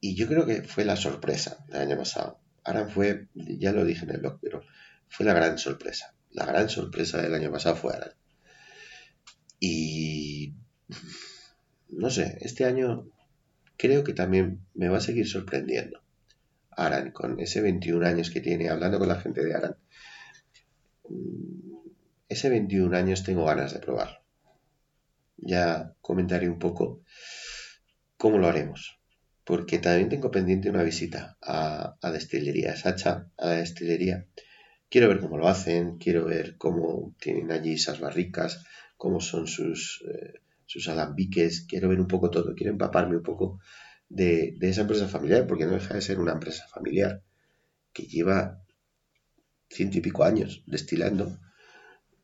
Y 0.00 0.14
yo 0.14 0.26
creo 0.26 0.46
que 0.46 0.62
fue 0.62 0.86
la 0.86 0.96
sorpresa 0.96 1.64
del 1.68 1.82
año 1.82 1.98
pasado. 1.98 2.40
Aran 2.64 2.88
fue, 2.90 3.28
ya 3.34 3.72
lo 3.72 3.84
dije 3.84 4.04
en 4.04 4.12
el 4.12 4.20
blog, 4.20 4.38
pero 4.40 4.62
fue 5.08 5.26
la 5.26 5.34
gran 5.34 5.58
sorpresa. 5.58 6.14
La 6.30 6.46
gran 6.46 6.70
sorpresa 6.70 7.20
del 7.20 7.34
año 7.34 7.52
pasado 7.52 7.76
fue 7.76 7.94
Aran. 7.94 8.12
Y 9.60 10.54
no 11.88 12.10
sé, 12.10 12.38
este 12.40 12.64
año 12.64 13.08
creo 13.76 14.04
que 14.04 14.12
también 14.12 14.60
me 14.74 14.88
va 14.88 14.98
a 14.98 15.00
seguir 15.00 15.28
sorprendiendo. 15.28 16.02
Aran, 16.70 17.10
con 17.10 17.40
ese 17.40 17.60
21 17.62 18.06
años 18.06 18.30
que 18.30 18.40
tiene, 18.40 18.68
hablando 18.68 18.98
con 18.98 19.08
la 19.08 19.20
gente 19.20 19.42
de 19.44 19.54
Aran, 19.54 19.76
mm, 21.08 21.76
ese 22.28 22.48
21 22.50 22.96
años 22.96 23.24
tengo 23.24 23.44
ganas 23.46 23.72
de 23.72 23.80
probarlo. 23.80 24.18
Ya 25.38 25.94
comentaré 26.00 26.48
un 26.48 26.58
poco 26.58 27.02
cómo 28.16 28.38
lo 28.38 28.48
haremos 28.48 28.96
porque 29.46 29.78
también 29.78 30.08
tengo 30.08 30.32
pendiente 30.32 30.68
una 30.68 30.82
visita 30.82 31.38
a, 31.40 31.96
a 32.02 32.10
destilería 32.10 32.76
Sacha, 32.76 33.30
a 33.38 33.46
la 33.46 33.52
destilería. 33.52 34.26
Quiero 34.90 35.06
ver 35.08 35.20
cómo 35.20 35.38
lo 35.38 35.46
hacen, 35.46 35.98
quiero 35.98 36.24
ver 36.24 36.56
cómo 36.56 37.14
tienen 37.20 37.52
allí 37.52 37.74
esas 37.74 38.00
barricas, 38.00 38.64
cómo 38.96 39.20
son 39.20 39.46
sus, 39.46 40.04
eh, 40.12 40.40
sus 40.66 40.88
alambiques, 40.88 41.62
quiero 41.68 41.88
ver 41.88 42.00
un 42.00 42.08
poco 42.08 42.30
todo, 42.30 42.54
quiero 42.54 42.72
empaparme 42.72 43.16
un 43.16 43.22
poco 43.22 43.60
de, 44.08 44.54
de, 44.58 44.68
esa 44.68 44.82
empresa 44.82 45.08
familiar, 45.08 45.46
porque 45.46 45.64
no 45.64 45.72
deja 45.72 45.94
de 45.94 46.02
ser 46.02 46.20
una 46.20 46.32
empresa 46.32 46.66
familiar 46.68 47.22
que 47.92 48.04
lleva 48.04 48.62
ciento 49.70 49.98
y 49.98 50.00
pico 50.00 50.24
años 50.24 50.62
destilando 50.66 51.38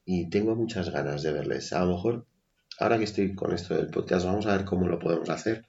y 0.05 0.29
tengo 0.29 0.55
muchas 0.55 0.91
ganas 0.91 1.23
de 1.23 1.33
verles. 1.33 1.73
A 1.73 1.85
lo 1.85 1.93
mejor, 1.93 2.27
ahora 2.79 2.99
que 2.99 3.05
estoy 3.05 3.35
con 3.35 3.53
esto 3.53 3.75
del 3.75 3.89
podcast, 3.89 4.27
vamos 4.27 4.47
a 4.47 4.57
ver 4.57 4.65
cómo 4.65 4.87
lo 4.87 4.99
podemos 4.99 5.31
hacer 5.31 5.67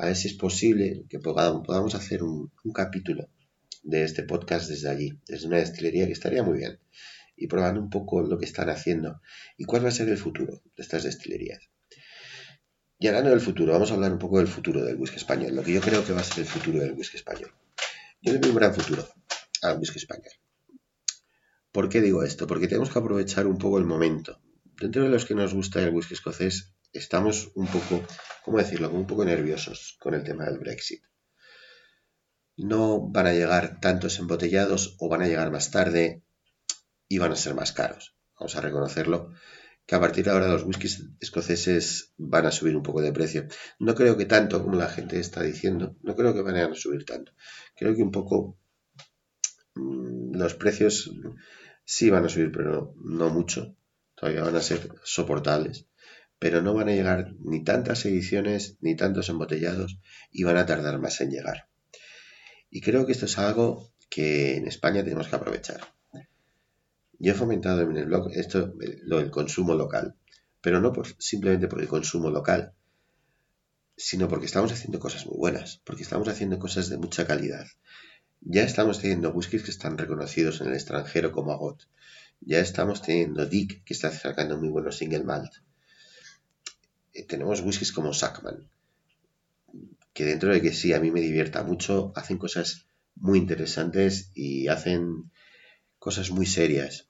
a 0.00 0.06
ver 0.06 0.16
si 0.16 0.28
es 0.28 0.34
posible 0.34 1.04
que 1.10 1.18
podamos 1.18 1.94
hacer 1.94 2.22
un, 2.22 2.50
capítulo 2.72 3.28
de 3.82 4.04
este 4.04 4.22
podcast 4.22 4.68
desde 4.70 4.88
allí, 4.88 5.18
desde 5.26 5.46
una 5.46 5.58
destilería 5.58 6.06
que 6.06 6.12
estaría 6.12 6.42
muy 6.42 6.56
bien, 6.58 6.78
y 7.36 7.48
probando 7.48 7.80
un 7.80 7.90
poco 7.90 8.22
lo 8.22 8.38
que 8.38 8.46
están 8.46 8.70
haciendo 8.70 9.20
y 9.58 9.64
cuál 9.64 9.84
va 9.84 9.88
a 9.88 9.92
ser 9.92 10.08
el 10.08 10.16
futuro 10.16 10.62
de 10.76 10.82
estas 10.82 11.04
destilerías. 11.04 11.68
Y 13.02 13.08
hablando 13.08 13.30
del 13.30 13.40
futuro, 13.40 13.72
vamos 13.72 13.90
a 13.90 13.94
hablar 13.94 14.12
un 14.12 14.18
poco 14.18 14.36
del 14.36 14.46
futuro 14.46 14.84
del 14.84 14.96
whisky 14.96 15.16
español, 15.16 15.56
lo 15.56 15.62
que 15.62 15.72
yo 15.72 15.80
creo 15.80 16.04
que 16.04 16.12
va 16.12 16.20
a 16.20 16.24
ser 16.24 16.40
el 16.40 16.44
futuro 16.44 16.80
del 16.80 16.92
whisky 16.92 17.16
español. 17.16 17.50
Yo 18.20 18.34
le 18.34 18.38
veo 18.38 18.50
un 18.50 18.56
gran 18.56 18.74
futuro 18.74 19.08
al 19.62 19.78
whisky 19.78 19.96
español. 19.96 20.34
¿Por 21.72 21.88
qué 21.88 22.02
digo 22.02 22.22
esto? 22.22 22.46
Porque 22.46 22.68
tenemos 22.68 22.90
que 22.90 22.98
aprovechar 22.98 23.46
un 23.46 23.56
poco 23.56 23.78
el 23.78 23.86
momento. 23.86 24.42
Dentro 24.78 25.02
de 25.02 25.08
los 25.08 25.24
que 25.24 25.34
nos 25.34 25.54
gusta 25.54 25.82
el 25.82 25.94
whisky 25.94 26.12
escocés, 26.12 26.74
estamos 26.92 27.52
un 27.54 27.68
poco, 27.68 28.04
¿cómo 28.44 28.58
decirlo?, 28.58 28.90
un 28.90 29.06
poco 29.06 29.24
nerviosos 29.24 29.96
con 29.98 30.12
el 30.12 30.22
tema 30.22 30.44
del 30.44 30.58
Brexit. 30.58 31.02
No 32.58 33.00
van 33.00 33.28
a 33.28 33.32
llegar 33.32 33.80
tantos 33.80 34.18
embotellados 34.18 34.96
o 34.98 35.08
van 35.08 35.22
a 35.22 35.26
llegar 35.26 35.50
más 35.50 35.70
tarde 35.70 36.22
y 37.08 37.16
van 37.16 37.32
a 37.32 37.36
ser 37.36 37.54
más 37.54 37.72
caros. 37.72 38.14
Vamos 38.38 38.56
a 38.56 38.60
reconocerlo, 38.60 39.32
que 39.90 39.96
a 39.96 40.00
partir 40.00 40.24
de 40.24 40.30
ahora 40.30 40.46
los 40.46 40.62
whiskies 40.62 41.08
escoceses 41.18 42.12
van 42.16 42.46
a 42.46 42.52
subir 42.52 42.76
un 42.76 42.84
poco 42.84 43.02
de 43.02 43.12
precio. 43.12 43.48
No 43.80 43.96
creo 43.96 44.16
que 44.16 44.24
tanto 44.24 44.62
como 44.62 44.76
la 44.76 44.86
gente 44.86 45.18
está 45.18 45.42
diciendo, 45.42 45.96
no 46.04 46.14
creo 46.14 46.32
que 46.32 46.42
van 46.42 46.54
a 46.54 46.72
subir 46.76 47.04
tanto. 47.04 47.32
Creo 47.74 47.96
que 47.96 48.02
un 48.02 48.12
poco 48.12 48.56
mm, 49.74 50.36
los 50.36 50.54
precios 50.54 51.10
sí 51.84 52.08
van 52.08 52.24
a 52.24 52.28
subir, 52.28 52.52
pero 52.52 52.94
no 53.02 53.30
mucho. 53.30 53.74
Todavía 54.14 54.44
van 54.44 54.54
a 54.54 54.62
ser 54.62 54.94
soportables 55.02 55.88
pero 56.38 56.62
no 56.62 56.72
van 56.72 56.88
a 56.88 56.92
llegar 56.92 57.34
ni 57.40 57.64
tantas 57.64 58.06
ediciones 58.06 58.78
ni 58.80 58.94
tantos 58.94 59.28
embotellados 59.28 59.98
y 60.30 60.44
van 60.44 60.56
a 60.56 60.66
tardar 60.66 61.00
más 61.00 61.20
en 61.20 61.32
llegar. 61.32 61.68
Y 62.70 62.80
creo 62.80 63.04
que 63.06 63.12
esto 63.12 63.26
es 63.26 63.38
algo 63.38 63.92
que 64.08 64.56
en 64.56 64.68
España 64.68 65.02
tenemos 65.02 65.26
que 65.26 65.36
aprovechar. 65.36 65.80
Yo 67.20 67.32
he 67.32 67.36
fomentado 67.36 67.82
en 67.82 67.96
el 67.96 68.06
blog 68.06 68.32
esto, 68.32 68.74
lo 69.02 69.18
del 69.18 69.30
consumo 69.30 69.74
local, 69.74 70.16
pero 70.60 70.80
no 70.80 70.92
simplemente 71.18 71.68
por 71.68 71.80
el 71.80 71.86
consumo 71.86 72.30
local, 72.30 72.72
sino 73.96 74.26
porque 74.26 74.46
estamos 74.46 74.72
haciendo 74.72 74.98
cosas 74.98 75.26
muy 75.26 75.36
buenas, 75.36 75.80
porque 75.84 76.02
estamos 76.02 76.28
haciendo 76.28 76.58
cosas 76.58 76.88
de 76.88 76.96
mucha 76.96 77.26
calidad. 77.26 77.66
Ya 78.40 78.62
estamos 78.62 79.00
teniendo 79.00 79.30
whiskies 79.30 79.62
que 79.62 79.70
están 79.70 79.98
reconocidos 79.98 80.62
en 80.62 80.68
el 80.68 80.74
extranjero 80.74 81.30
como 81.30 81.52
Agot. 81.52 81.82
Ya 82.40 82.58
estamos 82.58 83.02
teniendo 83.02 83.44
Dick, 83.44 83.84
que 83.84 83.92
está 83.92 84.10
sacando 84.10 84.56
muy 84.56 84.70
buenos 84.70 84.96
single 84.96 85.24
malt 85.24 85.52
eh, 87.12 87.24
tenemos 87.24 87.60
whiskies 87.60 87.92
como 87.92 88.14
Sackman, 88.14 88.68
que 90.14 90.24
dentro 90.24 90.52
de 90.52 90.62
que 90.62 90.72
sí, 90.72 90.92
a 90.94 91.00
mí 91.00 91.10
me 91.10 91.20
divierta 91.20 91.62
mucho, 91.64 92.12
hacen 92.16 92.38
cosas 92.38 92.86
muy 93.16 93.38
interesantes 93.38 94.30
y 94.34 94.68
hacen 94.68 95.30
cosas 95.98 96.30
muy 96.30 96.46
serias. 96.46 97.09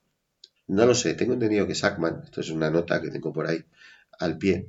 No 0.77 0.87
lo 0.87 0.95
sé, 0.95 1.15
tengo 1.15 1.35
entendido 1.35 1.67
que 1.67 1.75
Sackman, 1.75 2.23
esto 2.25 2.41
es 2.41 2.51
una 2.51 2.71
nota 2.71 3.01
que 3.03 3.11
tengo 3.11 3.33
por 3.33 3.47
ahí 3.47 3.65
al 4.19 4.39
pie, 4.39 4.69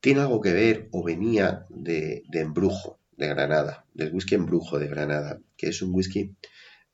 tiene 0.00 0.20
algo 0.20 0.40
que 0.40 0.52
ver 0.52 0.88
o 0.92 1.02
venía 1.02 1.66
de, 1.68 2.22
de 2.28 2.40
Embrujo, 2.40 2.98
de 3.16 3.28
Granada, 3.28 3.86
del 3.94 4.12
whisky 4.12 4.34
Embrujo 4.34 4.78
de 4.78 4.88
Granada, 4.88 5.40
que 5.56 5.68
es 5.68 5.82
un 5.82 5.94
whisky 5.94 6.34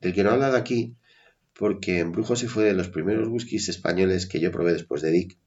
del 0.01 0.15
que 0.15 0.23
no 0.25 0.31
he 0.31 0.35
hablado 0.35 0.57
aquí 0.57 0.97
porque 1.53 1.99
Embrujo 1.99 2.37
sí 2.37 2.47
fue 2.47 2.65
de 2.65 2.75
los 2.75 2.89
primeros 2.89 3.29
whiskies 3.29 3.69
españoles 3.69 4.27
que 4.27 4.41
yo 4.41 4.51
probé 4.51 4.73
después 4.73 5.03
de 5.03 5.11
Dick 5.11 5.39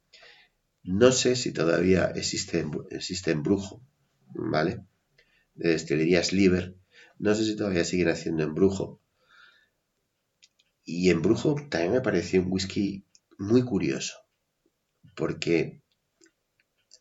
no 0.84 1.14
sé 1.14 1.38
si 1.38 1.54
todavía 1.54 2.12
existe, 2.14 2.66
existe 2.92 3.32
embrujo, 3.32 3.82
¿vale? 4.34 4.84
De 5.56 5.70
destilerías 5.70 6.34
Liver. 6.34 6.76
No 7.20 7.34
sé 7.36 7.46
si 7.46 7.56
todavía 7.56 7.86
siguen 7.86 8.10
haciendo 8.10 8.44
embrujo. 8.44 9.00
Y 10.84 11.10
embrujo 11.10 11.56
también 11.70 11.94
me 11.94 12.02
pareció 12.02 12.42
un 12.42 12.52
whisky 12.52 13.06
muy 13.38 13.64
curioso. 13.64 14.18
Porque 15.16 15.82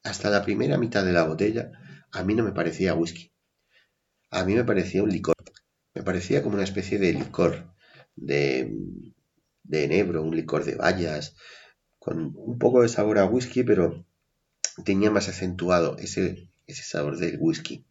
hasta 0.02 0.30
la 0.30 0.44
primera 0.44 0.78
mitad 0.78 1.04
de 1.04 1.12
la 1.12 1.24
botella 1.24 1.72
a 2.10 2.22
mí 2.24 2.34
no 2.34 2.44
me 2.44 2.52
parecía 2.52 2.94
whisky. 2.94 3.32
A 4.30 4.44
mí 4.44 4.54
me 4.54 4.64
parecía 4.64 5.02
un 5.02 5.10
licor. 5.10 5.34
Me 5.94 6.02
parecía 6.02 6.42
como 6.42 6.54
una 6.54 6.64
especie 6.64 6.98
de 6.98 7.12
licor 7.12 7.74
de, 8.16 8.74
de 9.62 9.84
enebro, 9.84 10.22
un 10.22 10.34
licor 10.34 10.64
de 10.64 10.76
bayas, 10.76 11.36
con 11.98 12.34
un 12.36 12.58
poco 12.58 12.82
de 12.82 12.88
sabor 12.88 13.18
a 13.18 13.26
whisky, 13.26 13.62
pero 13.62 14.06
tenía 14.84 15.10
más 15.10 15.28
acentuado 15.28 15.96
ese 15.98 16.48
sabor 16.66 17.18
del 17.18 17.36
whisky 17.38 17.84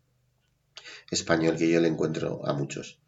español 1.12 1.58
que 1.58 1.70
yo 1.70 1.80
le 1.80 1.88
encuentro 1.88 2.46
a 2.48 2.54
muchos. 2.54 3.02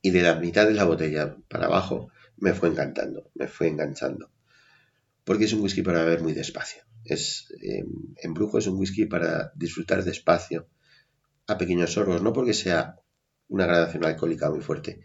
Y 0.00 0.10
de 0.10 0.22
la 0.22 0.36
mitad 0.36 0.66
de 0.66 0.74
la 0.74 0.84
botella 0.84 1.36
para 1.48 1.66
abajo 1.66 2.10
me 2.36 2.54
fue 2.54 2.68
encantando, 2.68 3.30
me 3.34 3.48
fue 3.48 3.68
enganchando. 3.68 4.30
Porque 5.24 5.44
es 5.44 5.52
un 5.52 5.60
whisky 5.60 5.82
para 5.82 6.04
beber 6.04 6.22
muy 6.22 6.32
despacio. 6.32 6.82
Es, 7.04 7.52
eh, 7.62 7.84
en 8.16 8.34
Brujo 8.34 8.58
es 8.58 8.66
un 8.66 8.78
whisky 8.78 9.06
para 9.06 9.52
disfrutar 9.54 10.04
despacio, 10.04 10.68
a 11.48 11.56
pequeños 11.56 11.92
sorbos, 11.92 12.22
no 12.22 12.32
porque 12.32 12.54
sea 12.54 12.96
una 13.48 13.66
gradación 13.66 14.04
alcohólica 14.04 14.50
muy 14.50 14.60
fuerte. 14.60 15.00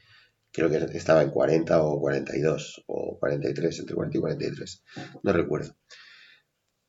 Creo 0.52 0.70
que 0.70 0.78
estaba 0.98 1.24
en 1.24 1.32
40 1.32 1.82
o 1.82 2.00
42 2.00 2.84
o 2.86 3.18
43, 3.18 3.80
entre 3.80 3.96
40 3.96 4.18
y 4.18 4.22
43, 4.22 4.84
no 5.24 5.34
recuerdo. 5.34 5.76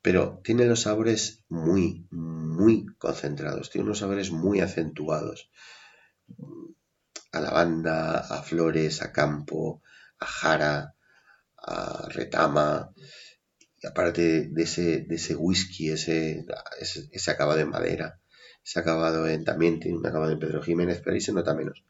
Pero 0.03 0.41
tiene 0.45 0.67
los 0.67 0.83
sabores 0.83 1.45
muy, 1.49 2.07
muy 2.11 2.85
concentrados, 2.99 3.71
tiene 3.71 3.87
unos 3.87 4.01
sabores 4.01 4.31
muy 4.33 4.61
acentuados. 4.61 5.51
A 7.35 7.41
lavanda, 7.41 8.21
a 8.21 8.43
flores, 8.43 9.03
a 9.03 9.13
campo, 9.13 9.83
a 10.19 10.27
jara, 10.27 10.95
a 11.59 12.09
retama. 12.09 12.93
Y 13.83 13.87
aparte 13.87 14.49
de 14.49 14.63
ese, 14.63 15.05
de 15.09 15.17
ese 15.17 15.35
whisky, 15.35 15.91
ese, 15.91 16.47
ese, 17.13 17.31
acabado 17.31 17.61
en 17.61 17.69
madera, 17.69 18.21
ese 18.65 18.79
acabado 18.81 19.27
en, 19.27 19.45
también 19.45 19.81
tiene 19.81 19.99
un 19.99 20.07
acabado 20.07 20.33
en 20.33 20.39
Pedro 20.39 20.63
Jiménez, 20.63 21.01
pero 21.03 21.15
ahí 21.15 21.21
se 21.21 21.33
nota 21.33 21.55
menos. 21.55 21.85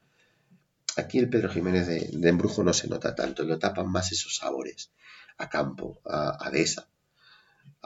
Aquí 0.96 1.18
el 1.18 1.28
Pedro 1.28 1.48
Jiménez 1.50 1.86
de, 1.86 2.28
embrujo 2.28 2.62
no 2.64 2.72
se 2.72 2.88
nota 2.88 3.14
tanto, 3.14 3.44
lo 3.44 3.58
tapan 3.58 3.88
más 3.90 4.12
esos 4.12 4.36
sabores, 4.36 4.92
a 5.38 5.48
campo, 5.48 6.00
a, 6.04 6.46
a 6.46 6.50
dehesa 6.50 6.88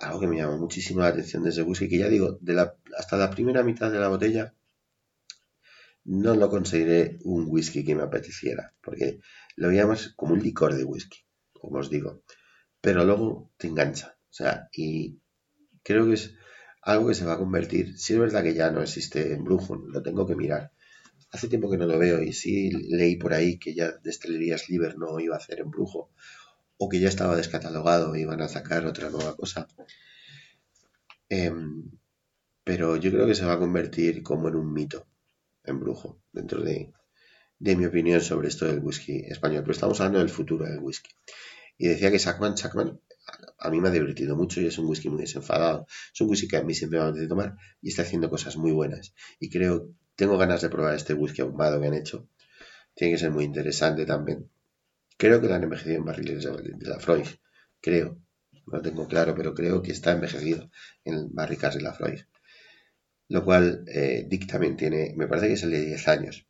algo 0.00 0.20
que 0.20 0.26
me 0.26 0.36
llamó 0.36 0.58
muchísimo 0.58 1.00
la 1.00 1.08
atención 1.08 1.42
de 1.42 1.50
ese 1.50 1.62
whisky, 1.62 1.88
que 1.88 1.98
ya 1.98 2.08
digo, 2.08 2.38
hasta 2.96 3.16
la 3.16 3.30
primera 3.30 3.62
mitad 3.62 3.90
de 3.90 3.98
la 3.98 4.08
botella 4.08 4.54
no 6.08 6.34
lo 6.34 6.48
conseguiré 6.48 7.18
un 7.24 7.44
whisky 7.48 7.84
que 7.84 7.94
me 7.94 8.02
apeteciera, 8.02 8.74
porque 8.80 9.20
lo 9.56 9.68
veía 9.68 9.86
más 9.86 10.14
como 10.16 10.32
un 10.32 10.42
licor 10.42 10.74
de 10.74 10.84
whisky, 10.84 11.18
como 11.52 11.78
os 11.78 11.90
digo, 11.90 12.22
pero 12.80 13.04
luego 13.04 13.52
te 13.58 13.68
engancha, 13.68 14.16
o 14.18 14.32
sea, 14.32 14.70
y 14.72 15.20
creo 15.82 16.06
que 16.06 16.14
es 16.14 16.34
algo 16.80 17.08
que 17.08 17.14
se 17.14 17.26
va 17.26 17.34
a 17.34 17.38
convertir, 17.38 17.98
si 17.98 18.14
es 18.14 18.18
verdad 18.18 18.42
que 18.42 18.54
ya 18.54 18.70
no 18.70 18.80
existe 18.80 19.34
en 19.34 19.44
Brujo, 19.44 19.76
lo 19.76 20.02
tengo 20.02 20.26
que 20.26 20.34
mirar, 20.34 20.72
hace 21.30 21.48
tiempo 21.48 21.70
que 21.70 21.76
no 21.76 21.86
lo 21.86 21.98
veo 21.98 22.22
y 22.22 22.32
sí 22.32 22.70
leí 22.70 23.16
por 23.16 23.34
ahí 23.34 23.58
que 23.58 23.74
ya 23.74 23.92
Destelerías 24.02 24.70
Liber 24.70 24.96
no 24.96 25.20
iba 25.20 25.34
a 25.34 25.38
hacer 25.38 25.60
en 25.60 25.70
Brujo, 25.70 26.10
o 26.78 26.88
que 26.88 27.00
ya 27.00 27.08
estaba 27.08 27.36
descatalogado 27.36 28.16
y 28.16 28.22
iban 28.22 28.40
a 28.40 28.48
sacar 28.48 28.86
otra 28.86 29.10
nueva 29.10 29.36
cosa. 29.36 29.68
Em, 31.28 31.90
pero 32.64 32.96
yo 32.96 33.10
creo 33.10 33.26
que 33.26 33.34
se 33.34 33.44
va 33.44 33.54
a 33.54 33.58
convertir 33.58 34.22
como 34.22 34.48
en 34.48 34.54
un 34.56 34.72
mito, 34.72 35.06
en 35.68 35.80
brujo, 35.80 36.20
dentro 36.32 36.62
de, 36.62 36.92
mi 37.58 37.86
opinión 37.86 38.20
sobre 38.20 38.48
esto 38.48 38.66
del 38.66 38.80
whisky 38.80 39.24
español. 39.26 39.62
Pero 39.62 39.72
estamos 39.72 40.00
hablando 40.00 40.20
del 40.20 40.30
futuro 40.30 40.64
del 40.64 40.78
whisky. 40.80 41.10
Y 41.76 41.88
decía 41.88 42.10
que 42.10 42.18
Sackman, 42.18 42.56
Sackman, 42.56 43.00
a 43.58 43.70
mí 43.70 43.80
me 43.80 43.88
ha 43.88 43.92
divertido 43.92 44.36
mucho 44.36 44.60
y 44.60 44.66
es 44.66 44.78
un 44.78 44.86
whisky 44.86 45.08
muy 45.08 45.20
desenfadado. 45.20 45.86
Es 46.12 46.20
un 46.20 46.28
whisky 46.28 46.48
que 46.48 46.56
a 46.56 46.62
mí 46.62 46.74
siempre 46.74 47.00
me 47.00 47.12
de 47.12 47.28
tomar 47.28 47.56
y 47.80 47.90
está 47.90 48.02
haciendo 48.02 48.30
cosas 48.30 48.56
muy 48.56 48.72
buenas. 48.72 49.14
Y 49.38 49.50
creo, 49.50 49.90
tengo 50.16 50.38
ganas 50.38 50.62
de 50.62 50.68
probar 50.68 50.94
este 50.94 51.14
whisky 51.14 51.42
ahumado 51.42 51.80
que 51.80 51.86
han 51.86 51.94
hecho. 51.94 52.28
Tiene 52.94 53.14
que 53.14 53.18
ser 53.20 53.30
muy 53.30 53.44
interesante 53.44 54.06
también. 54.06 54.50
Creo 55.16 55.40
que 55.40 55.48
lo 55.48 55.54
han 55.54 55.62
envejecido 55.62 55.96
en 55.96 56.04
barriles 56.04 56.44
de 56.44 56.88
la 56.88 56.98
Freud. 56.98 57.26
Creo. 57.80 58.20
No 58.66 58.78
lo 58.78 58.82
tengo 58.82 59.08
claro, 59.08 59.34
pero 59.34 59.54
creo 59.54 59.80
que 59.80 59.92
está 59.92 60.12
envejecido 60.12 60.70
en 61.04 61.32
barricas 61.32 61.74
de 61.74 61.80
la 61.80 61.94
Freud. 61.94 62.20
Lo 63.28 63.44
cual 63.44 63.84
eh, 63.88 64.26
Dick 64.28 64.46
también 64.46 64.76
tiene, 64.76 65.14
me 65.16 65.26
parece 65.26 65.48
que 65.48 65.52
es 65.54 65.62
el 65.62 65.70
de 65.70 65.84
10 65.84 66.08
años. 66.08 66.46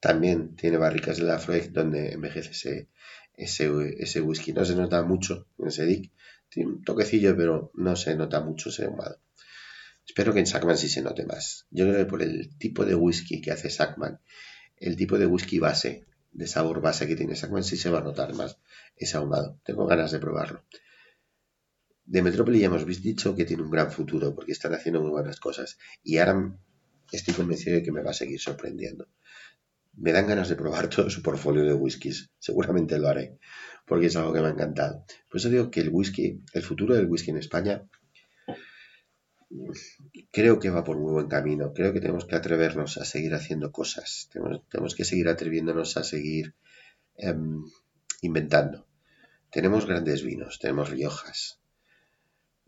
También 0.00 0.56
tiene 0.56 0.76
barricas 0.76 1.16
de 1.16 1.24
la 1.24 1.38
Freud 1.38 1.70
donde 1.70 2.12
envejece 2.12 2.50
ese, 2.50 2.88
ese, 3.36 4.20
whisky. 4.20 4.52
No 4.52 4.64
se 4.64 4.74
nota 4.74 5.02
mucho 5.02 5.48
en 5.58 5.68
ese 5.68 5.86
Dick. 5.86 6.12
Tiene 6.48 6.70
un 6.70 6.84
toquecillo, 6.84 7.36
pero 7.36 7.70
no 7.74 7.96
se 7.96 8.14
nota 8.16 8.40
mucho 8.40 8.68
ese 8.68 8.84
ahumado. 8.84 9.18
Espero 10.06 10.34
que 10.34 10.40
en 10.40 10.46
Sackman 10.46 10.76
sí 10.76 10.88
se 10.88 11.00
note 11.00 11.24
más. 11.24 11.66
Yo 11.70 11.86
creo 11.86 11.96
que 11.96 12.10
por 12.10 12.22
el 12.22 12.56
tipo 12.58 12.84
de 12.84 12.94
whisky 12.94 13.40
que 13.40 13.52
hace 13.52 13.70
Sackman, 13.70 14.20
el 14.76 14.96
tipo 14.96 15.18
de 15.18 15.26
whisky 15.26 15.58
base 15.58 16.04
de 16.32 16.46
sabor 16.48 16.80
base 16.80 17.06
que 17.06 17.16
tiene 17.16 17.36
Sackman 17.36 17.64
sí 17.64 17.76
se 17.76 17.90
va 17.90 18.00
a 18.00 18.02
notar 18.02 18.34
más 18.34 18.58
ese 18.96 19.16
ahumado. 19.16 19.58
Tengo 19.64 19.86
ganas 19.86 20.10
de 20.10 20.18
probarlo. 20.18 20.64
De 22.06 22.22
Metrópoli 22.22 22.60
ya 22.60 22.66
hemos 22.66 22.86
dicho 22.86 23.34
que 23.34 23.44
tiene 23.44 23.62
un 23.62 23.70
gran 23.70 23.90
futuro 23.90 24.34
porque 24.34 24.52
están 24.52 24.74
haciendo 24.74 25.00
muy 25.00 25.10
buenas 25.10 25.40
cosas 25.40 25.78
y 26.02 26.18
ahora 26.18 26.58
estoy 27.10 27.34
convencido 27.34 27.76
de 27.76 27.82
que 27.82 27.92
me 27.92 28.02
va 28.02 28.10
a 28.10 28.14
seguir 28.14 28.40
sorprendiendo. 28.40 29.08
Me 29.96 30.12
dan 30.12 30.26
ganas 30.26 30.48
de 30.48 30.56
probar 30.56 30.88
todo 30.94 31.08
su 31.08 31.22
portfolio 31.22 31.64
de 31.64 31.74
whiskies. 31.74 32.30
Seguramente 32.38 32.98
lo 32.98 33.08
haré 33.08 33.38
porque 33.86 34.06
es 34.06 34.16
algo 34.16 34.32
que 34.32 34.40
me 34.40 34.48
ha 34.48 34.50
encantado. 34.50 35.04
Por 35.28 35.38
eso 35.38 35.50
digo 35.50 35.70
que 35.70 35.80
el 35.80 35.90
whisky, 35.90 36.42
el 36.52 36.62
futuro 36.62 36.94
del 36.94 37.06
whisky 37.06 37.30
en 37.30 37.38
España 37.38 37.86
creo 40.30 40.58
que 40.58 40.70
va 40.70 40.84
por 40.84 40.98
muy 40.98 41.12
buen 41.12 41.28
camino. 41.28 41.72
Creo 41.72 41.92
que 41.92 42.00
tenemos 42.00 42.24
que 42.24 42.36
atrevernos 42.36 42.98
a 42.98 43.04
seguir 43.04 43.34
haciendo 43.34 43.72
cosas. 43.72 44.30
Tenemos, 44.70 44.94
que 44.94 45.04
seguir 45.04 45.28
atreviéndonos 45.28 45.96
a 45.96 46.04
seguir 46.04 46.54
em, 47.16 47.62
inventando. 48.22 48.86
Tenemos 49.50 49.86
grandes 49.86 50.24
vinos, 50.24 50.58
tenemos 50.58 50.90
Riojas, 50.90 51.60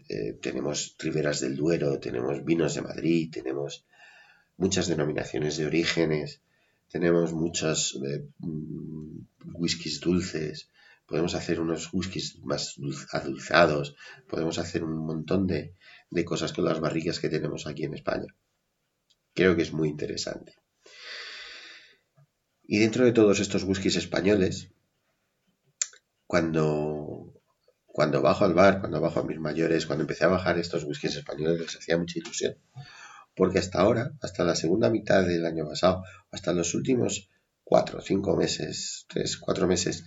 eh, 0.08 0.38
tenemos 0.40 0.96
Riberas 0.98 1.40
del 1.40 1.56
Duero, 1.56 1.98
tenemos 1.98 2.44
vinos 2.44 2.74
de 2.74 2.82
Madrid, 2.82 3.30
tenemos 3.32 3.84
muchas 4.56 4.86
denominaciones 4.88 5.56
de 5.56 5.66
orígenes, 5.66 6.40
tenemos 6.90 7.32
muchos 7.32 7.98
eh, 8.04 8.26
mm, 8.38 9.26
whiskies 9.54 10.00
dulces, 10.00 10.68
podemos 11.06 11.34
hacer 11.34 11.60
unos 11.60 11.92
whiskies 11.92 12.38
más 12.42 12.76
adulzados, 13.12 13.96
podemos 14.28 14.58
hacer 14.58 14.84
un 14.84 14.96
montón 14.98 15.46
de, 15.46 15.74
de 16.10 16.24
cosas 16.24 16.52
con 16.52 16.64
las 16.64 16.80
barricas 16.80 17.20
que 17.20 17.28
tenemos 17.28 17.66
aquí 17.66 17.84
en 17.84 17.94
España. 17.94 18.34
Creo 19.34 19.54
que 19.54 19.62
es 19.62 19.72
muy 19.72 19.88
interesante. 19.88 20.54
Y 22.68 22.78
dentro 22.78 23.04
de 23.04 23.12
todos 23.12 23.38
estos 23.38 23.62
whiskies 23.62 23.96
españoles, 23.96 24.70
cuando, 26.26 27.15
cuando 27.96 28.20
bajo 28.20 28.44
al 28.44 28.52
bar, 28.52 28.80
cuando 28.80 29.00
bajo 29.00 29.20
a 29.20 29.24
mis 29.24 29.38
mayores, 29.38 29.86
cuando 29.86 30.02
empecé 30.02 30.26
a 30.26 30.28
bajar 30.28 30.58
estos 30.58 30.84
whiskies 30.84 31.16
españoles, 31.16 31.58
les 31.58 31.76
hacía 31.76 31.96
mucha 31.96 32.18
ilusión. 32.18 32.54
Porque 33.34 33.58
hasta 33.58 33.80
ahora, 33.80 34.12
hasta 34.20 34.44
la 34.44 34.54
segunda 34.54 34.90
mitad 34.90 35.26
del 35.26 35.46
año 35.46 35.66
pasado, 35.66 36.02
hasta 36.30 36.52
los 36.52 36.74
últimos 36.74 37.30
cuatro, 37.64 38.02
cinco 38.02 38.36
meses, 38.36 39.06
tres, 39.08 39.38
cuatro 39.38 39.66
meses, 39.66 40.04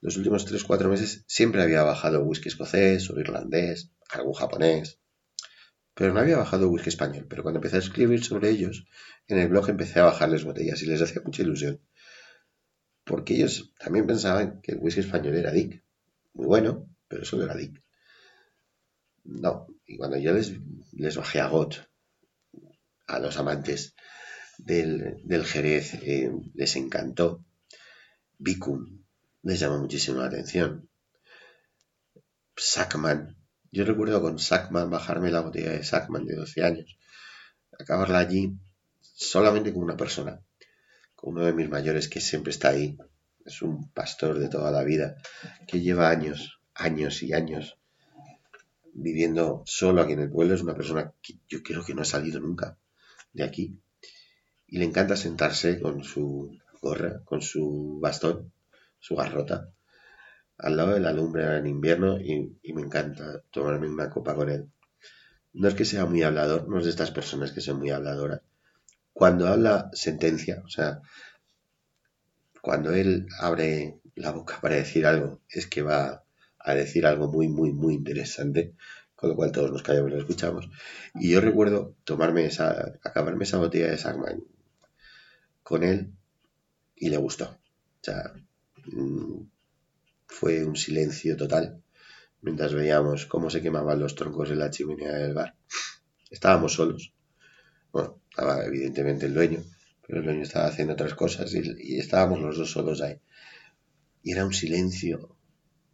los 0.00 0.16
últimos 0.16 0.44
tres, 0.44 0.64
cuatro 0.64 0.88
meses, 0.88 1.22
siempre 1.28 1.62
había 1.62 1.84
bajado 1.84 2.24
whisky 2.24 2.48
escocés 2.48 3.08
o 3.10 3.20
irlandés, 3.20 3.92
algún 4.10 4.34
japonés, 4.34 4.98
pero 5.94 6.12
no 6.12 6.18
había 6.18 6.36
bajado 6.36 6.68
whisky 6.68 6.88
español. 6.88 7.28
Pero 7.30 7.44
cuando 7.44 7.58
empecé 7.58 7.76
a 7.76 7.78
escribir 7.78 8.24
sobre 8.24 8.50
ellos, 8.50 8.88
en 9.28 9.38
el 9.38 9.48
blog 9.48 9.70
empecé 9.70 10.00
a 10.00 10.06
bajarles 10.06 10.42
botellas 10.42 10.82
y 10.82 10.86
les 10.86 11.00
hacía 11.00 11.22
mucha 11.24 11.42
ilusión. 11.42 11.80
Porque 13.04 13.36
ellos 13.36 13.72
también 13.78 14.08
pensaban 14.08 14.60
que 14.62 14.72
el 14.72 14.78
whisky 14.78 14.98
español 14.98 15.36
era 15.36 15.52
Dick. 15.52 15.84
Muy 16.32 16.46
bueno, 16.46 16.89
pero 17.10 17.24
solo 17.24 17.44
era 17.44 17.56
Dick. 17.56 17.82
No, 19.24 19.66
y 19.84 19.98
cuando 19.98 20.16
yo 20.16 20.32
les, 20.32 20.52
les 20.92 21.16
bajé 21.16 21.40
a 21.40 21.48
Got, 21.48 21.86
a 23.08 23.18
los 23.18 23.36
amantes 23.36 23.94
del, 24.56 25.44
Jerez, 25.44 25.94
eh, 25.94 26.30
les 26.54 26.76
encantó. 26.76 27.44
Vicum 28.38 29.04
les 29.42 29.60
llamó 29.60 29.78
muchísimo 29.78 30.20
la 30.20 30.26
atención. 30.26 30.88
Sackman 32.56 33.36
yo 33.72 33.84
recuerdo 33.84 34.20
con 34.20 34.38
Sackman 34.38 34.90
bajarme 34.90 35.30
la 35.30 35.40
botella 35.40 35.70
de 35.70 35.84
Sackman 35.84 36.24
de 36.24 36.34
12 36.34 36.64
años, 36.64 36.98
acabarla 37.78 38.18
allí 38.18 38.58
solamente 39.00 39.72
con 39.72 39.84
una 39.84 39.96
persona, 39.96 40.42
con 41.14 41.34
uno 41.34 41.44
de 41.44 41.52
mis 41.52 41.68
mayores 41.68 42.08
que 42.08 42.20
siempre 42.20 42.50
está 42.50 42.70
ahí. 42.70 42.98
Es 43.44 43.62
un 43.62 43.92
pastor 43.92 44.40
de 44.40 44.48
toda 44.48 44.72
la 44.72 44.82
vida 44.82 45.16
que 45.68 45.80
lleva 45.80 46.10
años, 46.10 46.59
años 46.80 47.22
y 47.22 47.32
años 47.32 47.78
viviendo 48.92 49.62
solo 49.66 50.02
aquí 50.02 50.14
en 50.14 50.20
el 50.20 50.30
pueblo. 50.30 50.54
Es 50.54 50.62
una 50.62 50.74
persona 50.74 51.12
que 51.22 51.34
yo 51.48 51.62
creo 51.62 51.84
que 51.84 51.94
no 51.94 52.02
ha 52.02 52.06
salido 52.06 52.40
nunca 52.40 52.76
de 53.32 53.44
aquí. 53.44 53.78
Y 54.66 54.78
le 54.78 54.84
encanta 54.84 55.16
sentarse 55.16 55.80
con 55.80 56.04
su 56.04 56.58
gorra, 56.80 57.22
con 57.24 57.42
su 57.42 57.98
bastón, 58.00 58.52
su 58.98 59.16
garrota, 59.16 59.70
al 60.58 60.76
lado 60.76 60.92
de 60.94 61.00
la 61.00 61.12
lumbre 61.12 61.56
en 61.56 61.66
invierno 61.66 62.18
y, 62.20 62.56
me 62.72 62.82
encanta 62.82 63.42
tomarme 63.50 63.88
una 63.88 64.10
copa 64.10 64.34
con 64.34 64.48
él. 64.50 64.70
no 65.52 65.68
es 65.68 65.74
que 65.74 65.84
sea 65.84 66.06
muy 66.06 66.22
hablador, 66.22 66.68
no 66.68 66.78
es 66.78 66.84
de 66.84 66.90
estas 66.90 67.10
personas 67.10 67.52
que 67.52 67.60
son 67.60 67.78
muy 67.78 67.90
habladoras. 67.90 68.42
Cuando 69.12 69.48
habla 69.48 69.90
sentencia, 69.92 70.62
o 70.64 70.68
sea, 70.68 71.00
cuando 72.62 72.92
él 72.92 73.26
abre 73.40 73.98
la 74.14 74.30
boca 74.30 74.60
para 74.60 74.76
decir 74.76 75.06
algo, 75.06 75.40
es 75.48 75.66
que 75.66 75.82
va 75.82 76.24
a 76.60 76.74
decir 76.74 77.06
algo 77.06 77.28
muy, 77.28 77.48
muy, 77.48 77.72
muy 77.72 77.94
interesante, 77.94 78.74
con 79.14 79.30
lo 79.30 79.36
cual 79.36 79.52
todos 79.52 79.70
nos 79.70 79.82
callamos 79.82 80.10
y 80.10 80.14
lo 80.14 80.20
escuchamos. 80.20 80.70
Y 81.14 81.30
yo 81.30 81.40
recuerdo 81.40 81.96
tomarme 82.04 82.44
esa, 82.46 82.98
acabarme 83.02 83.44
esa 83.44 83.58
botella 83.58 83.90
de 83.90 83.98
Sagman 83.98 84.44
con 85.62 85.82
él 85.84 86.12
y 86.96 87.10
le 87.10 87.16
gustó. 87.16 87.44
O 87.44 88.02
sea, 88.02 88.32
mm, 88.86 89.42
fue 90.26 90.64
un 90.64 90.76
silencio 90.76 91.36
total 91.36 91.82
mientras 92.42 92.72
veíamos 92.72 93.26
cómo 93.26 93.50
se 93.50 93.62
quemaban 93.62 94.00
los 94.00 94.14
troncos 94.14 94.50
en 94.50 94.58
la 94.58 94.70
chimenea 94.70 95.12
del 95.12 95.34
bar. 95.34 95.54
Estábamos 96.30 96.74
solos. 96.74 97.12
Bueno, 97.92 98.20
estaba 98.30 98.64
evidentemente 98.64 99.26
el 99.26 99.34
dueño, 99.34 99.62
pero 100.06 100.20
el 100.20 100.24
dueño 100.24 100.42
estaba 100.42 100.66
haciendo 100.66 100.94
otras 100.94 101.14
cosas 101.14 101.52
y, 101.54 101.98
estábamos 101.98 102.40
los 102.40 102.56
dos 102.56 102.70
solos 102.70 103.02
ahí. 103.02 103.20
Y 104.22 104.32
era 104.32 104.44
un 104.44 104.52
silencio, 104.52 105.36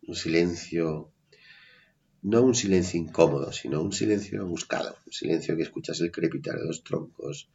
un 0.07 0.15
silencio, 0.15 1.11
no 2.23 2.43
un 2.43 2.55
silencio 2.55 3.01
incómodo, 3.01 3.53
sino 3.53 3.83
un 3.83 3.93
silencio 3.93 4.47
buscado, 4.47 4.97
un 5.05 5.13
silencio 5.13 5.57
que 5.57 5.63
escuchas 5.63 6.01
el 6.01 6.13
crepitar 6.13 6.59
de 6.59 6.67
los 6.67 6.85
troncos. 6.85 7.49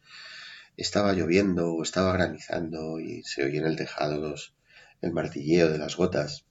Estaba 0.77 1.13
lloviendo 1.13 1.73
o 1.73 1.83
estaba 1.83 2.13
granizando 2.13 2.99
y 2.99 3.23
se 3.23 3.43
oía 3.43 3.61
en 3.61 3.67
el 3.67 3.75
tejado 3.75 4.35
el 5.01 5.11
martilleo 5.11 5.69
de 5.69 5.77
las 5.77 5.95
gotas 5.95 6.45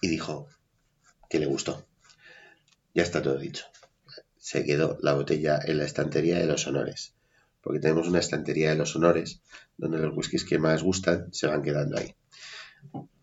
y 0.00 0.08
dijo 0.08 0.48
que 1.28 1.38
le 1.38 1.46
gustó. 1.46 1.86
Ya 2.94 3.02
está 3.02 3.22
todo 3.22 3.38
dicho. 3.38 3.66
Se 4.38 4.64
quedó 4.64 4.98
la 5.00 5.14
botella 5.14 5.60
en 5.64 5.78
la 5.78 5.84
estantería 5.84 6.38
de 6.38 6.46
los 6.46 6.66
honores, 6.66 7.14
porque 7.62 7.80
tenemos 7.80 8.08
una 8.08 8.18
estantería 8.18 8.70
de 8.70 8.76
los 8.76 8.94
honores 8.96 9.40
donde 9.76 9.98
los 9.98 10.16
whiskies 10.16 10.44
que 10.44 10.58
más 10.58 10.82
gustan 10.82 11.32
se 11.32 11.46
van 11.46 11.62
quedando 11.62 11.98
ahí. 11.98 12.14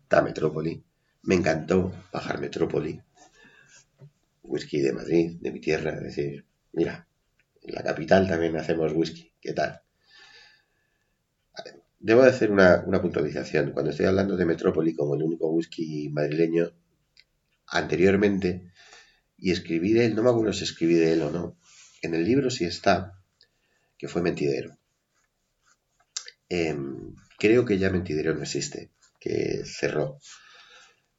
Da 0.08 0.22
Metrópoli. 0.22 0.82
Me 1.22 1.34
encantó 1.34 1.92
bajar 2.12 2.40
Metrópoli. 2.40 3.00
Whisky 4.42 4.80
de 4.80 4.92
Madrid, 4.92 5.36
de 5.40 5.52
mi 5.52 5.60
tierra. 5.60 5.94
Es 5.94 6.02
decir, 6.02 6.44
mira, 6.72 7.06
en 7.62 7.74
la 7.74 7.82
capital 7.82 8.26
también 8.26 8.56
hacemos 8.56 8.92
whisky. 8.92 9.32
¿Qué 9.40 9.52
tal? 9.52 9.82
Debo 11.98 12.22
de 12.22 12.30
hacer 12.30 12.50
una, 12.50 12.82
puntualización. 13.02 13.72
Cuando 13.72 13.90
estoy 13.90 14.06
hablando 14.06 14.36
de 14.36 14.46
Metrópoli 14.46 14.94
como 14.94 15.14
el 15.14 15.22
único 15.22 15.50
whisky 15.50 16.08
madrileño, 16.08 16.72
anteriormente, 17.66 18.72
y 19.36 19.52
escribí 19.52 19.92
de 19.92 20.06
él, 20.06 20.14
no 20.14 20.22
me 20.22 20.30
acuerdo 20.30 20.54
si 20.54 20.64
escribí 20.64 20.94
de 20.94 21.12
él 21.12 21.22
o 21.22 21.30
no, 21.30 21.58
en 22.00 22.14
el 22.14 22.24
libro 22.24 22.50
sí 22.50 22.64
está, 22.64 23.22
que 23.98 24.08
fue 24.08 24.22
Mentidero. 24.22 24.78
Em, 26.48 27.14
creo 27.38 27.66
que 27.66 27.78
ya 27.78 27.90
Mentidero 27.90 28.34
no 28.34 28.42
existe, 28.42 28.90
que 29.20 29.62
cerró. 29.66 30.18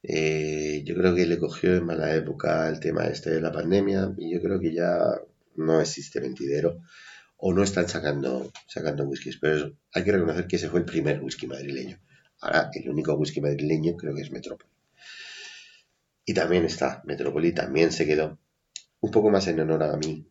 Eh, 0.02 0.82
yo 0.84 0.94
creo 0.96 1.14
que 1.14 1.26
le 1.26 1.38
cogió 1.38 1.76
en 1.76 1.86
mala 1.86 2.14
época 2.14 2.68
el 2.68 2.80
tema 2.80 3.04
este 3.06 3.30
de 3.30 3.40
la 3.40 3.52
pandemia 3.52 4.12
y 4.18 4.32
yo 4.32 4.42
creo 4.42 4.58
que 4.58 4.74
ya 4.74 5.20
no 5.54 5.80
existe 5.80 6.20
Mentidero 6.20 6.80
o 7.36 7.52
no 7.52 7.62
están 7.62 7.88
sacando, 7.88 8.52
sacando 8.66 9.04
whiskies, 9.04 9.38
pero 9.38 9.72
hay 9.92 10.04
que 10.04 10.12
reconocer 10.12 10.46
que 10.46 10.56
ese 10.56 10.68
fue 10.68 10.80
el 10.80 10.86
primer 10.86 11.20
whisky 11.22 11.46
madrileño. 11.46 11.98
Ahora, 12.40 12.70
el 12.72 12.88
único 12.88 13.14
whisky 13.14 13.40
madrileño 13.40 13.96
creo 13.96 14.14
que 14.14 14.22
es 14.22 14.30
Metrópoli. 14.30 14.70
Y 16.24 16.34
también 16.34 16.64
está, 16.64 17.02
Metrópoli 17.04 17.52
también 17.52 17.90
se 17.90 18.06
quedó 18.06 18.38
un 19.00 19.10
poco 19.10 19.30
más 19.30 19.46
en 19.48 19.58
honor 19.58 19.82
a 19.82 19.96
mí. 19.96 20.24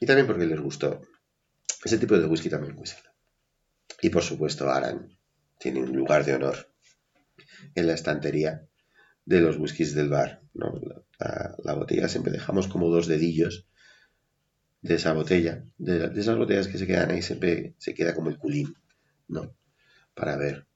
Y 0.00 0.06
también 0.06 0.26
porque 0.26 0.46
les 0.46 0.60
gustó. 0.60 1.00
Ese 1.84 1.98
tipo 1.98 2.18
de 2.18 2.26
whisky 2.26 2.48
también 2.48 2.76
whisky. 2.76 3.02
Y 4.02 4.10
por 4.10 4.22
supuesto, 4.22 4.68
Aran 4.68 5.16
tiene 5.58 5.80
un 5.80 5.96
lugar 5.96 6.24
de 6.24 6.34
honor 6.34 6.67
en 7.74 7.86
la 7.86 7.94
estantería 7.94 8.66
de 9.24 9.40
los 9.40 9.58
whiskies 9.58 9.94
del 9.94 10.08
bar. 10.08 10.40
La, 10.54 11.54
la, 11.62 11.74
botella 11.74 12.08
siempre 12.08 12.32
dejamos 12.32 12.68
como 12.68 12.88
dos 12.88 13.06
dedillos 13.06 13.66
de 14.80 14.94
esa 14.94 15.12
botella, 15.12 15.64
de, 15.76 16.10
esas 16.18 16.36
botellas 16.36 16.68
que 16.68 16.78
se 16.78 16.86
quedan 16.86 17.10
ahí, 17.10 17.22
siempre 17.22 17.74
se 17.78 17.94
queda 17.94 18.14
como 18.14 18.30
el 18.30 18.38
culín, 18.38 18.74
¿no? 19.26 19.54
Para 20.14 20.36
ver. 20.36 20.66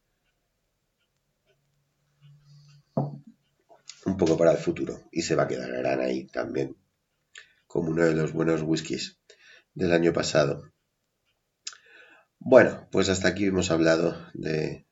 Un 4.05 4.17
poco 4.17 4.37
para 4.37 4.53
el 4.53 4.59
futuro. 4.59 5.01
Y 5.13 5.23
se 5.23 5.35
va 5.35 5.45
a 5.45 5.49
quedar 5.49 6.01
ahí 6.01 6.27
también, 6.27 6.77
como 7.67 7.91
uno 7.91 8.05
de 8.05 8.15
los 8.15 8.33
buenos 8.33 8.63
whiskies 8.63 9.19
del 9.75 9.93
año 9.93 10.13
pasado. 10.13 10.73
Bueno, 12.39 12.89
pues 12.91 13.09
hasta 13.09 13.29
aquí 13.29 13.47
hemos 13.47 13.71
hablado 13.71 14.27
de, 14.35 14.85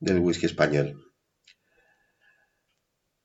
del 0.00 0.18
whisky 0.18 0.46
español. 0.46 1.04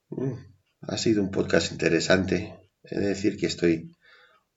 Mm, 0.10 0.34
ha 0.82 0.98
sido 0.98 1.24
un 1.24 1.32
podcast 1.32 1.72
interesante. 1.72 2.54
He 2.84 3.00
de 3.00 3.08
decir 3.08 3.38
que 3.38 3.48
estoy 3.48 3.96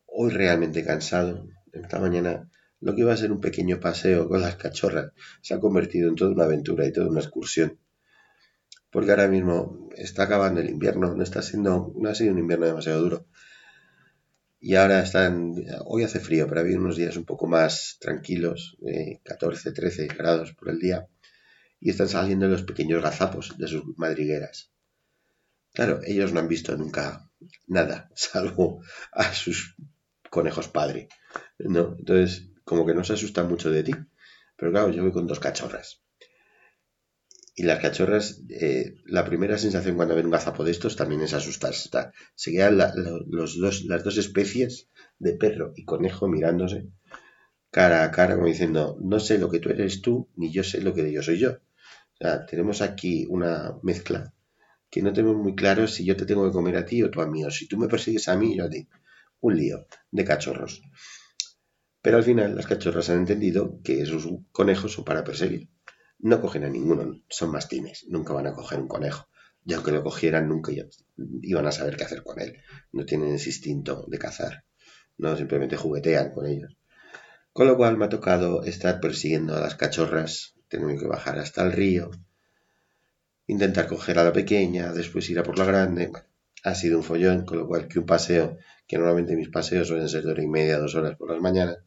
hoy 0.07 0.31
realmente 0.31 0.85
cansado. 0.85 1.49
Esta 1.73 1.99
mañana 2.01 2.51
lo 2.81 2.95
que 2.95 3.01
iba 3.03 3.13
a 3.13 3.17
ser 3.17 3.33
un 3.33 3.41
pequeño 3.41 3.81
paseo 3.81 4.29
con 4.29 4.41
las 4.41 4.57
cachorras 4.57 5.13
se 5.43 5.55
ha 5.55 5.61
convertido 5.61 6.09
en 6.09 6.15
toda 6.15 6.31
una 6.31 6.45
aventura 6.45 6.87
y 6.87 6.93
toda 6.93 7.09
una 7.09 7.21
excursión. 7.21 7.79
Porque 8.91 9.11
ahora 9.11 9.29
mismo 9.29 9.89
está 9.97 10.25
acabando 10.25 10.61
el 10.61 10.71
invierno, 10.71 11.15
no 11.15 11.23
está 11.23 11.43
siendo, 11.43 11.93
no 11.97 12.09
ha 12.09 12.15
sido 12.15 12.33
un 12.33 12.39
invierno 12.39 12.67
demasiado 12.67 13.03
duro. 13.03 13.27
Y 14.61 14.75
ahora 14.75 15.01
están, 15.01 15.55
hoy 15.85 16.03
hace 16.03 16.19
frío, 16.19 16.49
pero 16.49 16.61
ha 16.61 16.65
habido 16.65 16.81
unos 16.81 16.97
días 16.97 17.17
un 17.17 17.25
poco 17.25 17.47
más 17.47 17.97
tranquilos, 18.01 18.77
de 18.81 19.21
14, 19.25 19.73
13 19.73 20.09
grados 20.09 20.53
por 20.55 20.71
el 20.71 20.79
día, 20.81 21.07
y 21.81 21.91
están 21.91 22.09
saliendo 22.09 22.49
los 22.49 22.63
pequeños 22.63 23.03
gazapos 23.03 23.57
de 23.59 23.69
sus 23.69 23.97
madrigueras. 23.97 24.73
Claro, 25.73 26.01
ellos 26.05 26.33
no 26.33 26.41
han 26.41 26.49
visto 26.49 26.77
nunca 26.77 27.31
nada, 27.67 28.11
salvo 28.15 28.83
a 29.13 29.33
sus 29.33 29.77
conejos 30.31 30.69
padre, 30.69 31.09
¿no? 31.59 31.97
Entonces, 31.99 32.51
como 32.65 32.85
que 32.85 32.95
no 32.95 33.05
se 33.05 33.15
asustan 33.15 33.49
mucho 33.49 33.71
de 33.71 33.83
ti. 33.83 33.93
Pero 34.57 34.73
claro, 34.73 34.91
yo 34.91 35.03
voy 35.03 35.13
con 35.13 35.27
dos 35.27 35.41
cachorras. 35.41 36.03
Y 37.55 37.65
las 37.65 37.81
cachorras, 37.81 38.43
eh, 38.51 38.95
la 39.05 39.25
primera 39.25 39.59
sensación 39.59 39.97
cuando 39.97 40.15
ven 40.15 40.27
un 40.27 40.33
gazapo 40.33 40.65
de 40.65 40.71
estos 40.71 40.97
también 40.97 41.23
es 41.23 41.33
asustarse. 41.33 41.91
Se 42.35 42.53
quedan 42.53 42.79
los 42.79 43.59
dos, 43.59 43.85
las 43.85 44.05
dos 44.05 44.17
especies 44.17 44.89
de 45.19 45.33
perro 45.35 45.73
y 45.75 45.85
conejo 45.85 46.29
mirándose 46.29 46.89
cara 47.79 48.03
a 48.03 48.11
cara 48.11 48.35
como 48.35 48.49
diciendo, 48.49 48.99
no 49.01 49.21
sé 49.21 49.39
lo 49.39 49.49
que 49.49 49.61
tú 49.61 49.69
eres 49.71 50.03
tú, 50.03 50.29
ni 50.35 50.51
yo 50.51 50.65
sé 50.65 50.81
lo 50.81 50.93
que 50.95 51.13
yo 51.13 51.23
soy 51.23 51.39
yo. 51.39 51.59
Tenemos 52.51 52.83
aquí 52.83 53.25
una 53.29 53.79
mezcla 53.85 54.35
que 54.91 55.01
no 55.01 55.13
tenemos 55.13 55.37
muy 55.37 55.55
claro 55.55 55.87
si 55.87 56.05
yo 56.05 56.17
te 56.17 56.27
tengo 56.27 56.45
que 56.45 56.51
comer 56.51 56.77
a 56.77 56.85
ti 56.85 57.05
o 57.05 57.11
tú 57.13 57.21
a 57.21 57.29
mí, 57.29 57.45
o 57.45 57.53
si 57.53 57.69
tú 57.69 57.77
me 57.77 57.87
persigues 57.87 58.27
a 58.27 58.37
mí, 58.37 58.57
yo 58.57 58.65
a 58.65 58.69
ti 58.69 58.89
un 59.41 59.57
lío 59.57 59.87
de 60.11 60.25
cachorros. 60.25 60.83
Pero 62.03 62.17
al 62.17 62.25
final 62.25 62.57
las 62.57 62.67
cachorras 62.67 63.11
han 63.11 63.19
entendido 63.19 63.81
que 63.85 64.03
esos 64.03 64.27
conejos 64.51 64.95
son 64.95 65.05
para 65.05 65.23
perseguir. 65.23 65.69
No 66.19 66.41
cogen 66.41 66.65
a 66.65 66.69
ninguno, 66.69 67.23
son 67.29 67.53
mastines, 67.53 68.07
nunca 68.09 68.33
van 68.33 68.49
a 68.49 68.55
coger 68.55 68.81
un 68.81 68.89
conejo. 68.89 69.29
Y 69.65 69.75
aunque 69.75 69.93
lo 69.93 70.03
cogieran, 70.03 70.49
nunca 70.49 70.73
iban 71.43 71.67
a 71.69 71.71
saber 71.71 71.97
qué 71.97 72.03
hacer 72.03 72.25
con 72.25 72.41
él. 72.41 72.57
No 72.91 73.05
tienen 73.05 73.35
ese 73.35 73.51
instinto 73.51 74.05
de 74.09 74.19
cazar. 74.19 74.65
No 75.17 75.37
simplemente 75.37 75.77
juguetean 75.77 76.33
con 76.33 76.47
ellos. 76.47 76.77
Con 77.53 77.67
lo 77.67 77.77
cual 77.77 77.97
me 77.97 78.05
ha 78.05 78.09
tocado 78.09 78.63
estar 78.65 79.01
persiguiendo 79.01 79.57
a 79.57 79.61
las 79.61 79.75
cachorras. 79.75 80.55
Tengo 80.69 80.89
que 80.99 81.07
bajar 81.07 81.39
hasta 81.39 81.63
el 81.65 81.73
río. 81.73 82.11
Intentar 83.47 83.87
coger 83.89 84.19
a 84.19 84.25
la 84.25 84.33
pequeña, 84.33 84.93
después 84.93 85.29
ir 85.31 85.39
a 85.39 85.43
por 85.43 85.59
la 85.59 85.65
grande 85.65 86.13
ha 86.65 86.75
sido 86.75 86.99
un 86.99 87.05
follón, 87.05 87.45
con 87.45 87.59
lo 87.59 87.67
cual 87.67 87.89
que 87.89 87.99
un 87.99 88.07
paseo, 88.07 88.59
que 88.87 88.99
normalmente 88.99 89.37
mis 89.37 89.49
paseos 89.49 89.89
suelen 89.89 90.09
ser 90.09 90.25
de 90.25 90.33
hora 90.33 90.43
y 90.43 90.49
media, 90.49 90.79
dos 90.79 90.95
horas 90.95 91.17
por 91.17 91.31
las 91.31 91.41
mañanas, 91.41 91.79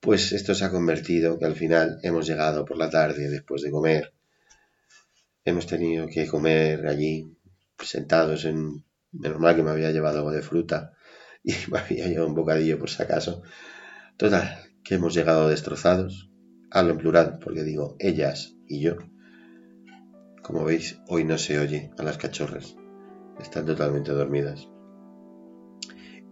pues 0.00 0.32
esto 0.32 0.54
se 0.54 0.64
ha 0.64 0.70
convertido 0.70 1.38
que 1.38 1.44
al 1.44 1.54
final 1.54 1.98
hemos 2.02 2.26
llegado 2.26 2.64
por 2.64 2.76
la 2.76 2.90
tarde 2.90 3.28
después 3.30 3.62
de 3.62 3.70
comer. 3.70 4.12
Hemos 5.44 5.66
tenido 5.66 6.06
que 6.08 6.26
comer 6.26 6.86
allí 6.86 7.36
sentados 7.78 8.44
en... 8.44 8.84
Menos 9.12 9.38
mal 9.38 9.54
que 9.54 9.62
me 9.62 9.70
había 9.70 9.90
llevado 9.90 10.18
algo 10.18 10.30
de 10.32 10.40
fruta 10.40 10.94
y 11.44 11.52
me 11.70 11.78
había 11.78 12.06
llevado 12.08 12.28
un 12.28 12.34
bocadillo 12.34 12.78
por 12.78 12.88
si 12.88 13.02
acaso. 13.02 13.42
Total, 14.16 14.71
que 14.84 14.94
hemos 14.96 15.14
llegado 15.14 15.48
destrozados. 15.48 16.30
Hablo 16.70 16.92
en 16.92 16.98
plural 16.98 17.38
porque 17.38 17.64
digo 17.64 17.96
ellas 17.98 18.56
y 18.66 18.80
yo. 18.80 18.96
Como 20.42 20.64
veis, 20.64 21.00
hoy 21.08 21.24
no 21.24 21.38
se 21.38 21.58
oye 21.58 21.90
a 21.98 22.02
las 22.02 22.18
cachorras 22.18 22.76
están 23.40 23.66
totalmente 23.66 24.12
dormidas. 24.12 24.68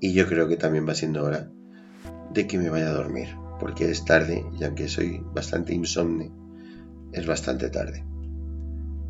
Y 0.01 0.13
yo 0.15 0.27
creo 0.27 0.49
que 0.49 0.57
también 0.57 0.89
va 0.89 0.95
siendo 0.95 1.25
hora 1.25 1.51
de 2.33 2.47
que 2.47 2.59
me 2.59 2.71
vaya 2.71 2.89
a 2.89 2.95
dormir, 2.95 3.29
porque 3.59 3.91
es 3.91 4.05
tarde 4.05 4.45
y 4.59 4.65
aunque 4.65 4.89
soy 4.89 5.23
bastante 5.35 5.75
insomne, 5.75 6.33
es 7.13 7.27
bastante 7.27 7.69
tarde. 7.71 8.05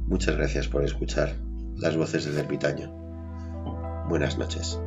Muchas 0.06 0.36
gracias 0.36 0.68
por 0.68 0.82
escuchar 0.82 1.36
las 1.76 1.96
voces 1.96 2.24
del 2.24 2.38
ermitaño. 2.38 2.90
Buenas 4.08 4.38
noches. 4.38 4.80